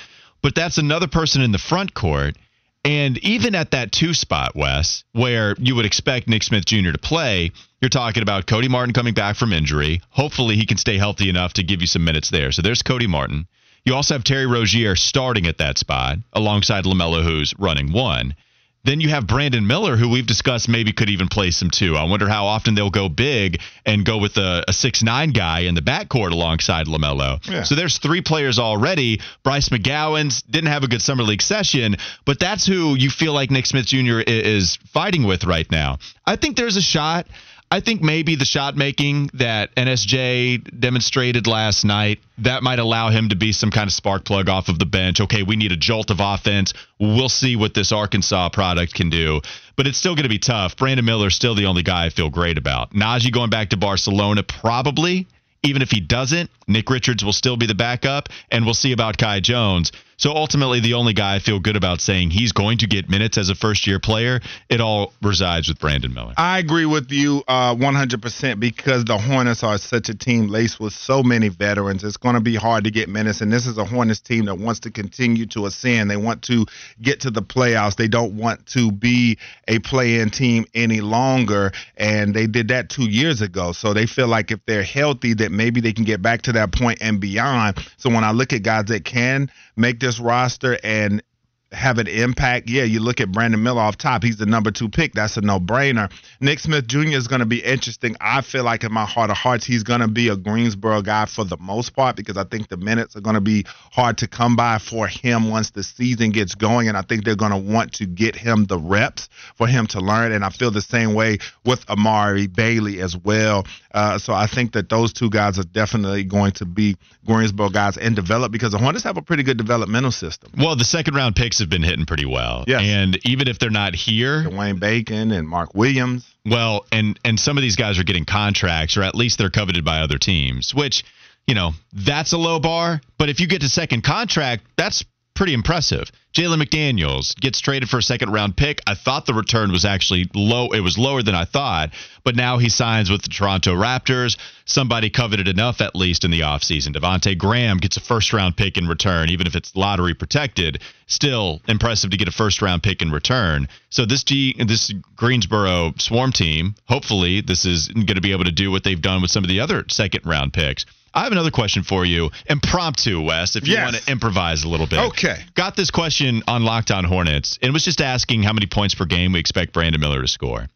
But 0.41 0.55
that's 0.55 0.77
another 0.77 1.07
person 1.07 1.41
in 1.41 1.51
the 1.51 1.57
front 1.57 1.93
court 1.93 2.37
and 2.85 3.17
even 3.19 3.55
at 3.55 3.71
that 3.71 3.91
two 3.91 4.13
spot, 4.13 4.55
Wes, 4.55 5.03
where 5.11 5.55
you 5.59 5.75
would 5.75 5.85
expect 5.85 6.27
Nick 6.27 6.43
Smith 6.43 6.65
Jr. 6.65 6.91
to 6.91 6.97
play, 6.97 7.51
you're 7.81 7.89
talking 7.89 8.23
about 8.23 8.47
Cody 8.47 8.69
Martin 8.69 8.93
coming 8.93 9.13
back 9.13 9.35
from 9.35 9.53
injury. 9.53 10.01
Hopefully, 10.09 10.55
he 10.55 10.65
can 10.65 10.77
stay 10.77 10.97
healthy 10.97 11.29
enough 11.29 11.53
to 11.53 11.63
give 11.63 11.81
you 11.81 11.87
some 11.87 12.05
minutes 12.05 12.29
there. 12.29 12.51
So 12.51 12.61
there's 12.61 12.81
Cody 12.81 13.07
Martin. 13.07 13.47
You 13.85 13.95
also 13.95 14.13
have 14.13 14.23
Terry 14.23 14.45
Rozier 14.45 14.95
starting 14.95 15.47
at 15.47 15.57
that 15.57 15.77
spot 15.77 16.19
alongside 16.33 16.85
LaMelo, 16.85 17.23
who's 17.23 17.53
running 17.57 17.91
one. 17.91 18.35
Then 18.83 19.01
you 19.01 19.09
have 19.09 19.27
Brandon 19.27 19.67
Miller, 19.67 19.97
who 19.97 20.09
we've 20.09 20.25
discussed 20.25 20.69
maybe 20.69 20.93
could 20.93 21.09
even 21.09 21.27
play 21.27 21.51
some 21.51 21.69
two. 21.69 21.97
I 21.97 22.03
wonder 22.03 22.29
how 22.29 22.45
often 22.45 22.75
they'll 22.75 22.89
go 22.89 23.09
big 23.09 23.61
and 23.85 24.05
go 24.05 24.17
with 24.17 24.37
a, 24.37 24.63
a 24.67 24.73
six 24.73 25.03
nine 25.03 25.31
guy 25.31 25.61
in 25.61 25.75
the 25.75 25.81
backcourt 25.81 26.31
alongside 26.31 26.87
Lamelo. 26.87 27.45
Yeah. 27.49 27.63
So 27.63 27.75
there's 27.75 27.97
three 27.97 28.21
players 28.21 28.57
already. 28.57 29.19
Bryce 29.43 29.69
McGowens 29.69 30.43
didn't 30.49 30.69
have 30.69 30.83
a 30.83 30.87
good 30.87 31.01
summer 31.01 31.23
league 31.23 31.41
session, 31.41 31.97
but 32.25 32.39
that's 32.39 32.65
who 32.65 32.95
you 32.95 33.09
feel 33.09 33.33
like 33.33 33.51
Nick 33.51 33.65
Smith 33.65 33.85
Jr. 33.85 34.19
is 34.25 34.77
fighting 34.93 35.23
with 35.23 35.43
right 35.43 35.69
now. 35.69 35.97
I 36.25 36.37
think 36.37 36.55
there's 36.55 36.77
a 36.77 36.81
shot. 36.81 37.27
I 37.71 37.81
think 37.81 38.01
maybe 38.01 38.35
the 38.35 38.45
shot 38.45 38.75
making 38.75 39.29
that 39.35 39.75
NSJ 39.75 40.79
demonstrated 40.79 41.45
last 41.45 41.85
night 41.85 42.19
that 42.39 42.63
might 42.63 42.79
allow 42.79 43.09
him 43.09 43.29
to 43.29 43.35
be 43.35 43.51
some 43.51 43.69
kind 43.69 43.87
of 43.87 43.93
spark 43.93 44.25
plug 44.25 44.49
off 44.49 44.69
of 44.69 44.79
the 44.79 44.87
bench. 44.87 45.21
Okay, 45.21 45.43
we 45.43 45.55
need 45.55 45.71
a 45.71 45.77
jolt 45.77 46.09
of 46.09 46.17
offense. 46.19 46.73
We'll 46.99 47.29
see 47.29 47.55
what 47.55 47.75
this 47.75 47.91
Arkansas 47.91 48.49
product 48.49 48.95
can 48.95 49.11
do, 49.11 49.41
but 49.75 49.85
it's 49.85 49.99
still 49.99 50.15
going 50.15 50.23
to 50.23 50.29
be 50.29 50.39
tough. 50.39 50.77
Brandon 50.77 51.05
Miller's 51.05 51.35
still 51.35 51.53
the 51.53 51.67
only 51.67 51.83
guy 51.83 52.05
I 52.05 52.09
feel 52.09 52.31
great 52.31 52.57
about. 52.57 52.91
Nnaji 52.91 53.31
going 53.31 53.51
back 53.51 53.69
to 53.69 53.77
Barcelona 53.77 54.41
probably. 54.41 55.27
Even 55.61 55.81
if 55.81 55.91
he 55.91 55.99
doesn't, 55.99 56.49
Nick 56.67 56.89
Richards 56.89 57.23
will 57.23 57.33
still 57.33 57.57
be 57.57 57.65
the 57.65 57.75
backup, 57.75 58.29
and 58.49 58.63
we'll 58.63 58.73
see 58.73 58.93
about 58.93 59.17
Kai 59.17 59.41
Jones. 59.41 59.91
So 60.19 60.33
ultimately, 60.35 60.81
the 60.81 60.95
only 60.95 61.13
guy 61.13 61.35
I 61.35 61.39
feel 61.39 61.61
good 61.61 61.77
about 61.77 62.01
saying 62.01 62.31
he's 62.31 62.51
going 62.51 62.79
to 62.79 62.87
get 62.87 63.09
minutes 63.09 63.37
as 63.37 63.49
a 63.49 63.55
first 63.55 63.87
year 63.87 63.99
player, 63.99 64.41
it 64.67 64.81
all 64.81 65.13
resides 65.21 65.69
with 65.69 65.79
Brandon 65.79 66.13
Miller. 66.13 66.33
I 66.35 66.59
agree 66.59 66.85
with 66.85 67.09
you 67.09 67.41
uh, 67.47 67.73
100% 67.73 68.59
because 68.59 69.05
the 69.05 69.17
Hornets 69.17 69.63
are 69.63 69.77
such 69.77 70.09
a 70.09 70.13
team 70.13 70.49
laced 70.49 70.77
with 70.77 70.91
so 70.91 71.23
many 71.23 71.47
veterans. 71.47 72.03
It's 72.03 72.17
going 72.17 72.35
to 72.35 72.41
be 72.41 72.55
hard 72.55 72.83
to 72.83 72.91
get 72.91 73.07
minutes. 73.07 73.39
And 73.39 73.49
this 73.49 73.65
is 73.65 73.77
a 73.77 73.85
Hornets 73.85 74.19
team 74.19 74.43
that 74.45 74.55
wants 74.55 74.81
to 74.81 74.91
continue 74.91 75.45
to 75.47 75.67
ascend. 75.67 76.11
They 76.11 76.17
want 76.17 76.41
to 76.43 76.65
get 77.01 77.21
to 77.21 77.31
the 77.31 77.41
playoffs. 77.41 77.95
They 77.95 78.09
don't 78.09 78.35
want 78.35 78.65
to 78.67 78.91
be 78.91 79.37
a 79.69 79.79
play 79.79 80.19
in 80.19 80.31
team 80.31 80.65
any 80.73 80.99
longer. 80.99 81.71
And 81.95 82.33
they 82.33 82.45
did 82.45 82.67
that 82.67 82.89
two 82.89 83.09
years 83.09 83.41
ago. 83.41 83.71
So 83.71 83.93
they 83.93 84.05
feel 84.05 84.27
like 84.27 84.51
if 84.51 84.65
they're 84.65 84.83
healthy, 84.83 85.33
that 85.35 85.53
maybe 85.53 85.79
they 85.79 85.93
can 85.93 86.03
get 86.03 86.21
back 86.21 86.41
to 86.41 86.51
that 86.51 86.73
point 86.73 86.97
and 86.99 87.21
beyond. 87.21 87.77
So 87.95 88.09
when 88.09 88.25
I 88.25 88.31
look 88.31 88.51
at 88.51 88.63
guys 88.63 88.83
that 88.87 89.05
can 89.05 89.49
make 89.79 89.99
this 89.99 90.19
roster 90.19 90.77
and 90.83 91.23
have 91.71 91.99
an 91.99 92.07
impact. 92.07 92.67
Yeah, 92.67 92.83
you 92.83 92.99
look 92.99 93.21
at 93.21 93.31
Brandon 93.31 93.61
Miller 93.61 93.81
off 93.81 93.97
top. 93.97 94.23
He's 94.23 94.37
the 94.37 94.45
number 94.45 94.71
two 94.71 94.89
pick. 94.89 95.13
That's 95.13 95.37
a 95.37 95.41
no 95.41 95.59
brainer. 95.59 96.11
Nick 96.41 96.59
Smith 96.59 96.87
Jr. 96.87 97.09
is 97.09 97.27
going 97.27 97.41
to 97.41 97.45
be 97.45 97.59
interesting. 97.59 98.15
I 98.19 98.41
feel 98.41 98.63
like 98.63 98.83
in 98.83 98.91
my 98.91 99.05
heart 99.05 99.29
of 99.29 99.37
hearts, 99.37 99.65
he's 99.65 99.83
going 99.83 99.99
to 100.01 100.07
be 100.07 100.29
a 100.29 100.35
Greensboro 100.35 101.01
guy 101.03 101.25
for 101.25 101.43
the 101.43 101.57
most 101.57 101.95
part 101.95 102.15
because 102.15 102.37
I 102.37 102.43
think 102.43 102.69
the 102.69 102.77
minutes 102.77 103.15
are 103.15 103.21
going 103.21 103.35
to 103.35 103.41
be 103.41 103.65
hard 103.91 104.17
to 104.19 104.27
come 104.27 104.55
by 104.55 104.79
for 104.79 105.07
him 105.07 105.51
once 105.51 105.69
the 105.69 105.83
season 105.83 106.31
gets 106.31 106.55
going. 106.55 106.87
And 106.87 106.97
I 106.97 107.03
think 107.03 107.23
they're 107.23 107.35
going 107.35 107.51
to 107.51 107.57
want 107.57 107.93
to 107.93 108.07
get 108.07 108.35
him 108.35 108.65
the 108.65 108.79
reps 108.79 109.29
for 109.55 109.67
him 109.67 109.85
to 109.87 109.99
learn. 109.99 110.31
And 110.31 110.43
I 110.43 110.49
feel 110.49 110.71
the 110.71 110.81
same 110.81 111.13
way 111.13 111.37
with 111.65 111.87
Amari 111.89 112.47
Bailey 112.47 112.99
as 112.99 113.15
well. 113.15 113.65
Uh, 113.93 114.17
so 114.17 114.33
I 114.33 114.47
think 114.47 114.73
that 114.73 114.89
those 114.89 115.13
two 115.13 115.29
guys 115.29 115.59
are 115.59 115.63
definitely 115.63 116.23
going 116.23 116.53
to 116.53 116.65
be 116.65 116.97
Greensboro 117.25 117.69
guys 117.69 117.97
and 117.97 118.15
develop 118.15 118.51
because 118.51 118.71
the 118.71 118.79
Hornets 118.79 119.03
have 119.03 119.17
a 119.17 119.21
pretty 119.21 119.43
good 119.43 119.57
developmental 119.57 120.11
system. 120.11 120.51
Well, 120.57 120.75
the 120.75 120.85
second 120.85 121.13
round 121.13 121.35
picks 121.35 121.58
have 121.59 121.69
been 121.69 121.83
hitting 121.83 122.05
pretty 122.05 122.25
well. 122.25 122.63
Yes. 122.67 122.81
And 122.83 123.19
even 123.25 123.47
if 123.47 123.59
they're 123.59 123.69
not 123.69 123.95
here, 123.95 124.43
Dwayne 124.43 124.79
Bacon 124.79 125.31
and 125.31 125.47
Mark 125.47 125.73
Williams. 125.75 126.25
Well, 126.45 126.85
and 126.91 127.19
and 127.23 127.39
some 127.39 127.57
of 127.57 127.61
these 127.61 127.75
guys 127.75 127.99
are 127.99 128.03
getting 128.03 128.25
contracts, 128.25 128.97
or 128.97 129.03
at 129.03 129.15
least 129.15 129.37
they're 129.37 129.49
coveted 129.49 129.85
by 129.85 129.99
other 129.99 130.17
teams, 130.17 130.73
which 130.73 131.03
you 131.47 131.55
know 131.55 131.71
that's 131.93 132.33
a 132.33 132.37
low 132.37 132.59
bar. 132.59 133.01
But 133.17 133.29
if 133.29 133.39
you 133.39 133.47
get 133.47 133.61
to 133.61 133.69
second 133.69 134.03
contract, 134.03 134.63
that's 134.77 135.03
pretty 135.39 135.53
impressive. 135.53 136.11
Jalen 136.33 136.61
McDaniels 136.61 137.33
gets 137.39 137.61
traded 137.61 137.89
for 137.89 137.99
a 137.99 138.01
second 138.01 138.29
round 138.29 138.57
pick. 138.57 138.81
I 138.85 138.93
thought 138.93 139.25
the 139.25 139.33
return 139.33 139.71
was 139.71 139.85
actually 139.85 140.29
low. 140.35 140.67
It 140.71 140.81
was 140.81 140.97
lower 140.97 141.23
than 141.23 141.33
I 141.33 141.45
thought, 141.45 141.91
but 142.25 142.35
now 142.35 142.57
he 142.57 142.67
signs 142.67 143.09
with 143.09 143.21
the 143.21 143.29
Toronto 143.29 143.73
Raptors. 143.73 144.35
Somebody 144.65 145.09
coveted 145.09 145.47
enough, 145.47 145.79
at 145.79 145.95
least 145.95 146.25
in 146.25 146.31
the 146.31 146.41
offseason. 146.41 146.93
Devonte 146.93 147.37
Graham 147.37 147.77
gets 147.77 147.95
a 147.95 148.01
first 148.01 148.33
round 148.33 148.57
pick 148.57 148.77
in 148.77 148.85
return, 148.85 149.29
even 149.29 149.47
if 149.47 149.55
it's 149.55 149.77
lottery 149.77 150.13
protected. 150.13 150.81
Still 151.07 151.61
impressive 151.69 152.11
to 152.11 152.17
get 152.17 152.27
a 152.27 152.31
first 152.31 152.61
round 152.61 152.83
pick 152.83 153.01
in 153.01 153.09
return. 153.09 153.69
So 153.89 154.05
this 154.05 154.25
G, 154.25 154.61
this 154.61 154.93
Greensboro 155.15 155.93
Swarm 155.99 156.33
team, 156.33 156.75
hopefully, 156.89 157.39
this 157.39 157.63
is 157.63 157.87
going 157.87 158.07
to 158.07 158.21
be 158.21 158.33
able 158.33 158.43
to 158.43 158.51
do 158.51 158.71
what 158.71 158.83
they've 158.83 159.01
done 159.01 159.21
with 159.21 159.31
some 159.31 159.45
of 159.45 159.47
the 159.47 159.61
other 159.61 159.85
second 159.87 160.25
round 160.25 160.51
picks. 160.51 160.85
I 161.13 161.23
have 161.23 161.31
another 161.31 161.51
question 161.51 161.83
for 161.83 162.05
you, 162.05 162.29
impromptu, 162.47 163.21
Wes, 163.21 163.55
if 163.55 163.67
you 163.67 163.73
yes. 163.73 163.91
want 163.91 164.03
to 164.03 164.11
improvise 164.11 164.63
a 164.63 164.67
little 164.67 164.87
bit. 164.87 164.99
Okay. 164.99 165.37
Got 165.55 165.75
this 165.75 165.91
question 165.91 166.43
on 166.47 166.63
Lockdown 166.63 167.05
Hornets, 167.05 167.57
and 167.61 167.73
was 167.73 167.83
just 167.83 168.01
asking 168.01 168.43
how 168.43 168.53
many 168.53 168.67
points 168.67 168.95
per 168.95 169.05
game 169.05 169.33
we 169.33 169.39
expect 169.39 169.73
Brandon 169.73 169.99
Miller 169.99 170.21
to 170.21 170.27
score. 170.27 170.67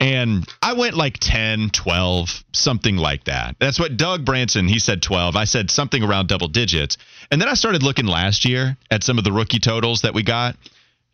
And 0.00 0.46
I 0.60 0.72
went 0.72 0.96
like 0.96 1.18
10, 1.20 1.70
12, 1.70 2.44
something 2.52 2.96
like 2.96 3.24
that. 3.24 3.56
That's 3.60 3.78
what 3.78 3.96
Doug 3.96 4.24
Branson, 4.24 4.66
he 4.66 4.78
said 4.80 5.02
12. 5.02 5.36
I 5.36 5.44
said 5.44 5.70
something 5.70 6.02
around 6.02 6.28
double 6.28 6.48
digits. 6.48 6.98
And 7.30 7.40
then 7.40 7.48
I 7.48 7.54
started 7.54 7.82
looking 7.82 8.06
last 8.06 8.44
year 8.44 8.76
at 8.90 9.04
some 9.04 9.18
of 9.18 9.24
the 9.24 9.32
rookie 9.32 9.60
totals 9.60 10.02
that 10.02 10.12
we 10.12 10.24
got. 10.24 10.56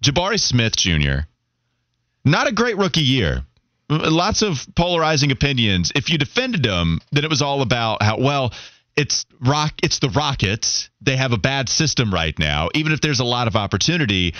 Jabari 0.02 0.40
Smith 0.40 0.76
Jr., 0.76 1.26
not 2.24 2.48
a 2.48 2.52
great 2.52 2.78
rookie 2.78 3.02
year 3.02 3.44
lots 3.90 4.42
of 4.42 4.66
polarizing 4.76 5.32
opinions. 5.32 5.92
If 5.94 6.10
you 6.10 6.18
defended 6.18 6.62
them, 6.62 7.00
then 7.12 7.24
it 7.24 7.30
was 7.30 7.42
all 7.42 7.62
about 7.62 8.02
how 8.02 8.18
well 8.18 8.52
it's 8.96 9.26
rock 9.40 9.72
it's 9.82 9.98
the 9.98 10.10
Rockets. 10.10 10.90
They 11.00 11.16
have 11.16 11.32
a 11.32 11.38
bad 11.38 11.68
system 11.68 12.12
right 12.12 12.38
now. 12.38 12.68
Even 12.74 12.92
if 12.92 13.00
there's 13.00 13.20
a 13.20 13.24
lot 13.24 13.46
of 13.46 13.56
opportunity, 13.56 14.34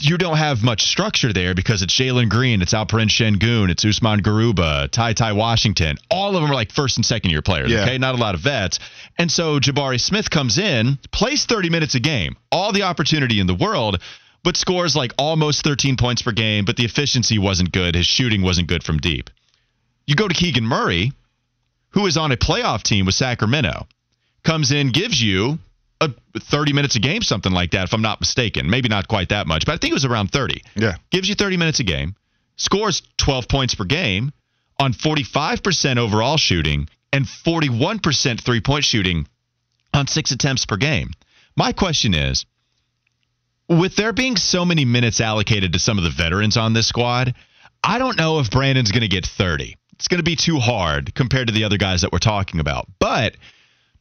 you 0.00 0.18
don't 0.18 0.36
have 0.36 0.62
much 0.62 0.82
structure 0.82 1.32
there 1.32 1.54
because 1.54 1.82
it's 1.82 1.94
Jalen 1.94 2.28
Green, 2.28 2.62
it's 2.62 2.74
Alperen 2.74 3.08
Sengun, 3.08 3.70
it's 3.70 3.84
Usman 3.84 4.22
Garuba, 4.22 4.90
Ty 4.90 5.12
Ty 5.12 5.32
Washington. 5.32 5.96
All 6.10 6.34
of 6.34 6.42
them 6.42 6.50
are 6.50 6.54
like 6.54 6.72
first 6.72 6.96
and 6.96 7.06
second 7.06 7.30
year 7.30 7.42
players. 7.42 7.70
Yeah. 7.70 7.82
Okay, 7.82 7.98
not 7.98 8.14
a 8.14 8.18
lot 8.18 8.34
of 8.34 8.40
vets. 8.40 8.78
And 9.18 9.30
so 9.30 9.60
Jabari 9.60 10.00
Smith 10.00 10.30
comes 10.30 10.58
in, 10.58 10.98
plays 11.12 11.46
30 11.46 11.70
minutes 11.70 11.94
a 11.94 12.00
game, 12.00 12.36
all 12.50 12.72
the 12.72 12.82
opportunity 12.82 13.38
in 13.38 13.46
the 13.46 13.54
world, 13.54 14.02
but 14.46 14.56
scores 14.56 14.94
like 14.94 15.12
almost 15.18 15.64
13 15.64 15.96
points 15.96 16.22
per 16.22 16.30
game. 16.30 16.64
But 16.64 16.76
the 16.76 16.84
efficiency 16.84 17.36
wasn't 17.36 17.72
good. 17.72 17.96
His 17.96 18.06
shooting 18.06 18.42
wasn't 18.42 18.68
good 18.68 18.84
from 18.84 18.98
deep. 18.98 19.28
You 20.06 20.14
go 20.14 20.28
to 20.28 20.34
Keegan 20.34 20.64
Murray, 20.64 21.10
who 21.90 22.06
is 22.06 22.16
on 22.16 22.30
a 22.30 22.36
playoff 22.36 22.84
team 22.84 23.06
with 23.06 23.16
Sacramento, 23.16 23.88
comes 24.44 24.70
in, 24.70 24.92
gives 24.92 25.20
you 25.20 25.58
a 26.00 26.10
30 26.38 26.72
minutes 26.74 26.94
a 26.94 27.00
game, 27.00 27.22
something 27.22 27.50
like 27.50 27.72
that, 27.72 27.88
if 27.88 27.92
I'm 27.92 28.02
not 28.02 28.20
mistaken. 28.20 28.70
Maybe 28.70 28.88
not 28.88 29.08
quite 29.08 29.30
that 29.30 29.48
much, 29.48 29.66
but 29.66 29.72
I 29.72 29.78
think 29.78 29.90
it 29.90 29.94
was 29.94 30.04
around 30.04 30.30
30. 30.30 30.62
Yeah. 30.76 30.94
Gives 31.10 31.28
you 31.28 31.34
30 31.34 31.56
minutes 31.56 31.80
a 31.80 31.84
game, 31.84 32.14
scores 32.54 33.02
12 33.16 33.48
points 33.48 33.74
per 33.74 33.84
game 33.84 34.32
on 34.78 34.92
45% 34.92 35.98
overall 35.98 36.36
shooting 36.36 36.88
and 37.12 37.24
41% 37.24 38.40
three 38.40 38.60
point 38.60 38.84
shooting 38.84 39.26
on 39.92 40.06
six 40.06 40.30
attempts 40.30 40.66
per 40.66 40.76
game. 40.76 41.10
My 41.56 41.72
question 41.72 42.14
is 42.14 42.46
with 43.68 43.96
there 43.96 44.12
being 44.12 44.36
so 44.36 44.64
many 44.64 44.84
minutes 44.84 45.20
allocated 45.20 45.72
to 45.72 45.78
some 45.78 45.98
of 45.98 46.04
the 46.04 46.10
veterans 46.10 46.56
on 46.56 46.72
this 46.72 46.86
squad, 46.86 47.34
I 47.82 47.98
don't 47.98 48.16
know 48.16 48.38
if 48.38 48.50
Brandon's 48.50 48.92
going 48.92 49.02
to 49.02 49.08
get 49.08 49.26
30. 49.26 49.76
It's 49.94 50.08
going 50.08 50.18
to 50.18 50.24
be 50.24 50.36
too 50.36 50.58
hard 50.58 51.14
compared 51.14 51.48
to 51.48 51.54
the 51.54 51.64
other 51.64 51.78
guys 51.78 52.02
that 52.02 52.12
we're 52.12 52.18
talking 52.18 52.60
about. 52.60 52.86
But 52.98 53.36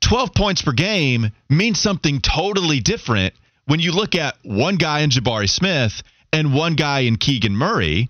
12 0.01 0.33
points 0.33 0.61
per 0.61 0.73
game 0.73 1.31
means 1.49 1.79
something 1.79 2.19
totally 2.19 2.79
different 2.79 3.33
when 3.65 3.79
you 3.79 3.91
look 3.91 4.15
at 4.15 4.35
one 4.43 4.75
guy 4.75 4.99
in 5.01 5.09
Jabari 5.09 5.49
Smith 5.49 6.03
and 6.31 6.53
one 6.53 6.75
guy 6.75 7.01
in 7.01 7.15
Keegan 7.15 7.55
Murray. 7.55 8.09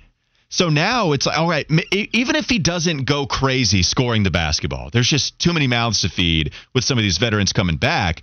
So 0.50 0.70
now 0.70 1.12
it's 1.12 1.26
like, 1.26 1.38
all 1.38 1.50
right, 1.50 1.70
even 1.92 2.36
if 2.36 2.50
he 2.50 2.60
doesn't 2.60 3.04
go 3.04 3.26
crazy 3.26 3.84
scoring 3.84 4.24
the 4.24 4.32
basketball, 4.32 4.90
there's 4.90 5.08
just 5.08 5.38
too 5.40 5.54
many 5.54 5.68
mouths 5.68 6.02
to 6.02 6.10
feed 6.10 6.54
with 6.74 6.84
some 6.84 6.98
of 6.98 7.04
these 7.04 7.18
veterans 7.18 7.54
coming 7.54 7.78
back. 7.78 8.22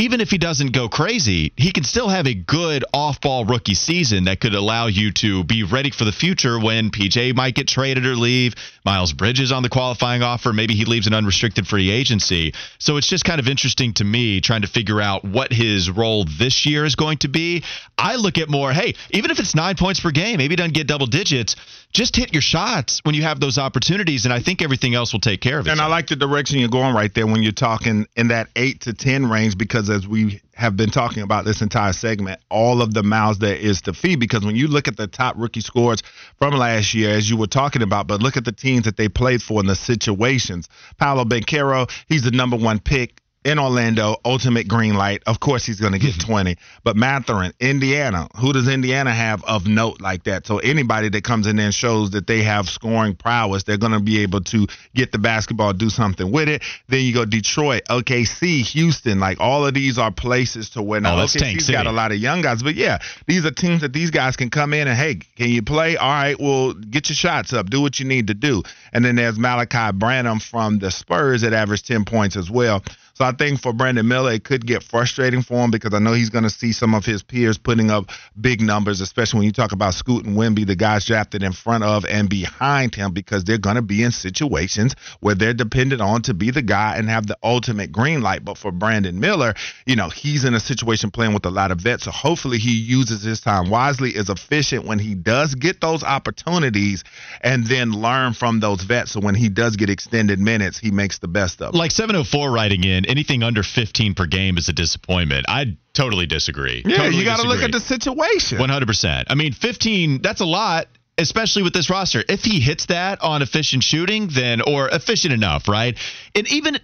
Even 0.00 0.20
if 0.20 0.30
he 0.30 0.38
doesn't 0.38 0.70
go 0.70 0.88
crazy, 0.88 1.52
he 1.56 1.72
can 1.72 1.82
still 1.82 2.08
have 2.08 2.28
a 2.28 2.32
good 2.32 2.84
off 2.94 3.20
ball 3.20 3.44
rookie 3.44 3.74
season 3.74 4.26
that 4.26 4.38
could 4.38 4.54
allow 4.54 4.86
you 4.86 5.10
to 5.10 5.42
be 5.42 5.64
ready 5.64 5.90
for 5.90 6.04
the 6.04 6.12
future 6.12 6.56
when 6.56 6.92
PJ 6.92 7.34
might 7.34 7.56
get 7.56 7.66
traded 7.66 8.06
or 8.06 8.14
leave. 8.14 8.54
Miles 8.84 9.12
Bridges 9.12 9.50
on 9.50 9.64
the 9.64 9.68
qualifying 9.68 10.22
offer. 10.22 10.52
Maybe 10.52 10.74
he 10.74 10.84
leaves 10.84 11.08
an 11.08 11.14
unrestricted 11.14 11.66
free 11.66 11.90
agency. 11.90 12.54
So 12.78 12.96
it's 12.96 13.08
just 13.08 13.24
kind 13.24 13.40
of 13.40 13.48
interesting 13.48 13.92
to 13.94 14.04
me 14.04 14.40
trying 14.40 14.62
to 14.62 14.68
figure 14.68 15.00
out 15.00 15.24
what 15.24 15.52
his 15.52 15.90
role 15.90 16.24
this 16.24 16.64
year 16.64 16.84
is 16.84 16.94
going 16.94 17.18
to 17.18 17.28
be. 17.28 17.64
I 17.98 18.14
look 18.14 18.38
at 18.38 18.48
more, 18.48 18.72
hey, 18.72 18.94
even 19.10 19.32
if 19.32 19.40
it's 19.40 19.56
nine 19.56 19.74
points 19.74 19.98
per 19.98 20.12
game, 20.12 20.36
maybe 20.38 20.52
he 20.52 20.56
doesn't 20.56 20.74
get 20.74 20.86
double 20.86 21.06
digits, 21.06 21.56
just 21.92 22.16
hit 22.16 22.32
your 22.32 22.42
shots 22.42 23.00
when 23.04 23.14
you 23.14 23.22
have 23.22 23.40
those 23.40 23.58
opportunities, 23.58 24.24
and 24.24 24.32
I 24.32 24.40
think 24.40 24.62
everything 24.62 24.94
else 24.94 25.12
will 25.12 25.20
take 25.20 25.40
care 25.40 25.58
of 25.58 25.66
it. 25.66 25.70
And. 25.70 25.80
I 25.80 25.86
like 25.86 26.08
the 26.08 26.16
direction 26.16 26.58
you're 26.58 26.68
going 26.68 26.94
right 26.94 27.12
there 27.14 27.26
when 27.26 27.42
you're 27.42 27.52
talking 27.52 28.06
in 28.16 28.28
that 28.28 28.48
eight 28.56 28.82
to 28.82 28.92
ten 28.92 29.30
range 29.30 29.56
because 29.56 29.88
as 29.88 30.06
we 30.06 30.40
have 30.54 30.76
been 30.76 30.90
talking 30.90 31.22
about 31.22 31.44
this 31.44 31.62
entire 31.62 31.92
segment, 31.92 32.40
all 32.50 32.82
of 32.82 32.92
the 32.92 33.02
mouths 33.02 33.38
there 33.38 33.56
is 33.56 33.80
to 33.82 33.94
feed. 33.94 34.20
Because 34.20 34.44
when 34.44 34.56
you 34.56 34.68
look 34.68 34.88
at 34.88 34.96
the 34.96 35.06
top 35.06 35.36
rookie 35.38 35.60
scores 35.60 36.02
from 36.38 36.54
last 36.54 36.94
year, 36.94 37.10
as 37.10 37.30
you 37.30 37.36
were 37.36 37.46
talking 37.46 37.82
about, 37.82 38.06
but 38.06 38.20
look 38.20 38.36
at 38.36 38.44
the 38.44 38.52
teams 38.52 38.84
that 38.84 38.96
they 38.96 39.08
played 39.08 39.42
for 39.42 39.60
and 39.60 39.68
the 39.68 39.76
situations. 39.76 40.68
Paolo 40.98 41.24
Banchero, 41.24 41.90
he's 42.08 42.22
the 42.22 42.32
number 42.32 42.56
one 42.56 42.80
pick 42.80 43.22
in 43.44 43.58
Orlando, 43.58 44.16
ultimate 44.24 44.66
green 44.68 44.94
light. 44.94 45.22
Of 45.26 45.40
course, 45.40 45.64
he's 45.64 45.80
going 45.80 45.92
to 45.92 45.98
get 45.98 46.14
mm-hmm. 46.14 46.30
20. 46.30 46.56
But 46.84 46.96
Mathurin, 46.96 47.52
Indiana, 47.60 48.28
who 48.36 48.52
does 48.52 48.68
Indiana 48.68 49.12
have 49.12 49.44
of 49.44 49.66
note 49.66 50.00
like 50.00 50.24
that? 50.24 50.46
So 50.46 50.58
anybody 50.58 51.08
that 51.10 51.24
comes 51.24 51.46
in 51.46 51.56
there 51.56 51.66
and 51.66 51.74
shows 51.74 52.10
that 52.12 52.26
they 52.26 52.42
have 52.42 52.68
scoring 52.68 53.14
prowess, 53.14 53.64
they're 53.64 53.78
going 53.78 53.92
to 53.92 54.00
be 54.00 54.22
able 54.22 54.40
to 54.42 54.66
get 54.94 55.12
the 55.12 55.18
basketball, 55.18 55.72
do 55.72 55.90
something 55.90 56.30
with 56.30 56.48
it. 56.48 56.62
Then 56.88 57.02
you 57.02 57.14
go 57.14 57.24
Detroit, 57.24 57.82
OKC, 57.88 58.62
Houston. 58.62 59.20
Like 59.20 59.40
all 59.40 59.66
of 59.66 59.74
these 59.74 59.98
are 59.98 60.10
places 60.10 60.70
to 60.70 60.82
where 60.82 60.98
oh, 60.98 61.02
now 61.02 61.18
Oh, 61.18 61.20
that's 61.20 61.32
Tank 61.32 61.58
OKC's 61.58 61.70
got 61.70 61.86
a 61.86 61.92
lot 61.92 62.12
of 62.12 62.18
young 62.18 62.42
guys. 62.42 62.62
But 62.62 62.74
yeah, 62.74 62.98
these 63.26 63.44
are 63.44 63.50
teams 63.50 63.80
that 63.82 63.92
these 63.92 64.10
guys 64.10 64.36
can 64.36 64.50
come 64.50 64.72
in 64.72 64.88
and 64.88 64.96
hey, 64.96 65.16
can 65.36 65.48
you 65.48 65.62
play? 65.62 65.96
All 65.96 66.08
right, 66.08 66.38
well, 66.38 66.72
get 66.74 67.08
your 67.08 67.16
shots 67.16 67.52
up, 67.52 67.70
do 67.70 67.80
what 67.80 67.98
you 67.98 68.06
need 68.06 68.28
to 68.28 68.34
do. 68.34 68.62
And 68.92 69.04
then 69.04 69.16
there's 69.16 69.38
Malaki 69.38 69.94
Branham 69.94 70.40
from 70.40 70.78
the 70.78 70.90
Spurs 70.90 71.42
that 71.42 71.52
averaged 71.52 71.86
10 71.86 72.04
points 72.04 72.36
as 72.36 72.50
well. 72.50 72.82
So 73.18 73.24
I 73.24 73.32
think 73.32 73.60
for 73.60 73.72
Brandon 73.72 74.06
Miller, 74.06 74.30
it 74.30 74.44
could 74.44 74.64
get 74.64 74.84
frustrating 74.84 75.42
for 75.42 75.64
him 75.64 75.72
because 75.72 75.92
I 75.92 75.98
know 75.98 76.12
he's 76.12 76.30
going 76.30 76.44
to 76.44 76.50
see 76.50 76.70
some 76.70 76.94
of 76.94 77.04
his 77.04 77.20
peers 77.20 77.58
putting 77.58 77.90
up 77.90 78.10
big 78.40 78.60
numbers, 78.60 79.00
especially 79.00 79.38
when 79.38 79.46
you 79.46 79.52
talk 79.52 79.72
about 79.72 79.94
Scoot 79.94 80.24
and 80.24 80.36
Wemby, 80.36 80.64
the 80.64 80.76
guys 80.76 81.04
drafted 81.04 81.42
in 81.42 81.50
front 81.50 81.82
of 81.82 82.04
and 82.04 82.30
behind 82.30 82.94
him, 82.94 83.10
because 83.12 83.42
they're 83.42 83.58
going 83.58 83.74
to 83.74 83.82
be 83.82 84.04
in 84.04 84.12
situations 84.12 84.94
where 85.18 85.34
they're 85.34 85.52
dependent 85.52 86.00
on 86.00 86.22
to 86.22 86.32
be 86.32 86.52
the 86.52 86.62
guy 86.62 86.94
and 86.96 87.08
have 87.08 87.26
the 87.26 87.36
ultimate 87.42 87.90
green 87.90 88.20
light. 88.20 88.44
But 88.44 88.56
for 88.56 88.70
Brandon 88.70 89.18
Miller, 89.18 89.54
you 89.84 89.96
know, 89.96 90.10
he's 90.10 90.44
in 90.44 90.54
a 90.54 90.60
situation 90.60 91.10
playing 91.10 91.34
with 91.34 91.44
a 91.44 91.50
lot 91.50 91.72
of 91.72 91.80
vets. 91.80 92.04
So 92.04 92.12
hopefully 92.12 92.58
he 92.58 92.70
uses 92.70 93.24
his 93.24 93.40
time 93.40 93.68
wisely, 93.68 94.10
is 94.10 94.28
efficient 94.28 94.84
when 94.84 95.00
he 95.00 95.16
does 95.16 95.56
get 95.56 95.80
those 95.80 96.04
opportunities, 96.04 97.02
and 97.40 97.66
then 97.66 97.90
learn 97.90 98.34
from 98.34 98.60
those 98.60 98.84
vets. 98.84 99.10
So 99.10 99.18
when 99.18 99.34
he 99.34 99.48
does 99.48 99.74
get 99.74 99.90
extended 99.90 100.38
minutes, 100.38 100.78
he 100.78 100.92
makes 100.92 101.18
the 101.18 101.26
best 101.26 101.60
of 101.60 101.74
it. 101.74 101.78
like 101.78 101.90
704 101.90 102.52
writing 102.52 102.84
in 102.84 103.07
anything 103.08 103.42
under 103.42 103.62
15 103.62 104.14
per 104.14 104.26
game 104.26 104.58
is 104.58 104.68
a 104.68 104.72
disappointment. 104.72 105.46
I 105.48 105.76
totally 105.94 106.26
disagree. 106.26 106.82
Yeah, 106.84 106.98
Totally 106.98 107.16
you 107.16 107.24
got 107.24 107.40
to 107.40 107.48
look 107.48 107.62
at 107.62 107.72
the 107.72 107.80
situation. 107.80 108.58
100%. 108.58 109.24
I 109.28 109.34
mean, 109.34 109.52
15, 109.52 110.22
that's 110.22 110.40
a 110.40 110.44
lot, 110.44 110.86
especially 111.16 111.62
with 111.62 111.72
this 111.72 111.90
roster. 111.90 112.22
If 112.28 112.42
he 112.42 112.60
hits 112.60 112.86
that 112.86 113.20
on 113.22 113.42
efficient 113.42 113.82
shooting, 113.82 114.28
then, 114.32 114.60
or 114.60 114.88
efficient 114.88 115.32
enough, 115.32 115.68
right? 115.68 115.96
And 116.34 116.46
even. 116.52 116.78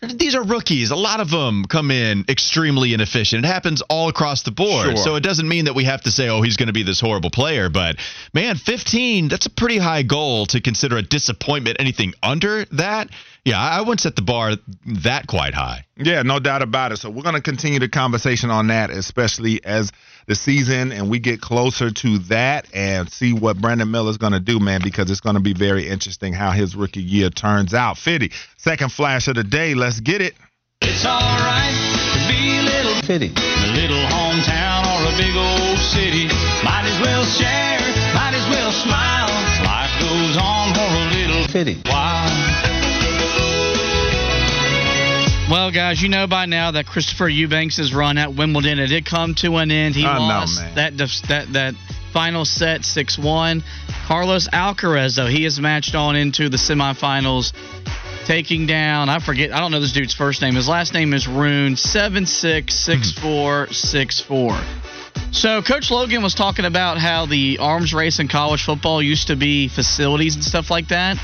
These 0.00 0.36
are 0.36 0.44
rookies. 0.44 0.92
A 0.92 0.96
lot 0.96 1.18
of 1.18 1.28
them 1.28 1.64
come 1.64 1.90
in 1.90 2.24
extremely 2.28 2.94
inefficient. 2.94 3.44
It 3.44 3.48
happens 3.48 3.82
all 3.82 4.08
across 4.08 4.44
the 4.44 4.52
board. 4.52 4.86
Sure. 4.86 4.96
So 4.96 5.16
it 5.16 5.22
doesn't 5.22 5.48
mean 5.48 5.64
that 5.64 5.74
we 5.74 5.84
have 5.84 6.02
to 6.02 6.12
say, 6.12 6.28
oh, 6.28 6.40
he's 6.40 6.56
going 6.56 6.68
to 6.68 6.72
be 6.72 6.84
this 6.84 7.00
horrible 7.00 7.30
player. 7.30 7.68
But 7.68 7.96
man, 8.32 8.56
15, 8.56 9.26
that's 9.26 9.46
a 9.46 9.50
pretty 9.50 9.78
high 9.78 10.04
goal 10.04 10.46
to 10.46 10.60
consider 10.60 10.98
a 10.98 11.02
disappointment. 11.02 11.78
Anything 11.80 12.14
under 12.22 12.64
that, 12.66 13.10
yeah, 13.44 13.58
I 13.58 13.80
wouldn't 13.80 14.00
set 14.00 14.14
the 14.14 14.22
bar 14.22 14.52
that 15.02 15.26
quite 15.26 15.54
high. 15.54 15.84
Yeah, 15.96 16.22
no 16.22 16.38
doubt 16.38 16.62
about 16.62 16.92
it. 16.92 16.98
So 16.98 17.10
we're 17.10 17.24
going 17.24 17.34
to 17.34 17.42
continue 17.42 17.80
the 17.80 17.88
conversation 17.88 18.50
on 18.50 18.68
that, 18.68 18.90
especially 18.90 19.64
as 19.64 19.90
the 20.28 20.34
season 20.34 20.92
and 20.92 21.08
we 21.10 21.18
get 21.18 21.40
closer 21.40 21.90
to 21.90 22.18
that 22.18 22.68
and 22.74 23.10
see 23.10 23.32
what 23.32 23.56
Brandon 23.58 23.90
Miller 23.90 24.10
is 24.10 24.18
going 24.18 24.34
to 24.34 24.40
do, 24.40 24.60
man, 24.60 24.80
because 24.84 25.10
it's 25.10 25.20
going 25.20 25.34
to 25.36 25.40
be 25.42 25.54
very 25.54 25.88
interesting 25.88 26.34
how 26.34 26.50
his 26.52 26.76
rookie 26.76 27.02
year 27.02 27.30
turns 27.30 27.72
out. 27.74 27.96
Fitty, 27.96 28.30
second 28.58 28.92
flash 28.92 29.26
of 29.26 29.34
the 29.34 29.42
day. 29.44 29.74
Let's 29.74 30.00
get 30.00 30.20
it. 30.20 30.34
It's 30.82 31.04
alright 31.04 31.74
to 32.12 32.20
be 32.28 32.58
a 32.58 32.62
little 32.62 33.02
Fitty. 33.02 33.32
a 33.34 33.72
little 33.72 34.04
hometown 34.12 34.84
or 34.84 35.08
a 35.08 35.16
big 35.16 35.34
old 35.34 35.78
city. 35.78 36.28
Might 36.62 36.84
as 36.84 37.00
well 37.00 37.24
share, 37.24 37.80
might 38.14 38.36
as 38.36 38.46
well 38.52 38.70
smile. 38.70 39.32
Life 39.64 39.98
goes 39.98 40.36
on 40.36 40.74
for 40.74 40.88
a 40.92 41.04
little 41.16 41.48
Fitty. 41.48 41.80
while. 41.90 42.77
Well, 45.50 45.70
guys, 45.70 46.02
you 46.02 46.10
know 46.10 46.26
by 46.26 46.44
now 46.44 46.72
that 46.72 46.86
Christopher 46.86 47.26
Eubanks' 47.26 47.94
run 47.94 48.18
at 48.18 48.34
Wimbledon 48.34 48.78
it 48.78 48.88
did 48.88 49.06
come 49.06 49.34
to 49.36 49.56
an 49.56 49.70
end. 49.70 49.94
He 49.94 50.02
lost 50.02 50.60
man. 50.60 50.74
that 50.74 50.98
that 51.28 51.52
that 51.54 51.74
final 52.12 52.44
set 52.44 52.84
six 52.84 53.18
one. 53.18 53.64
Carlos 54.06 54.46
Alcaraz, 54.48 55.16
though, 55.16 55.26
he 55.26 55.44
has 55.44 55.58
matched 55.58 55.94
on 55.94 56.16
into 56.16 56.50
the 56.50 56.58
semifinals, 56.58 57.54
taking 58.26 58.66
down 58.66 59.08
I 59.08 59.20
forget 59.20 59.50
I 59.50 59.60
don't 59.60 59.70
know 59.70 59.80
this 59.80 59.92
dude's 59.94 60.12
first 60.12 60.42
name. 60.42 60.54
His 60.54 60.68
last 60.68 60.92
name 60.92 61.14
is 61.14 61.26
Rune 61.26 61.76
seven 61.76 62.26
six 62.26 62.74
six 62.74 63.12
four 63.12 63.68
six 63.68 64.20
four. 64.20 64.60
So 65.30 65.62
Coach 65.62 65.90
Logan 65.90 66.22
was 66.22 66.34
talking 66.34 66.66
about 66.66 66.98
how 66.98 67.24
the 67.24 67.56
arms 67.58 67.94
race 67.94 68.18
in 68.18 68.28
college 68.28 68.64
football 68.64 69.02
used 69.02 69.28
to 69.28 69.36
be 69.36 69.68
facilities 69.68 70.34
and 70.34 70.44
stuff 70.44 70.70
like 70.70 70.88
that. 70.88 71.16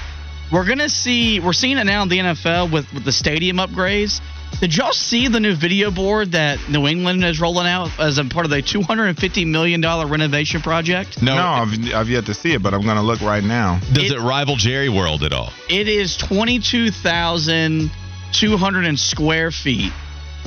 We're 0.53 0.67
gonna 0.67 0.89
see 0.89 1.41
we're 1.41 1.53
seeing 1.53 1.79
it 1.79 1.85
now 1.85 2.03
in 2.03 2.09
the 2.09 2.19
NFL 2.19 2.71
with, 2.73 2.93
with 2.93 3.05
the 3.05 3.13
stadium 3.13 3.57
upgrades. 3.57 4.21
Did 4.61 4.77
y'all 4.77 4.93
see 4.93 5.27
the 5.27 5.41
new 5.41 5.57
video 5.57 5.91
board 5.91 6.33
that 6.33 6.59
New 6.71 6.87
England 6.87 7.25
is 7.25 7.41
rolling 7.41 7.67
out 7.67 7.91
as 7.99 8.19
a 8.19 8.25
part 8.25 8.45
of 8.47 8.51
the 8.51 8.63
two 8.63 8.83
hundred 8.83 9.07
and 9.07 9.19
fifty 9.19 9.45
million 9.45 9.81
dollar 9.81 10.07
renovation 10.07 10.61
project? 10.61 11.21
No, 11.21 11.35
No, 11.35 11.43
I've, 11.43 11.95
I've 11.95 12.09
yet 12.09 12.27
to 12.27 12.35
see 12.35 12.53
it, 12.53 12.63
but 12.63 12.73
I'm 12.73 12.83
going 12.83 12.95
to 12.97 13.03
look 13.03 13.21
right 13.21 13.43
now. 13.43 13.81
does 13.93 14.11
it- 14.13 14.17
it 14.17 14.21
rival 14.21 14.55
Jerry 14.57 14.89
World 14.89 15.25
at 15.25 15.33
all? 15.33 15.51
It 15.69 15.89
is 15.89 16.17
twenty 16.17 16.61
two 16.61 16.91
thousand 16.93 17.91
two 18.33 18.57
hundred 18.57 18.97
square 18.99 19.51
feet, 19.51 19.93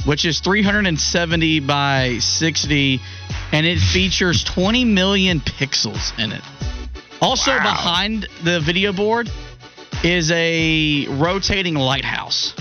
which 0.05 0.23
is 0.23 0.39
three 0.39 0.61
hundred 0.63 0.85
and 0.87 0.99
seventy 0.99 1.59
by 1.59 2.19
sixty, 2.19 3.01
and 3.51 3.65
it 3.65 3.79
features 3.79 4.41
twenty 4.45 4.85
million 4.85 5.41
pixels 5.41 6.17
in 6.17 6.31
it. 6.31 6.41
Also 7.21 7.51
Wow. 7.51 7.63
behind 7.63 8.27
the 8.43 8.61
video 8.61 8.93
board 8.93 9.29
is 10.03 10.31
a 10.31 11.07
rotating 11.07 11.75
lighthouse. 11.75 12.53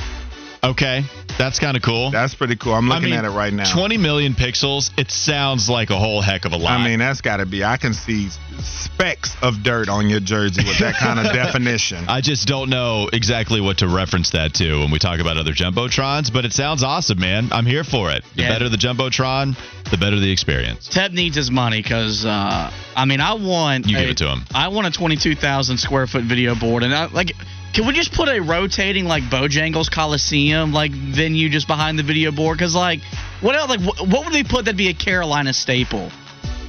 Okay. 0.62 1.04
That's 1.38 1.58
kind 1.58 1.76
of 1.76 1.82
cool. 1.82 2.10
That's 2.10 2.34
pretty 2.34 2.56
cool. 2.56 2.72
I'm 2.74 2.90
I 2.90 2.94
looking 2.96 3.10
mean, 3.10 3.18
at 3.18 3.24
it 3.26 3.30
right 3.30 3.52
now. 3.52 3.70
20 3.72 3.98
million 3.98 4.32
pixels. 4.34 4.90
It 4.98 5.10
sounds 5.10 5.68
like 5.68 5.90
a 5.90 5.98
whole 5.98 6.22
heck 6.22 6.44
of 6.46 6.52
a 6.52 6.56
lot. 6.56 6.80
I 6.80 6.84
mean, 6.84 6.98
that's 6.98 7.20
got 7.20 7.38
to 7.38 7.46
be. 7.46 7.62
I 7.62 7.76
can 7.76 7.92
see 7.92 8.28
specks 8.60 9.36
of 9.42 9.62
dirt 9.62 9.88
on 9.88 10.08
your 10.08 10.20
jersey 10.20 10.64
with 10.66 10.78
that 10.78 10.94
kind 10.98 11.18
of 11.20 11.26
definition. 11.34 12.06
I 12.08 12.20
just 12.22 12.46
don't 12.48 12.70
know 12.70 13.08
exactly 13.12 13.60
what 13.60 13.78
to 13.78 13.88
reference 13.88 14.30
that 14.30 14.54
to 14.54 14.78
when 14.80 14.90
we 14.90 14.98
talk 14.98 15.20
about 15.20 15.36
other 15.36 15.52
jumbotrons, 15.52 16.32
but 16.32 16.44
it 16.44 16.52
sounds 16.52 16.82
awesome, 16.82 17.20
man. 17.20 17.48
I'm 17.52 17.66
here 17.66 17.84
for 17.84 18.10
it. 18.10 18.24
The 18.34 18.42
Yeah. 18.42 18.48
better 18.48 18.68
the 18.70 18.78
jumbotron, 18.78 19.56
the 19.90 19.98
better 19.98 20.18
the 20.18 20.30
experience. 20.32 20.88
Teb 20.88 21.12
needs 21.12 21.36
his 21.36 21.50
money 21.50 21.82
because, 21.82 22.24
uh, 22.24 22.70
I 22.96 23.04
mean, 23.04 23.20
I 23.20 23.34
want. 23.34 23.86
You 23.86 23.98
a- 23.98 24.00
give 24.00 24.10
it 24.10 24.16
to 24.18 24.28
him. 24.28 24.44
I 24.54 24.68
want 24.68 24.86
a 24.86 24.90
22,000 24.90 25.76
square 25.78 26.06
foot 26.06 26.24
video 26.24 26.54
board, 26.54 26.82
and 26.82 26.94
I, 26.94 27.06
like, 27.06 27.32
can 27.76 27.86
we 27.86 27.92
just 27.92 28.12
put 28.12 28.30
a 28.30 28.40
rotating 28.40 29.04
like 29.04 29.22
Bojangles 29.24 29.90
Coliseum 29.90 30.72
like 30.72 30.92
venue 30.92 31.50
just 31.50 31.66
behind 31.66 31.98
the 31.98 32.02
video 32.02 32.32
board? 32.32 32.56
Because 32.56 32.74
like, 32.74 33.02
what 33.42 33.54
else? 33.54 33.68
Like, 33.68 33.80
wh- 33.80 34.10
what 34.10 34.24
would 34.24 34.32
they 34.32 34.44
put 34.44 34.64
that'd 34.64 34.78
be 34.78 34.88
a 34.88 34.94
Carolina 34.94 35.52
staple 35.52 36.10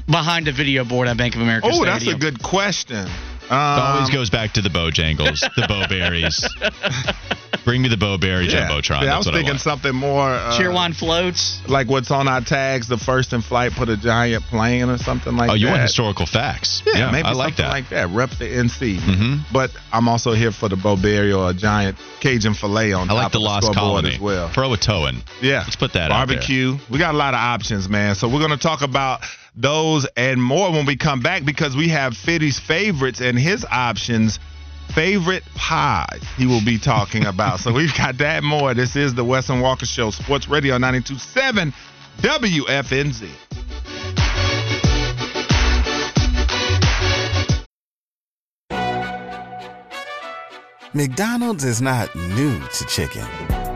behind 0.05 0.49
a 0.49 0.51
video 0.51 0.83
board 0.83 1.07
at 1.07 1.15
Bank 1.15 1.35
of 1.35 1.41
America? 1.41 1.69
Oh, 1.71 1.85
that's 1.85 2.05
a 2.07 2.15
good 2.15 2.43
question. 2.43 3.07
It 3.49 3.53
always 3.53 4.09
Um, 4.09 4.13
goes 4.13 4.29
back 4.29 4.53
to 4.53 4.61
the 4.61 4.69
Bojangles, 4.69 5.39
the 5.55 5.65
Bo-Berries. 5.67 6.47
Bring 7.65 7.81
me 7.81 7.89
the 7.89 7.97
Bo-Berry 7.97 8.47
yeah. 8.47 8.69
jumbotron. 8.69 9.03
Yeah, 9.03 9.15
I 9.15 9.17
was 9.17 9.25
what 9.25 9.35
I 9.35 9.39
thinking 9.39 9.53
want. 9.55 9.61
something 9.61 9.93
more. 9.95 10.29
Uh, 10.29 10.57
Cheerwine 10.57 10.95
floats. 10.95 11.59
like 11.67 11.87
what's 11.89 12.11
on 12.11 12.27
our 12.27 12.39
tags, 12.41 12.87
the 12.87 12.97
first 12.97 13.33
in 13.33 13.41
flight 13.41 13.73
put 13.73 13.89
a 13.89 13.97
giant 13.97 14.43
plane 14.45 14.89
or 14.89 14.97
something 14.97 15.35
like 15.35 15.47
that. 15.47 15.51
Oh, 15.51 15.53
that. 15.55 15.59
you 15.59 15.67
want 15.67 15.81
historical 15.81 16.25
facts? 16.25 16.81
Yeah, 16.85 17.11
maybe 17.11 17.27
I 17.27 17.33
like 17.33 17.55
something 17.57 17.65
that. 17.65 17.71
like 17.71 17.89
that. 17.89 18.09
Rep 18.09 18.29
the 18.31 18.45
NC. 18.45 18.97
Mm-hmm. 18.99 19.35
But 19.53 19.71
I'm 19.91 20.07
also 20.07 20.31
here 20.31 20.51
for 20.53 20.69
the 20.69 20.77
Bo-Berry 20.77 21.33
or 21.33 21.49
a 21.49 21.53
giant 21.53 21.97
Cajun 22.21 22.53
filet 22.53 22.93
on 22.93 23.09
I 23.09 23.13
top 23.13 23.23
like 23.23 23.31
the 23.33 23.37
of 23.39 23.43
Lost 23.43 23.73
Colony. 23.73 24.13
as 24.15 24.19
well. 24.19 24.49
Throw 24.49 24.71
a 24.73 24.77
toe 24.77 25.07
in. 25.07 25.21
Yeah. 25.41 25.59
Let's 25.59 25.75
put 25.75 25.93
that 25.93 26.11
out 26.11 26.27
there. 26.27 26.37
Barbecue. 26.37 26.77
We 26.89 26.99
got 26.99 27.13
a 27.13 27.17
lot 27.17 27.33
of 27.33 27.39
options, 27.39 27.89
man. 27.89 28.15
So 28.15 28.27
we're 28.29 28.39
going 28.39 28.51
to 28.51 28.57
talk 28.57 28.81
about 28.81 29.21
those 29.57 30.05
and 30.15 30.41
more 30.41 30.71
when 30.71 30.85
we 30.85 30.95
come 30.95 31.19
back 31.19 31.43
because 31.43 31.75
we 31.75 31.89
have 31.89 32.15
Fitty's 32.15 32.59
favorites 32.59 33.19
and 33.19 33.37
his 33.37 33.65
options. 33.65 34.39
Favorite 34.93 35.43
pies 35.55 36.23
he 36.37 36.45
will 36.45 36.63
be 36.63 36.77
talking 36.79 37.25
about. 37.33 37.59
so 37.59 37.73
we've 37.73 37.95
got 37.97 38.17
that 38.19 38.43
more. 38.43 38.73
This 38.73 38.95
is 38.95 39.15
the 39.15 39.23
Wes 39.25 39.49
and 39.49 39.61
Walker 39.61 39.85
Show, 39.85 40.11
Sports 40.11 40.47
Radio 40.47 40.77
927 40.77 41.73
WFNZ. 42.19 43.29
McDonald's 50.93 51.63
is 51.63 51.81
not 51.81 52.13
new 52.15 52.59
to 52.59 52.85
chicken. 52.85 53.56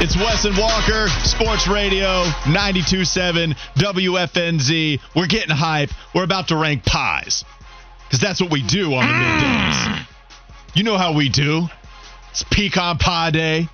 It's 0.00 0.16
Wes 0.16 0.44
and 0.44 0.56
Walker, 0.56 1.08
Sports 1.24 1.66
Radio 1.66 2.22
927 2.46 3.56
WFNZ. 3.74 5.00
We're 5.16 5.26
getting 5.26 5.50
hype. 5.50 5.90
We're 6.14 6.22
about 6.22 6.48
to 6.48 6.56
rank 6.56 6.84
pies. 6.84 7.44
Because 8.06 8.20
that's 8.20 8.40
what 8.40 8.52
we 8.52 8.62
do 8.62 8.94
on 8.94 9.04
the 9.04 9.12
middays. 9.12 10.06
You 10.74 10.84
know 10.84 10.96
how 10.96 11.16
we 11.16 11.28
do. 11.28 11.66
It's 12.30 12.44
Pecan 12.44 12.98
Pie 12.98 13.32
Day. 13.32 13.68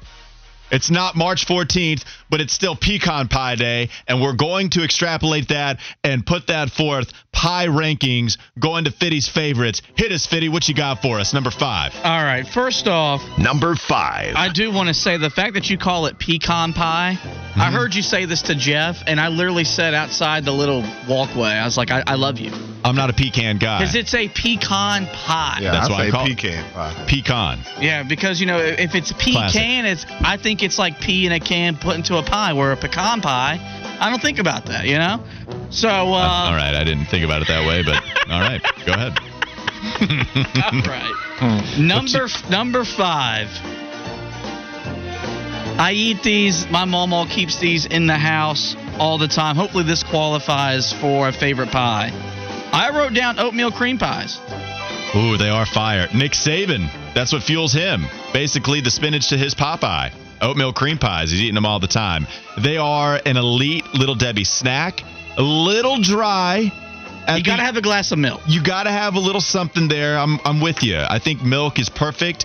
It's 0.71 0.91
not 0.91 1.15
March 1.15 1.47
14th, 1.47 2.05
but 2.35 2.41
it's 2.41 2.53
still 2.53 2.75
Pecan 2.75 3.29
Pie 3.29 3.55
Day, 3.55 3.91
and 4.09 4.21
we're 4.21 4.35
going 4.35 4.69
to 4.71 4.83
extrapolate 4.83 5.51
that 5.51 5.79
and 6.03 6.27
put 6.27 6.49
that 6.49 6.69
forth. 6.69 7.13
Pie 7.31 7.69
rankings 7.69 8.39
going 8.59 8.87
to 8.87 8.91
Fitty's 8.91 9.29
favorites. 9.29 9.83
Hit 9.97 10.11
us, 10.11 10.27
Fitty. 10.27 10.49
What 10.49 10.67
you 10.69 10.75
got 10.75 11.01
for 11.01 11.21
us? 11.21 11.33
Number 11.33 11.53
five. 11.53 11.93
All 12.03 12.25
right. 12.25 12.45
First 12.45 12.89
off, 12.89 13.21
Number 13.39 13.77
five. 13.77 14.35
I 14.35 14.53
do 14.53 14.73
want 14.73 14.89
to 14.89 14.95
say 14.95 15.17
the 15.17 15.31
fact 15.31 15.55
that 15.55 15.71
you 15.71 15.79
call 15.79 16.07
it 16.07 16.19
pecan 16.19 16.73
pie. 16.73 17.11
I 17.21 17.21
Mm-hmm. 17.55 17.77
heard 17.77 17.95
you 17.95 18.03
say 18.03 18.25
this 18.25 18.43
to 18.43 18.57
Jeff, 18.57 18.97
and 19.07 19.21
I 19.21 19.29
literally 19.29 19.63
said 19.63 19.95
outside 19.95 20.45
the 20.45 20.51
little 20.51 20.83
walkway, 21.09 21.51
I 21.51 21.65
was 21.65 21.77
like, 21.77 21.93
I, 21.93 22.03
I 22.05 22.15
love 22.17 22.39
you. 22.41 22.51
I'm 22.85 22.97
not 22.97 23.11
a 23.11 23.13
pecan 23.13 23.59
guy. 23.59 23.79
Because 23.79 23.95
it's 23.95 24.13
a 24.13 24.29
pecan 24.29 25.07
pie. 25.07 25.59
Yeah, 25.63 25.71
That's 25.71 25.89
I 25.89 25.93
why 25.93 25.99
I 25.99 26.05
say 26.07 26.11
call 26.11 26.27
it- 26.27 26.37
pecan 26.37 26.73
pie. 26.73 27.05
Pecan. 27.07 27.59
Yeah, 27.81 28.03
because 28.03 28.41
you 28.41 28.47
know 28.47 28.59
if 28.59 28.97
it's 28.97 29.13
pecan, 29.13 29.85
Classic. 29.85 29.85
it's 29.85 30.05
I 30.25 30.37
think 30.37 30.65
it's 30.65 30.79
like 30.81 30.99
pea 31.01 31.27
in 31.27 31.33
a 31.33 31.39
can 31.39 31.77
put 31.77 31.95
into 31.95 32.17
a 32.19 32.24
pie. 32.25 32.53
Where 32.53 32.73
a 32.73 32.77
pecan 32.77 33.21
pie, 33.21 33.59
I 34.01 34.11
don't 34.11 34.21
think 34.21 34.39
about 34.39 34.67
that. 34.67 34.87
You 34.87 34.99
know. 34.99 35.25
So 35.71 35.89
uh, 35.89 35.93
all 35.93 36.55
right, 36.55 36.75
I 36.75 36.85
didn't 36.85 37.07
think 37.07 37.25
about 37.25 37.43
it 37.43 37.49
that 37.49 37.67
way, 37.67 37.83
but 37.83 37.97
all 38.31 38.41
right, 38.41 38.63
go 38.87 38.93
ahead. 38.93 39.19
all 40.63 40.83
right. 40.91 41.79
Number 41.79 42.29
number 42.51 42.85
five. 42.85 43.49
I 45.77 45.91
eat 45.93 46.23
these. 46.23 46.69
My 46.71 46.85
mom 46.85 47.13
all 47.13 47.27
keeps 47.27 47.59
these 47.59 47.85
in 47.85 48.07
the 48.07 48.17
house 48.17 48.77
all 48.99 49.19
the 49.19 49.27
time. 49.27 49.57
Hopefully, 49.57 49.85
this 49.85 50.05
qualifies 50.05 50.93
for 50.93 51.29
a 51.29 51.33
favorite 51.33 51.71
pie. 51.71 52.13
I 52.73 52.91
wrote 52.97 53.13
down 53.13 53.39
oatmeal 53.41 53.73
cream 53.73 53.99
pies. 53.99 54.39
Ooh, 55.17 55.37
they 55.37 55.49
are 55.49 55.67
fire. 55.67 56.09
Nick 56.15 56.33
Saban, 56.33 56.89
that's 57.15 57.33
what 57.33 57.43
fuels 57.43 57.73
him. 57.73 58.05
Basically, 58.33 58.81
the 58.81 58.91
spinach 58.91 59.29
to 59.29 59.37
his 59.37 59.55
Popeye. 59.55 60.13
Oatmeal 60.41 60.73
cream 60.73 60.99
pies. 60.99 61.31
He's 61.31 61.41
eating 61.41 61.55
them 61.55 61.67
all 61.67 61.81
the 61.81 61.87
time. 61.87 62.27
They 62.59 62.77
are 62.77 63.21
an 63.25 63.37
elite 63.37 63.85
Little 63.95 64.15
Debbie 64.15 64.45
snack. 64.45 65.03
A 65.37 65.43
little 65.43 66.01
dry. 66.01 66.73
You 67.29 67.43
got 67.43 67.57
to 67.57 67.63
have 67.63 67.77
a 67.77 67.83
glass 67.83 68.13
of 68.13 68.19
milk. 68.19 68.43
you 68.47 68.63
got 68.63 68.85
to 68.85 68.91
have 68.91 69.15
a 69.15 69.19
little 69.19 69.41
something 69.41 69.89
there. 69.89 70.19
I'm, 70.19 70.39
I'm 70.45 70.61
with 70.61 70.83
you. 70.83 70.99
I 70.99 71.19
think 71.19 71.43
milk 71.43 71.79
is 71.79 71.89
perfect. 71.89 72.45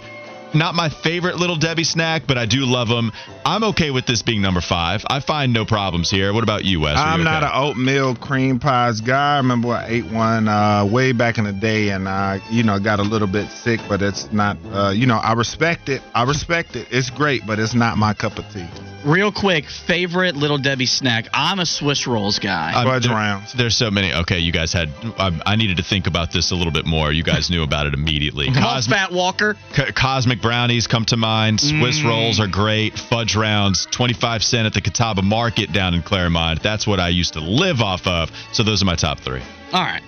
Not 0.54 0.74
my 0.74 0.90
favorite 0.90 1.38
little 1.38 1.56
Debbie 1.56 1.84
snack, 1.84 2.24
but 2.28 2.38
I 2.38 2.46
do 2.46 2.66
love 2.66 2.88
them. 2.88 3.12
I'm 3.46 3.64
okay 3.66 3.92
with 3.92 4.06
this 4.08 4.22
being 4.24 4.42
number 4.42 4.62
five. 4.62 5.04
I 5.08 5.20
find 5.20 5.54
no 5.54 5.64
problems 5.66 6.10
here. 6.10 6.34
What 6.34 6.44
about 6.44 6.66
you, 6.66 6.80
Wes? 6.82 6.98
Are 6.98 7.06
you 7.06 7.14
I'm 7.14 7.24
not 7.24 7.44
okay? 7.44 7.52
an 7.54 7.64
oatmeal 7.64 8.16
cream 8.16 8.60
pies 8.60 9.00
guy. 9.02 9.36
I 9.36 9.38
remember 9.38 9.70
I 9.70 9.88
ate 9.88 10.06
one 10.12 10.48
uh, 10.48 10.86
way 10.92 11.12
back 11.12 11.38
in 11.38 11.44
the 11.44 11.54
day, 11.54 11.90
and 11.90 12.10
I, 12.10 12.42
you 12.50 12.64
know, 12.64 12.80
got 12.80 13.00
a 13.00 13.04
little 13.04 13.28
bit 13.28 13.50
sick. 13.52 13.80
But 13.88 14.02
it's 14.02 14.32
not, 14.32 14.58
uh, 14.74 14.90
you 14.90 15.06
know, 15.06 15.18
I 15.18 15.34
respect 15.34 15.88
it. 15.90 16.02
I 16.16 16.24
respect 16.24 16.76
it. 16.76 16.88
It's 16.92 17.10
great, 17.12 17.46
but 17.46 17.60
it's 17.60 17.76
not 17.76 17.98
my 17.98 18.14
cup 18.14 18.38
of 18.40 18.46
tea. 18.52 18.66
Real 19.06 19.32
quick, 19.32 19.66
favorite 19.70 20.36
Little 20.36 20.58
Debbie 20.58 20.86
snack. 20.86 21.28
I'm 21.34 21.60
a 21.60 21.66
Swiss 21.66 22.06
rolls 22.06 22.38
guy. 22.38 22.74
I'm- 22.74 22.86
Fudge 22.86 23.04
there- 23.06 23.16
rounds. 23.16 23.54
There's 23.54 23.78
so 23.78 23.90
many. 23.90 24.14
Okay, 24.14 24.40
you 24.40 24.52
guys 24.52 24.74
had. 24.74 24.90
I, 25.18 25.40
I 25.46 25.56
needed 25.56 25.78
to 25.78 25.84
think 25.84 26.06
about 26.08 26.32
this 26.34 26.52
a 26.52 26.56
little 26.56 26.74
bit 26.74 26.86
more. 26.86 27.12
You 27.14 27.24
guys 27.24 27.50
knew 27.50 27.64
about 27.64 27.86
it 27.88 27.94
immediately. 27.94 28.48
Come 28.48 28.58
on, 28.58 28.64
Cosmic, 28.64 28.98
Fat 28.98 29.12
Walker. 29.14 29.56
Co- 29.74 29.92
Cosmic 29.94 30.39
brownies 30.42 30.88
come 30.88 31.06
to 31.06 31.18
mind. 31.18 31.60
Swiss 31.60 32.00
Mm. 32.00 32.06
rolls 32.06 32.40
are 32.40 32.48
great. 32.48 32.98
Fudge 32.98 33.36
rounds, 33.36 33.88
25 33.92 34.44
cent 34.44 34.66
at 34.66 34.74
the 34.74 34.82
Catawba 34.82 35.22
Market 35.22 35.72
down 35.72 35.94
in 35.94 36.02
Claremont. 36.02 36.62
That's 36.64 36.86
what 36.88 37.00
I 37.00 37.10
used 37.10 37.34
to 37.34 37.40
live 37.42 37.82
off 37.82 38.08
of. 38.08 38.32
So 38.52 38.64
those 38.64 38.82
are 38.82 38.86
my 38.86 38.96
top 38.96 39.20
three. 39.20 39.42
All 39.74 39.82
right. 39.84 40.02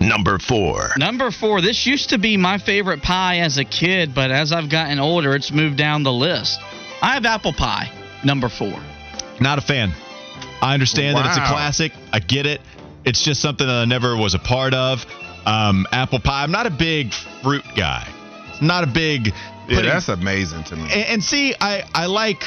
Number 0.00 0.38
four. 0.38 0.92
Number 0.98 1.30
four. 1.30 1.60
This 1.60 1.86
used 1.86 2.10
to 2.10 2.18
be 2.18 2.36
my 2.36 2.58
favorite 2.58 3.02
pie 3.02 3.38
as 3.38 3.56
a 3.58 3.64
kid, 3.64 4.14
but 4.14 4.30
as 4.30 4.52
I've 4.52 4.68
gotten 4.68 4.98
older, 4.98 5.34
it's 5.34 5.50
moved 5.50 5.76
down 5.76 6.02
the 6.02 6.12
list. 6.12 6.60
I 7.02 7.14
have 7.14 7.24
apple 7.24 7.52
pie. 7.52 7.90
Number 8.24 8.48
four. 8.48 8.78
Not 9.40 9.58
a 9.58 9.62
fan. 9.62 9.92
I 10.62 10.74
understand 10.74 11.16
that 11.16 11.26
it's 11.26 11.36
a 11.36 11.46
classic. 11.46 11.92
I 12.12 12.18
get 12.20 12.46
it. 12.46 12.60
It's 13.04 13.22
just 13.22 13.40
something 13.40 13.66
that 13.66 13.74
I 13.76 13.84
never 13.84 14.16
was 14.16 14.34
a 14.34 14.38
part 14.38 14.74
of. 14.74 15.04
Um, 15.46 15.86
apple 15.92 16.18
pie. 16.18 16.42
I'm 16.42 16.50
not 16.50 16.66
a 16.66 16.70
big 16.70 17.12
fruit 17.42 17.64
guy. 17.76 18.06
Not 18.60 18.84
a 18.84 18.86
big. 18.86 19.32
Yeah, 19.68 19.82
that's 19.82 20.08
amazing 20.08 20.64
to 20.64 20.76
me. 20.76 20.82
and, 20.82 20.92
and 20.92 21.24
see, 21.24 21.54
I 21.60 21.84
I 21.94 22.06
like 22.06 22.42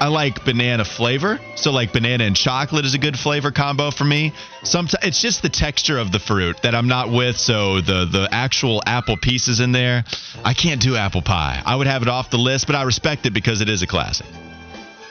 I 0.00 0.08
like 0.08 0.44
banana 0.44 0.84
flavor. 0.84 1.38
So 1.54 1.70
like 1.70 1.92
banana 1.92 2.24
and 2.24 2.36
chocolate 2.36 2.84
is 2.84 2.94
a 2.94 2.98
good 2.98 3.18
flavor 3.18 3.52
combo 3.52 3.90
for 3.90 4.04
me. 4.04 4.32
Sometimes 4.62 4.96
it's 5.02 5.22
just 5.22 5.42
the 5.42 5.48
texture 5.48 5.98
of 5.98 6.10
the 6.10 6.18
fruit 6.18 6.60
that 6.62 6.74
I'm 6.74 6.88
not 6.88 7.10
with. 7.10 7.36
So 7.36 7.80
the 7.80 8.04
the 8.04 8.28
actual 8.30 8.82
apple 8.86 9.16
pieces 9.16 9.60
in 9.60 9.72
there, 9.72 10.04
I 10.44 10.54
can't 10.54 10.80
do 10.80 10.96
apple 10.96 11.22
pie. 11.22 11.62
I 11.64 11.76
would 11.76 11.86
have 11.86 12.02
it 12.02 12.08
off 12.08 12.30
the 12.30 12.38
list, 12.38 12.66
but 12.66 12.74
I 12.76 12.82
respect 12.82 13.24
it 13.26 13.32
because 13.32 13.60
it 13.60 13.68
is 13.68 13.82
a 13.82 13.86
classic. 13.86 14.26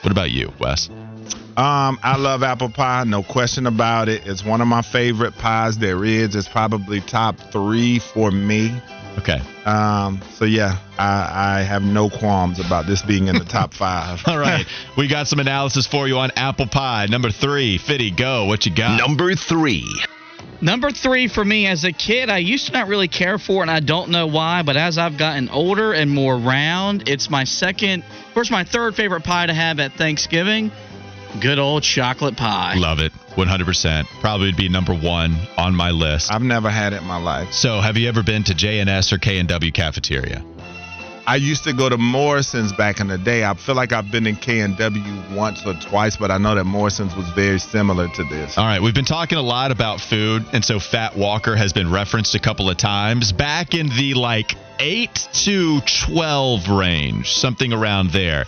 What 0.02 0.12
about 0.12 0.30
you, 0.30 0.52
Wes? 0.60 0.90
Um, 1.56 1.98
I 2.02 2.16
love 2.18 2.42
apple 2.42 2.68
pie, 2.68 3.04
no 3.04 3.22
question 3.22 3.66
about 3.66 4.08
it. 4.08 4.26
It's 4.26 4.44
one 4.44 4.60
of 4.60 4.66
my 4.66 4.82
favorite 4.82 5.34
pies 5.36 5.78
there 5.78 6.04
is. 6.04 6.34
It's 6.34 6.48
probably 6.48 7.00
top 7.00 7.38
three 7.52 8.00
for 8.00 8.30
me. 8.30 8.74
Okay. 9.18 9.40
Um, 9.64 10.20
so 10.34 10.44
yeah, 10.44 10.78
I, 10.98 11.58
I 11.58 11.62
have 11.62 11.82
no 11.82 12.10
qualms 12.10 12.58
about 12.58 12.86
this 12.86 13.02
being 13.02 13.28
in 13.28 13.38
the 13.38 13.44
top 13.44 13.72
five. 13.78 14.20
All 14.26 14.38
right. 14.38 14.66
we 14.96 15.08
got 15.08 15.26
some 15.28 15.38
analysis 15.38 15.86
for 15.86 16.08
you 16.08 16.18
on 16.18 16.30
apple 16.36 16.66
pie. 16.66 17.06
Number 17.06 17.30
three, 17.30 17.78
Fitty, 17.78 18.10
go. 18.10 18.46
What 18.46 18.66
you 18.66 18.74
got? 18.74 18.98
Number 18.98 19.34
three. 19.34 19.84
Number 20.60 20.90
three 20.90 21.28
for 21.28 21.44
me 21.44 21.66
as 21.66 21.84
a 21.84 21.92
kid, 21.92 22.30
I 22.30 22.38
used 22.38 22.66
to 22.66 22.72
not 22.72 22.88
really 22.88 23.08
care 23.08 23.38
for 23.38 23.62
and 23.62 23.70
I 23.70 23.80
don't 23.80 24.10
know 24.10 24.26
why, 24.26 24.62
but 24.62 24.76
as 24.76 24.98
I've 24.98 25.18
gotten 25.18 25.48
older 25.50 25.92
and 25.92 26.10
more 26.10 26.38
round, 26.38 27.08
it's 27.08 27.28
my 27.28 27.44
second, 27.44 28.02
of 28.02 28.34
course, 28.34 28.50
my 28.50 28.64
third 28.64 28.94
favorite 28.94 29.24
pie 29.24 29.46
to 29.46 29.54
have 29.54 29.78
at 29.78 29.92
Thanksgiving. 29.92 30.70
Good 31.40 31.58
old 31.58 31.82
chocolate 31.82 32.36
pie. 32.36 32.74
Love 32.76 33.00
it. 33.00 33.12
100%. 33.36 34.06
Probably 34.20 34.46
would 34.46 34.56
be 34.56 34.68
number 34.68 34.94
one 34.94 35.36
on 35.58 35.74
my 35.74 35.90
list. 35.90 36.32
I've 36.32 36.42
never 36.42 36.70
had 36.70 36.92
it 36.92 37.02
in 37.02 37.08
my 37.08 37.20
life. 37.20 37.52
So, 37.52 37.80
have 37.80 37.96
you 37.96 38.08
ever 38.08 38.22
been 38.22 38.44
to 38.44 38.54
J&S 38.54 39.12
or 39.12 39.18
K&W 39.18 39.72
cafeteria? 39.72 40.44
I 41.26 41.36
used 41.36 41.64
to 41.64 41.72
go 41.72 41.88
to 41.88 41.96
Morrison's 41.96 42.72
back 42.72 43.00
in 43.00 43.08
the 43.08 43.16
day. 43.16 43.44
I 43.44 43.54
feel 43.54 43.74
like 43.74 43.92
I've 43.92 44.10
been 44.12 44.26
in 44.26 44.36
K 44.36 44.60
and 44.60 44.76
W 44.76 45.22
once 45.34 45.64
or 45.64 45.72
twice, 45.72 46.18
but 46.18 46.30
I 46.30 46.36
know 46.36 46.54
that 46.54 46.64
Morrison's 46.64 47.16
was 47.16 47.28
very 47.30 47.58
similar 47.58 48.08
to 48.08 48.24
this. 48.24 48.58
All 48.58 48.64
right, 48.64 48.82
we've 48.82 48.94
been 48.94 49.06
talking 49.06 49.38
a 49.38 49.42
lot 49.42 49.70
about 49.70 50.00
food, 50.00 50.44
and 50.52 50.62
so 50.62 50.78
Fat 50.78 51.16
Walker 51.16 51.56
has 51.56 51.72
been 51.72 51.90
referenced 51.90 52.34
a 52.34 52.38
couple 52.38 52.68
of 52.68 52.76
times. 52.76 53.32
Back 53.32 53.74
in 53.74 53.88
the 53.88 54.12
like 54.14 54.54
8 54.78 55.28
to 55.44 55.80
12 55.80 56.68
range, 56.68 57.32
something 57.32 57.72
around 57.72 58.10
there. 58.10 58.44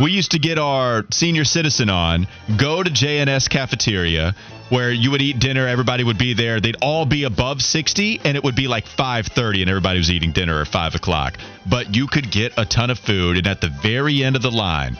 We 0.00 0.12
used 0.12 0.30
to 0.30 0.38
get 0.38 0.58
our 0.58 1.04
senior 1.10 1.44
citizen 1.44 1.90
on, 1.90 2.26
go 2.56 2.82
to 2.82 2.88
J&S 2.88 3.48
cafeteria, 3.48 4.34
where 4.70 4.90
you 4.90 5.10
would 5.10 5.20
eat 5.20 5.38
dinner, 5.40 5.66
everybody 5.66 6.04
would 6.04 6.16
be 6.16 6.32
there. 6.32 6.58
They'd 6.58 6.78
all 6.80 7.04
be 7.04 7.24
above 7.24 7.60
60, 7.60 8.20
and 8.24 8.34
it 8.34 8.42
would 8.42 8.54
be 8.54 8.66
like 8.66 8.86
5:30, 8.86 9.60
and 9.60 9.68
everybody 9.68 9.98
was 9.98 10.10
eating 10.10 10.32
dinner 10.32 10.62
at 10.62 10.68
5 10.68 10.94
o'clock. 10.94 11.36
But 11.66 11.94
you 11.94 12.06
could 12.06 12.30
get 12.30 12.54
a 12.56 12.64
ton 12.64 12.88
of 12.88 12.98
food, 12.98 13.36
and 13.36 13.46
at 13.46 13.60
the 13.60 13.68
very 13.68 14.24
end 14.24 14.36
of 14.36 14.42
the 14.42 14.50
line, 14.50 14.96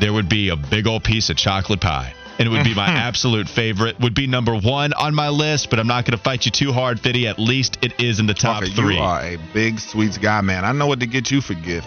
there 0.00 0.12
would 0.12 0.28
be 0.28 0.50
a 0.50 0.56
big 0.56 0.86
old 0.86 1.02
piece 1.02 1.30
of 1.30 1.36
chocolate 1.36 1.80
pie. 1.80 2.12
And 2.38 2.46
it 2.46 2.50
would 2.50 2.64
be 2.64 2.74
my 2.74 2.88
mm-hmm. 2.88 2.96
absolute 2.96 3.48
favorite. 3.48 3.98
Would 4.00 4.14
be 4.14 4.26
number 4.26 4.54
one 4.54 4.92
on 4.92 5.14
my 5.14 5.30
list, 5.30 5.70
but 5.70 5.78
I'm 5.78 5.86
not 5.86 6.04
going 6.04 6.18
to 6.18 6.22
fight 6.22 6.44
you 6.44 6.50
too 6.50 6.70
hard, 6.70 7.00
Fitty. 7.00 7.26
At 7.26 7.38
least 7.38 7.78
it 7.80 7.98
is 7.98 8.20
in 8.20 8.26
the 8.26 8.34
top 8.34 8.62
three. 8.62 8.96
You 8.96 9.00
are 9.00 9.22
a 9.22 9.38
big 9.54 9.80
sweets 9.80 10.18
guy, 10.18 10.42
man. 10.42 10.62
I 10.62 10.72
know 10.72 10.86
what 10.86 11.00
to 11.00 11.06
get 11.06 11.30
you 11.30 11.40
for 11.40 11.54
gifts. 11.54 11.86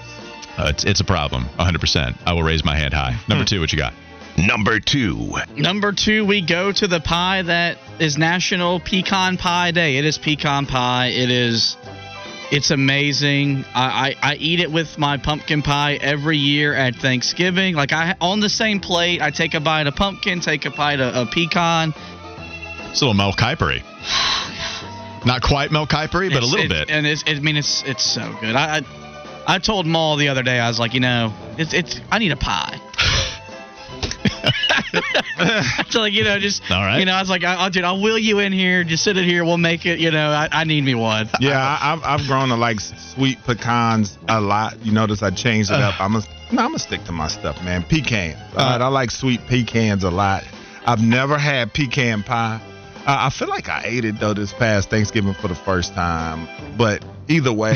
Uh, 0.60 0.68
it's, 0.70 0.84
it's 0.84 1.00
a 1.00 1.06
problem, 1.06 1.46
100%. 1.58 2.18
I 2.26 2.34
will 2.34 2.44
raise 2.44 2.66
my 2.66 2.76
hand 2.76 2.94
high. 2.94 3.18
Number 3.30 3.46
two, 3.46 3.62
what 3.62 3.72
you 3.72 3.78
got? 3.78 3.94
Number 4.38 4.80
two. 4.82 5.32
Number 5.56 5.94
two, 5.94 6.26
we 6.26 6.46
go 6.46 6.72
to 6.74 6.88
the 6.88 7.00
pie 7.00 7.42
that 7.44 7.78
is 8.00 8.18
National 8.18 8.82
Pecan 8.82 9.38
Pie 9.38 9.72
Day. 9.72 9.98
It 9.98 10.06
is 10.06 10.18
pecan 10.18 10.66
pie. 10.66 11.08
It 11.08 11.32
is, 11.32 11.78
it's 12.52 12.72
amazing. 12.72 13.64
I, 13.74 14.16
I, 14.22 14.32
I 14.32 14.36
eat 14.36 14.60
it 14.60 14.70
with 14.72 14.98
my 14.98 15.18
pumpkin 15.18 15.62
pie 15.62 15.94
every 15.96 16.38
year 16.38 16.74
at 16.74 16.96
Thanksgiving. 16.96 17.76
Like 17.76 17.94
I 17.94 18.16
on 18.20 18.42
the 18.42 18.50
same 18.50 18.82
plate, 18.82 19.22
I 19.22 19.32
take 19.32 19.54
a 19.54 19.60
bite 19.62 19.88
of 19.88 19.96
pumpkin, 19.96 20.42
take 20.42 20.66
a 20.66 20.72
bite 20.72 21.00
of, 21.00 21.16
of 21.16 21.32
pecan. 21.32 21.94
It's 22.92 23.02
a 23.02 23.06
little 23.06 23.14
Mel 23.14 23.34
Kipery. 23.34 23.82
Not 25.26 25.42
quite 25.42 25.72
Mel 25.72 25.88
Kipery, 25.88 26.32
but 26.32 26.44
a 26.44 26.46
little 26.46 26.66
it- 26.66 26.70
bit. 26.70 26.90
And 26.90 27.06
it's, 27.06 27.24
I 27.28 27.40
mean, 27.40 27.56
it's 27.58 27.84
it's 27.86 28.04
so 28.04 28.38
good. 28.42 28.56
I, 28.56 28.78
I 28.78 29.09
I 29.50 29.58
told 29.58 29.88
Maul 29.88 30.16
the 30.16 30.28
other 30.28 30.44
day, 30.44 30.60
I 30.60 30.68
was 30.68 30.80
like, 30.80 30.94
you 30.94 31.00
know, 31.00 31.34
it's 31.58 31.74
it's 31.74 32.00
I 32.12 32.20
need 32.20 32.32
a 32.32 32.38
pie. 32.38 32.80
so 35.90 36.02
like 36.02 36.14
you 36.14 36.24
know, 36.24 36.38
just 36.38 36.70
All 36.70 36.84
right. 36.84 37.00
you 37.00 37.06
know, 37.06 37.14
I 37.14 37.20
was 37.20 37.32
like, 37.32 37.44
I, 37.44 37.56
I'll 37.56 37.72
dude, 37.72 37.84
I'll 37.84 38.00
wheel 38.00 38.18
you 38.18 38.38
in 38.38 38.54
here, 38.54 38.84
just 38.84 39.04
sit 39.04 39.18
it 39.18 39.26
here, 39.26 39.44
we'll 39.44 39.58
make 39.58 39.88
it. 39.88 39.98
You 39.98 40.12
know, 40.12 40.30
I, 40.30 40.50
I 40.52 40.64
need 40.66 40.84
me 40.84 40.94
one. 40.94 41.30
Yeah, 41.40 41.58
I, 41.58 41.94
I've 41.94 42.04
I've 42.04 42.28
grown 42.28 42.50
to 42.50 42.56
like 42.56 42.80
sweet 42.80 43.44
pecans 43.44 44.20
a 44.28 44.40
lot. 44.40 44.86
You 44.86 44.92
notice 44.92 45.24
I 45.24 45.32
changed 45.32 45.72
it 45.72 45.80
up. 45.80 46.00
I'm 46.00 46.16
a, 46.16 46.20
no, 46.52 46.62
I'm 46.62 46.70
gonna 46.70 46.80
stick 46.80 47.04
to 47.06 47.12
my 47.12 47.28
stuff, 47.28 47.64
man. 47.64 47.84
Pecans. 47.84 48.38
All 48.52 48.58
right, 48.58 48.82
I 48.82 48.88
like 48.88 49.10
sweet 49.10 49.40
pecans 49.48 50.04
a 50.04 50.12
lot. 50.12 50.44
I've 50.86 51.02
never 51.02 51.40
had 51.40 51.74
pecan 51.74 52.22
pie. 52.22 52.62
Uh, 52.98 53.18
I 53.22 53.30
feel 53.32 53.48
like 53.48 53.70
I 53.70 53.84
ate 53.86 54.06
it 54.06 54.20
though 54.20 54.34
this 54.34 54.54
past 54.54 54.90
Thanksgiving 54.92 55.34
for 55.34 55.48
the 55.48 55.56
first 55.56 55.94
time. 55.94 56.48
But 56.78 57.04
either 57.28 57.54
way, 57.54 57.76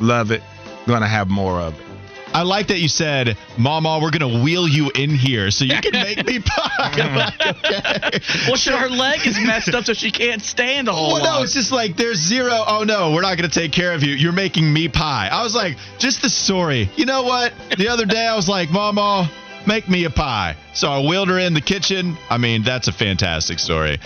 love 0.00 0.30
it. 0.30 0.42
Gonna 0.86 1.08
have 1.08 1.28
more 1.28 1.60
of 1.60 1.78
it. 1.78 1.86
I 2.34 2.42
like 2.42 2.66
that 2.66 2.80
you 2.80 2.88
said, 2.88 3.38
Mama, 3.56 4.00
we're 4.02 4.10
going 4.10 4.28
to 4.28 4.42
wheel 4.42 4.66
you 4.66 4.90
in 4.92 5.10
here 5.10 5.52
so 5.52 5.64
you 5.64 5.80
can 5.80 5.92
make 5.92 6.26
me 6.26 6.40
pie. 6.44 6.72
Like, 6.80 6.92
mm. 7.38 8.10
okay. 8.10 8.20
Well, 8.48 8.56
sure, 8.56 8.76
her 8.76 8.88
leg 8.88 9.24
is 9.24 9.38
messed 9.38 9.72
up, 9.72 9.84
so 9.84 9.92
she 9.94 10.10
can't 10.10 10.42
stand 10.42 10.88
a 10.88 10.92
whole 10.92 11.12
Well, 11.12 11.22
lot. 11.22 11.38
no, 11.38 11.42
it's 11.44 11.54
just 11.54 11.70
like 11.70 11.96
there's 11.96 12.18
zero. 12.18 12.64
Oh 12.66 12.82
no, 12.82 13.12
we're 13.12 13.22
not 13.22 13.38
going 13.38 13.48
to 13.48 13.60
take 13.60 13.70
care 13.70 13.92
of 13.92 14.02
you. 14.02 14.14
You're 14.14 14.32
making 14.32 14.70
me 14.72 14.88
pie. 14.88 15.28
I 15.30 15.44
was 15.44 15.54
like, 15.54 15.76
just 15.98 16.22
the 16.22 16.28
story. 16.28 16.90
You 16.96 17.06
know 17.06 17.22
what? 17.22 17.52
The 17.78 17.86
other 17.86 18.04
day 18.04 18.26
I 18.26 18.34
was 18.34 18.48
like, 18.48 18.68
Mama, 18.68 19.30
make 19.64 19.88
me 19.88 20.02
a 20.02 20.10
pie. 20.10 20.56
So 20.74 20.88
I 20.90 21.06
wheeled 21.08 21.28
her 21.28 21.38
in 21.38 21.54
the 21.54 21.60
kitchen. 21.60 22.16
I 22.28 22.38
mean, 22.38 22.64
that's 22.64 22.88
a 22.88 22.92
fantastic 22.92 23.60
story. 23.60 24.00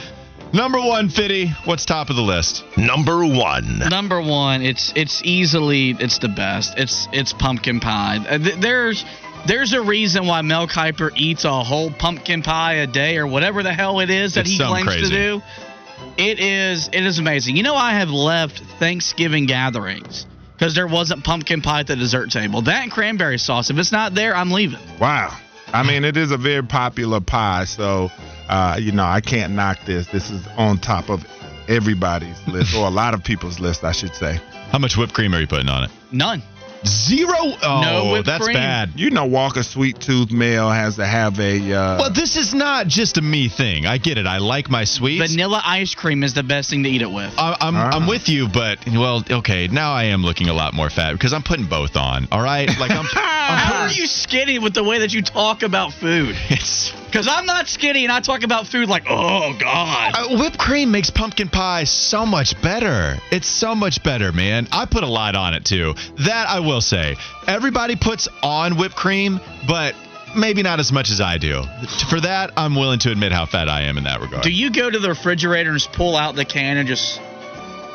Number 0.53 0.79
one, 0.81 1.09
Fitty. 1.11 1.49
What's 1.65 1.85
top 1.85 2.09
of 2.11 2.17
the 2.17 2.23
list? 2.23 2.65
Number 2.77 3.19
one. 3.27 3.79
Number 3.81 4.21
one, 4.21 4.63
it's 4.63 4.93
it's 4.97 5.23
easily 5.25 5.91
it's 5.91 6.19
the 6.19 6.29
best. 6.29 6.79
It's 6.79 7.07
it's 7.13 7.33
pumpkin 7.35 7.81
pie. 7.81 8.19
Uh, 8.29 8.39
There's 8.59 9.05
there's 9.47 9.73
a 9.75 9.83
reason 9.83 10.27
why 10.27 10.41
Mel 10.43 10.67
Kiper 10.67 11.11
eats 11.17 11.45
a 11.45 11.63
whole 11.63 11.91
pumpkin 11.91 12.43
pie 12.43 12.75
a 12.75 12.87
day 12.87 13.19
or 13.19 13.27
whatever 13.27 13.63
the 13.63 13.73
hell 13.73 14.01
it 14.01 14.09
is 14.11 14.35
that 14.35 14.41
It's 14.41 14.51
he 14.51 14.59
claims 14.59 14.87
crazy. 14.89 15.03
to 15.03 15.09
do. 15.11 15.43
It 16.17 16.41
is 16.41 16.89
it 16.93 17.05
is 17.05 17.19
amazing. 17.19 17.57
You 17.57 17.63
know, 17.63 17.75
I 17.77 17.93
have 17.95 18.09
left 18.11 18.59
Thanksgiving 18.79 19.47
gatherings 19.47 20.27
because 20.55 20.75
there 20.75 20.87
wasn't 20.87 21.25
pumpkin 21.25 21.61
pie 21.61 21.81
at 21.81 21.87
the 21.89 21.97
dessert 21.97 22.31
table. 22.31 22.63
That 22.63 22.85
and 22.85 22.91
cranberry 22.91 23.39
sauce. 23.39 23.69
If 23.71 23.77
it's 23.79 23.93
not 23.93 24.15
there, 24.15 24.35
I'm 24.35 24.51
leaving. 24.51 24.81
Wow. 24.99 25.37
I 25.73 25.83
mean, 25.83 26.05
it 26.05 26.17
is 26.17 26.31
a 26.31 26.37
very 26.39 26.63
popular 26.63 27.21
pie, 27.21 27.65
so 27.65 28.11
uh, 28.49 28.77
you 28.81 28.93
know 28.93 29.05
I 29.05 29.21
can't 29.21 29.53
knock 29.55 29.79
this. 29.87 30.07
This 30.09 30.31
is 30.31 30.47
on 30.57 30.79
top 30.79 31.11
of 31.11 31.25
everybody's 31.69 32.39
list, 32.49 32.75
or 32.75 32.87
a 32.87 32.91
lot 32.91 33.15
of 33.15 33.23
people's 33.23 33.61
list, 33.61 33.85
I 33.85 33.93
should 33.93 34.15
say. 34.15 34.39
How 34.71 34.79
much 34.79 34.97
whipped 34.97 35.13
cream 35.15 35.35
are 35.35 35.41
you 35.41 35.47
putting 35.47 35.69
on 35.69 35.85
it? 35.85 35.91
None. 36.13 36.43
Zero. 36.87 37.35
Oh, 37.61 37.81
No 37.83 38.13
whipped 38.13 38.27
that's 38.27 38.45
cream. 38.45 38.55
bad. 38.55 38.93
You 38.95 39.11
know, 39.11 39.27
Walker 39.27 39.65
Sweet 39.65 39.99
Tooth 40.01 40.31
male 40.31 40.71
has 40.71 40.95
to 40.97 41.05
have 41.05 41.39
a. 41.41 41.73
Uh, 41.73 41.99
Well, 41.99 42.11
this 42.13 42.37
is 42.37 42.55
not 42.55 42.87
just 42.87 43.19
a 43.19 43.21
me 43.21 43.49
thing. 43.49 43.85
I 43.85 43.99
get 43.99 44.17
it. 44.17 44.27
I 44.27 44.39
like 44.39 44.71
my 44.71 44.85
sweets. 44.85 45.31
Vanilla 45.33 45.61
ice 45.65 45.95
cream 45.97 46.23
is 46.23 46.35
the 46.35 46.45
best 46.45 46.71
thing 46.71 46.85
to 46.85 46.89
eat 46.89 47.03
it 47.03 47.11
with. 47.11 47.35
I- 47.37 47.57
I'm 47.61 47.75
Ah. 47.77 47.91
I'm 47.93 48.07
with 48.07 48.29
you, 48.29 48.49
but 48.49 48.79
well, 48.87 49.25
okay. 49.29 49.67
Now 49.67 49.93
I 49.93 50.05
am 50.05 50.23
looking 50.23 50.49
a 50.49 50.55
lot 50.55 50.73
more 50.73 50.89
fat 50.89 51.13
because 51.15 51.33
I'm 51.33 51.43
putting 51.43 51.67
both 51.67 51.97
on. 51.97 52.29
All 52.31 52.43
right, 52.43 52.69
like 52.79 52.93
I'm. 52.93 53.07
How 53.49 53.83
are 53.85 53.91
you 53.91 54.07
skinny 54.07 54.59
with 54.59 54.75
the 54.75 54.85
way 54.85 54.99
that 55.01 55.13
you 55.15 55.23
talk 55.23 55.63
about 55.63 55.93
food? 55.93 56.37
it's 56.51 56.93
Because 57.07 57.27
I'm 57.29 57.47
not 57.47 57.69
skinny 57.69 58.05
and 58.05 58.13
I 58.13 58.21
talk 58.21 58.43
about 58.43 58.67
food 58.67 58.89
like, 58.89 59.05
oh, 59.09 59.57
God. 59.59 60.15
uh, 60.15 60.37
whipped 60.39 60.59
cream 60.59 60.91
makes 60.91 61.09
pumpkin 61.11 61.49
pie 61.49 61.85
so 61.85 62.27
much 62.27 62.61
better. 62.61 63.17
It's 63.31 63.49
so 63.49 63.75
much 63.75 64.03
better, 64.03 64.33
man. 64.33 64.69
I 64.71 64.85
put 64.85 65.03
a 65.03 65.09
lot 65.09 65.35
on 65.35 65.55
it 65.55 65.65
too. 65.65 65.95
That 66.19 66.47
I 66.49 66.61
will 66.61 66.81
say. 66.83 67.17
Everybody 67.47 67.97
puts 67.97 68.29
on 68.43 68.77
whipped 68.77 68.97
cream, 68.97 69.41
but 69.67 69.95
maybe 70.37 70.63
not 70.63 70.79
as 70.79 70.93
much 70.93 71.11
as 71.11 71.21
I 71.21 71.39
do. 71.39 71.63
For 72.11 72.21
that, 72.21 72.51
I'm 72.57 72.75
willing 72.75 72.99
to 73.01 73.11
admit 73.11 73.33
how 73.33 73.47
fat 73.47 73.69
I 73.69 73.83
am 73.83 73.97
in 73.97 74.05
that 74.05 74.21
regard. 74.21 74.43
Do 74.43 74.53
you 74.53 74.71
go 74.71 74.91
to 74.91 74.99
the 74.99 75.09
refrigerator 75.09 75.71
and 75.71 75.79
just 75.79 75.93
pull 75.93 76.17
out 76.17 76.37
the 76.37 76.45
can 76.45 76.77
and 76.77 76.87
just 76.87 77.19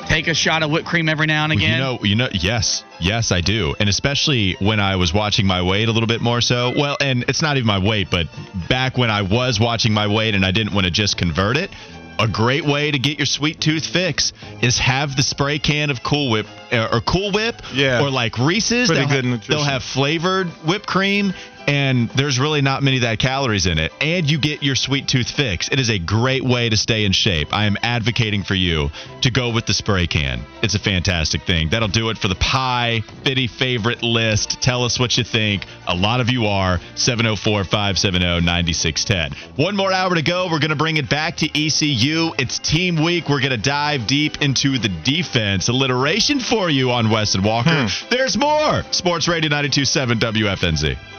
take 0.08 0.28
a 0.28 0.34
shot 0.34 0.64
of 0.64 0.72
whipped 0.72 0.88
cream 0.88 1.10
every 1.10 1.28
now 1.28 1.44
and 1.44 1.54
again? 1.54 1.74
You 1.74 1.78
know, 1.84 2.00
you 2.04 2.16
know, 2.16 2.30
yes, 2.32 2.84
yes, 3.00 3.32
I 3.32 3.42
do, 3.42 3.76
and 3.80 3.90
especially 3.90 4.56
when 4.60 4.80
I 4.80 4.96
was 4.96 5.14
watching 5.14 5.46
my 5.48 5.62
weight 5.62 5.88
a 5.90 5.92
little 5.92 6.08
bit 6.08 6.22
more 6.22 6.42
so. 6.42 6.74
Well, 6.76 6.98
and 7.02 7.26
it's 7.28 7.42
not 7.42 7.58
even 7.58 7.68
my 7.68 7.80
weight, 7.80 8.10
but 8.10 8.28
back 8.70 8.98
when 8.98 9.10
I 9.10 9.22
was 9.24 9.60
watching 9.60 9.94
my 9.94 10.08
weight 10.08 10.36
and 10.36 10.46
I 10.46 10.52
didn't 10.52 10.74
want 10.74 10.86
to 10.86 10.92
just 10.92 11.18
convert 11.18 11.58
it. 11.58 11.72
A 12.20 12.28
great 12.28 12.64
way 12.64 12.92
to 12.92 13.00
get 13.00 13.18
your 13.18 13.26
sweet 13.26 13.60
tooth 13.60 13.88
fix 13.88 14.34
is 14.62 14.78
have 14.78 15.16
the 15.16 15.24
spray 15.24 15.58
can 15.58 15.90
of 15.90 16.04
Cool 16.04 16.30
Whip 16.30 16.46
uh, 16.72 16.90
or 16.92 17.02
Cool 17.02 17.32
Whip, 17.32 17.56
Yeah. 17.74 18.04
or 18.04 18.12
like 18.12 18.38
Reese's. 18.38 18.88
Pretty 18.88 19.02
they'll, 19.02 19.10
good 19.10 19.26
ha- 19.26 19.32
nutrition. 19.32 19.56
they'll 19.56 19.64
have 19.66 19.82
flavored 19.84 20.48
whipped 20.64 20.86
cream, 20.86 21.34
and 21.68 22.10
there's 22.10 22.40
really 22.40 22.62
not 22.62 22.84
many 22.84 22.98
of 22.98 23.04
that 23.04 23.20
calories 23.20 23.66
in 23.66 23.80
it. 23.80 23.92
And 24.02 24.30
you 24.30 24.38
get 24.38 24.64
your 24.64 24.76
sweet 24.76 25.08
tooth 25.08 25.30
fix. 25.30 25.70
It 25.70 25.80
is 25.80 25.90
a 25.90 26.00
great 26.00 26.44
way 26.44 26.70
to 26.70 26.78
stay 26.78 27.06
in 27.06 27.12
shape. 27.12 27.54
I 27.54 27.66
am 27.66 27.78
advocating 27.82 28.44
for 28.44 28.56
you 28.56 28.90
to 29.22 29.32
go 29.32 29.52
with 29.52 29.66
the 29.66 29.74
spray 29.74 30.08
can. 30.08 30.42
It's 30.62 30.76
a 30.76 30.80
fantastic 30.80 31.44
thing. 31.44 31.70
That'll 31.70 31.88
do 31.88 32.10
it 32.10 32.18
for 32.18 32.28
the 32.28 32.36
pie 32.36 33.04
fitty 33.24 33.48
favorite 33.48 34.04
list. 34.04 34.62
Tell 34.62 34.84
us 34.84 35.00
what 35.00 35.18
you 35.18 35.24
think. 35.24 35.66
A 35.88 35.96
lot 35.96 36.20
of 36.20 36.30
you 36.30 36.46
are 36.46 36.80
704 36.96 37.64
570 37.64 38.42
9610. 38.46 39.56
One 39.56 39.76
more 39.76 39.92
hour 39.92 40.16
to 40.16 40.22
go. 40.22 40.48
We're 40.52 40.60
going 40.60 40.70
to 40.70 40.76
bring 40.76 40.98
it 40.98 41.10
back 41.10 41.38
to 41.38 41.48
ECU. 41.48 42.32
It's 42.38 42.60
team 42.60 43.04
week. 43.04 43.30
We're 43.30 43.42
going 43.42 43.52
to 43.52 43.58
dive 43.58 44.08
deep 44.08 44.42
into 44.42 44.78
the 44.78 44.90
defense. 45.04 45.70
Alliteration 45.70 46.40
for 46.40 46.70
you 46.70 46.92
on 46.92 47.10
Wes 47.10 47.36
and 47.36 47.44
Walker. 47.44 47.88
Hmm. 47.88 48.08
There's 48.10 48.38
more. 48.38 48.84
Sports 48.92 49.28
Radio 49.28 49.50
927 49.50 50.20
WFNZ. 50.20 51.13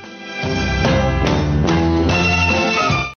Thank 0.44 0.88
you. 0.88 0.93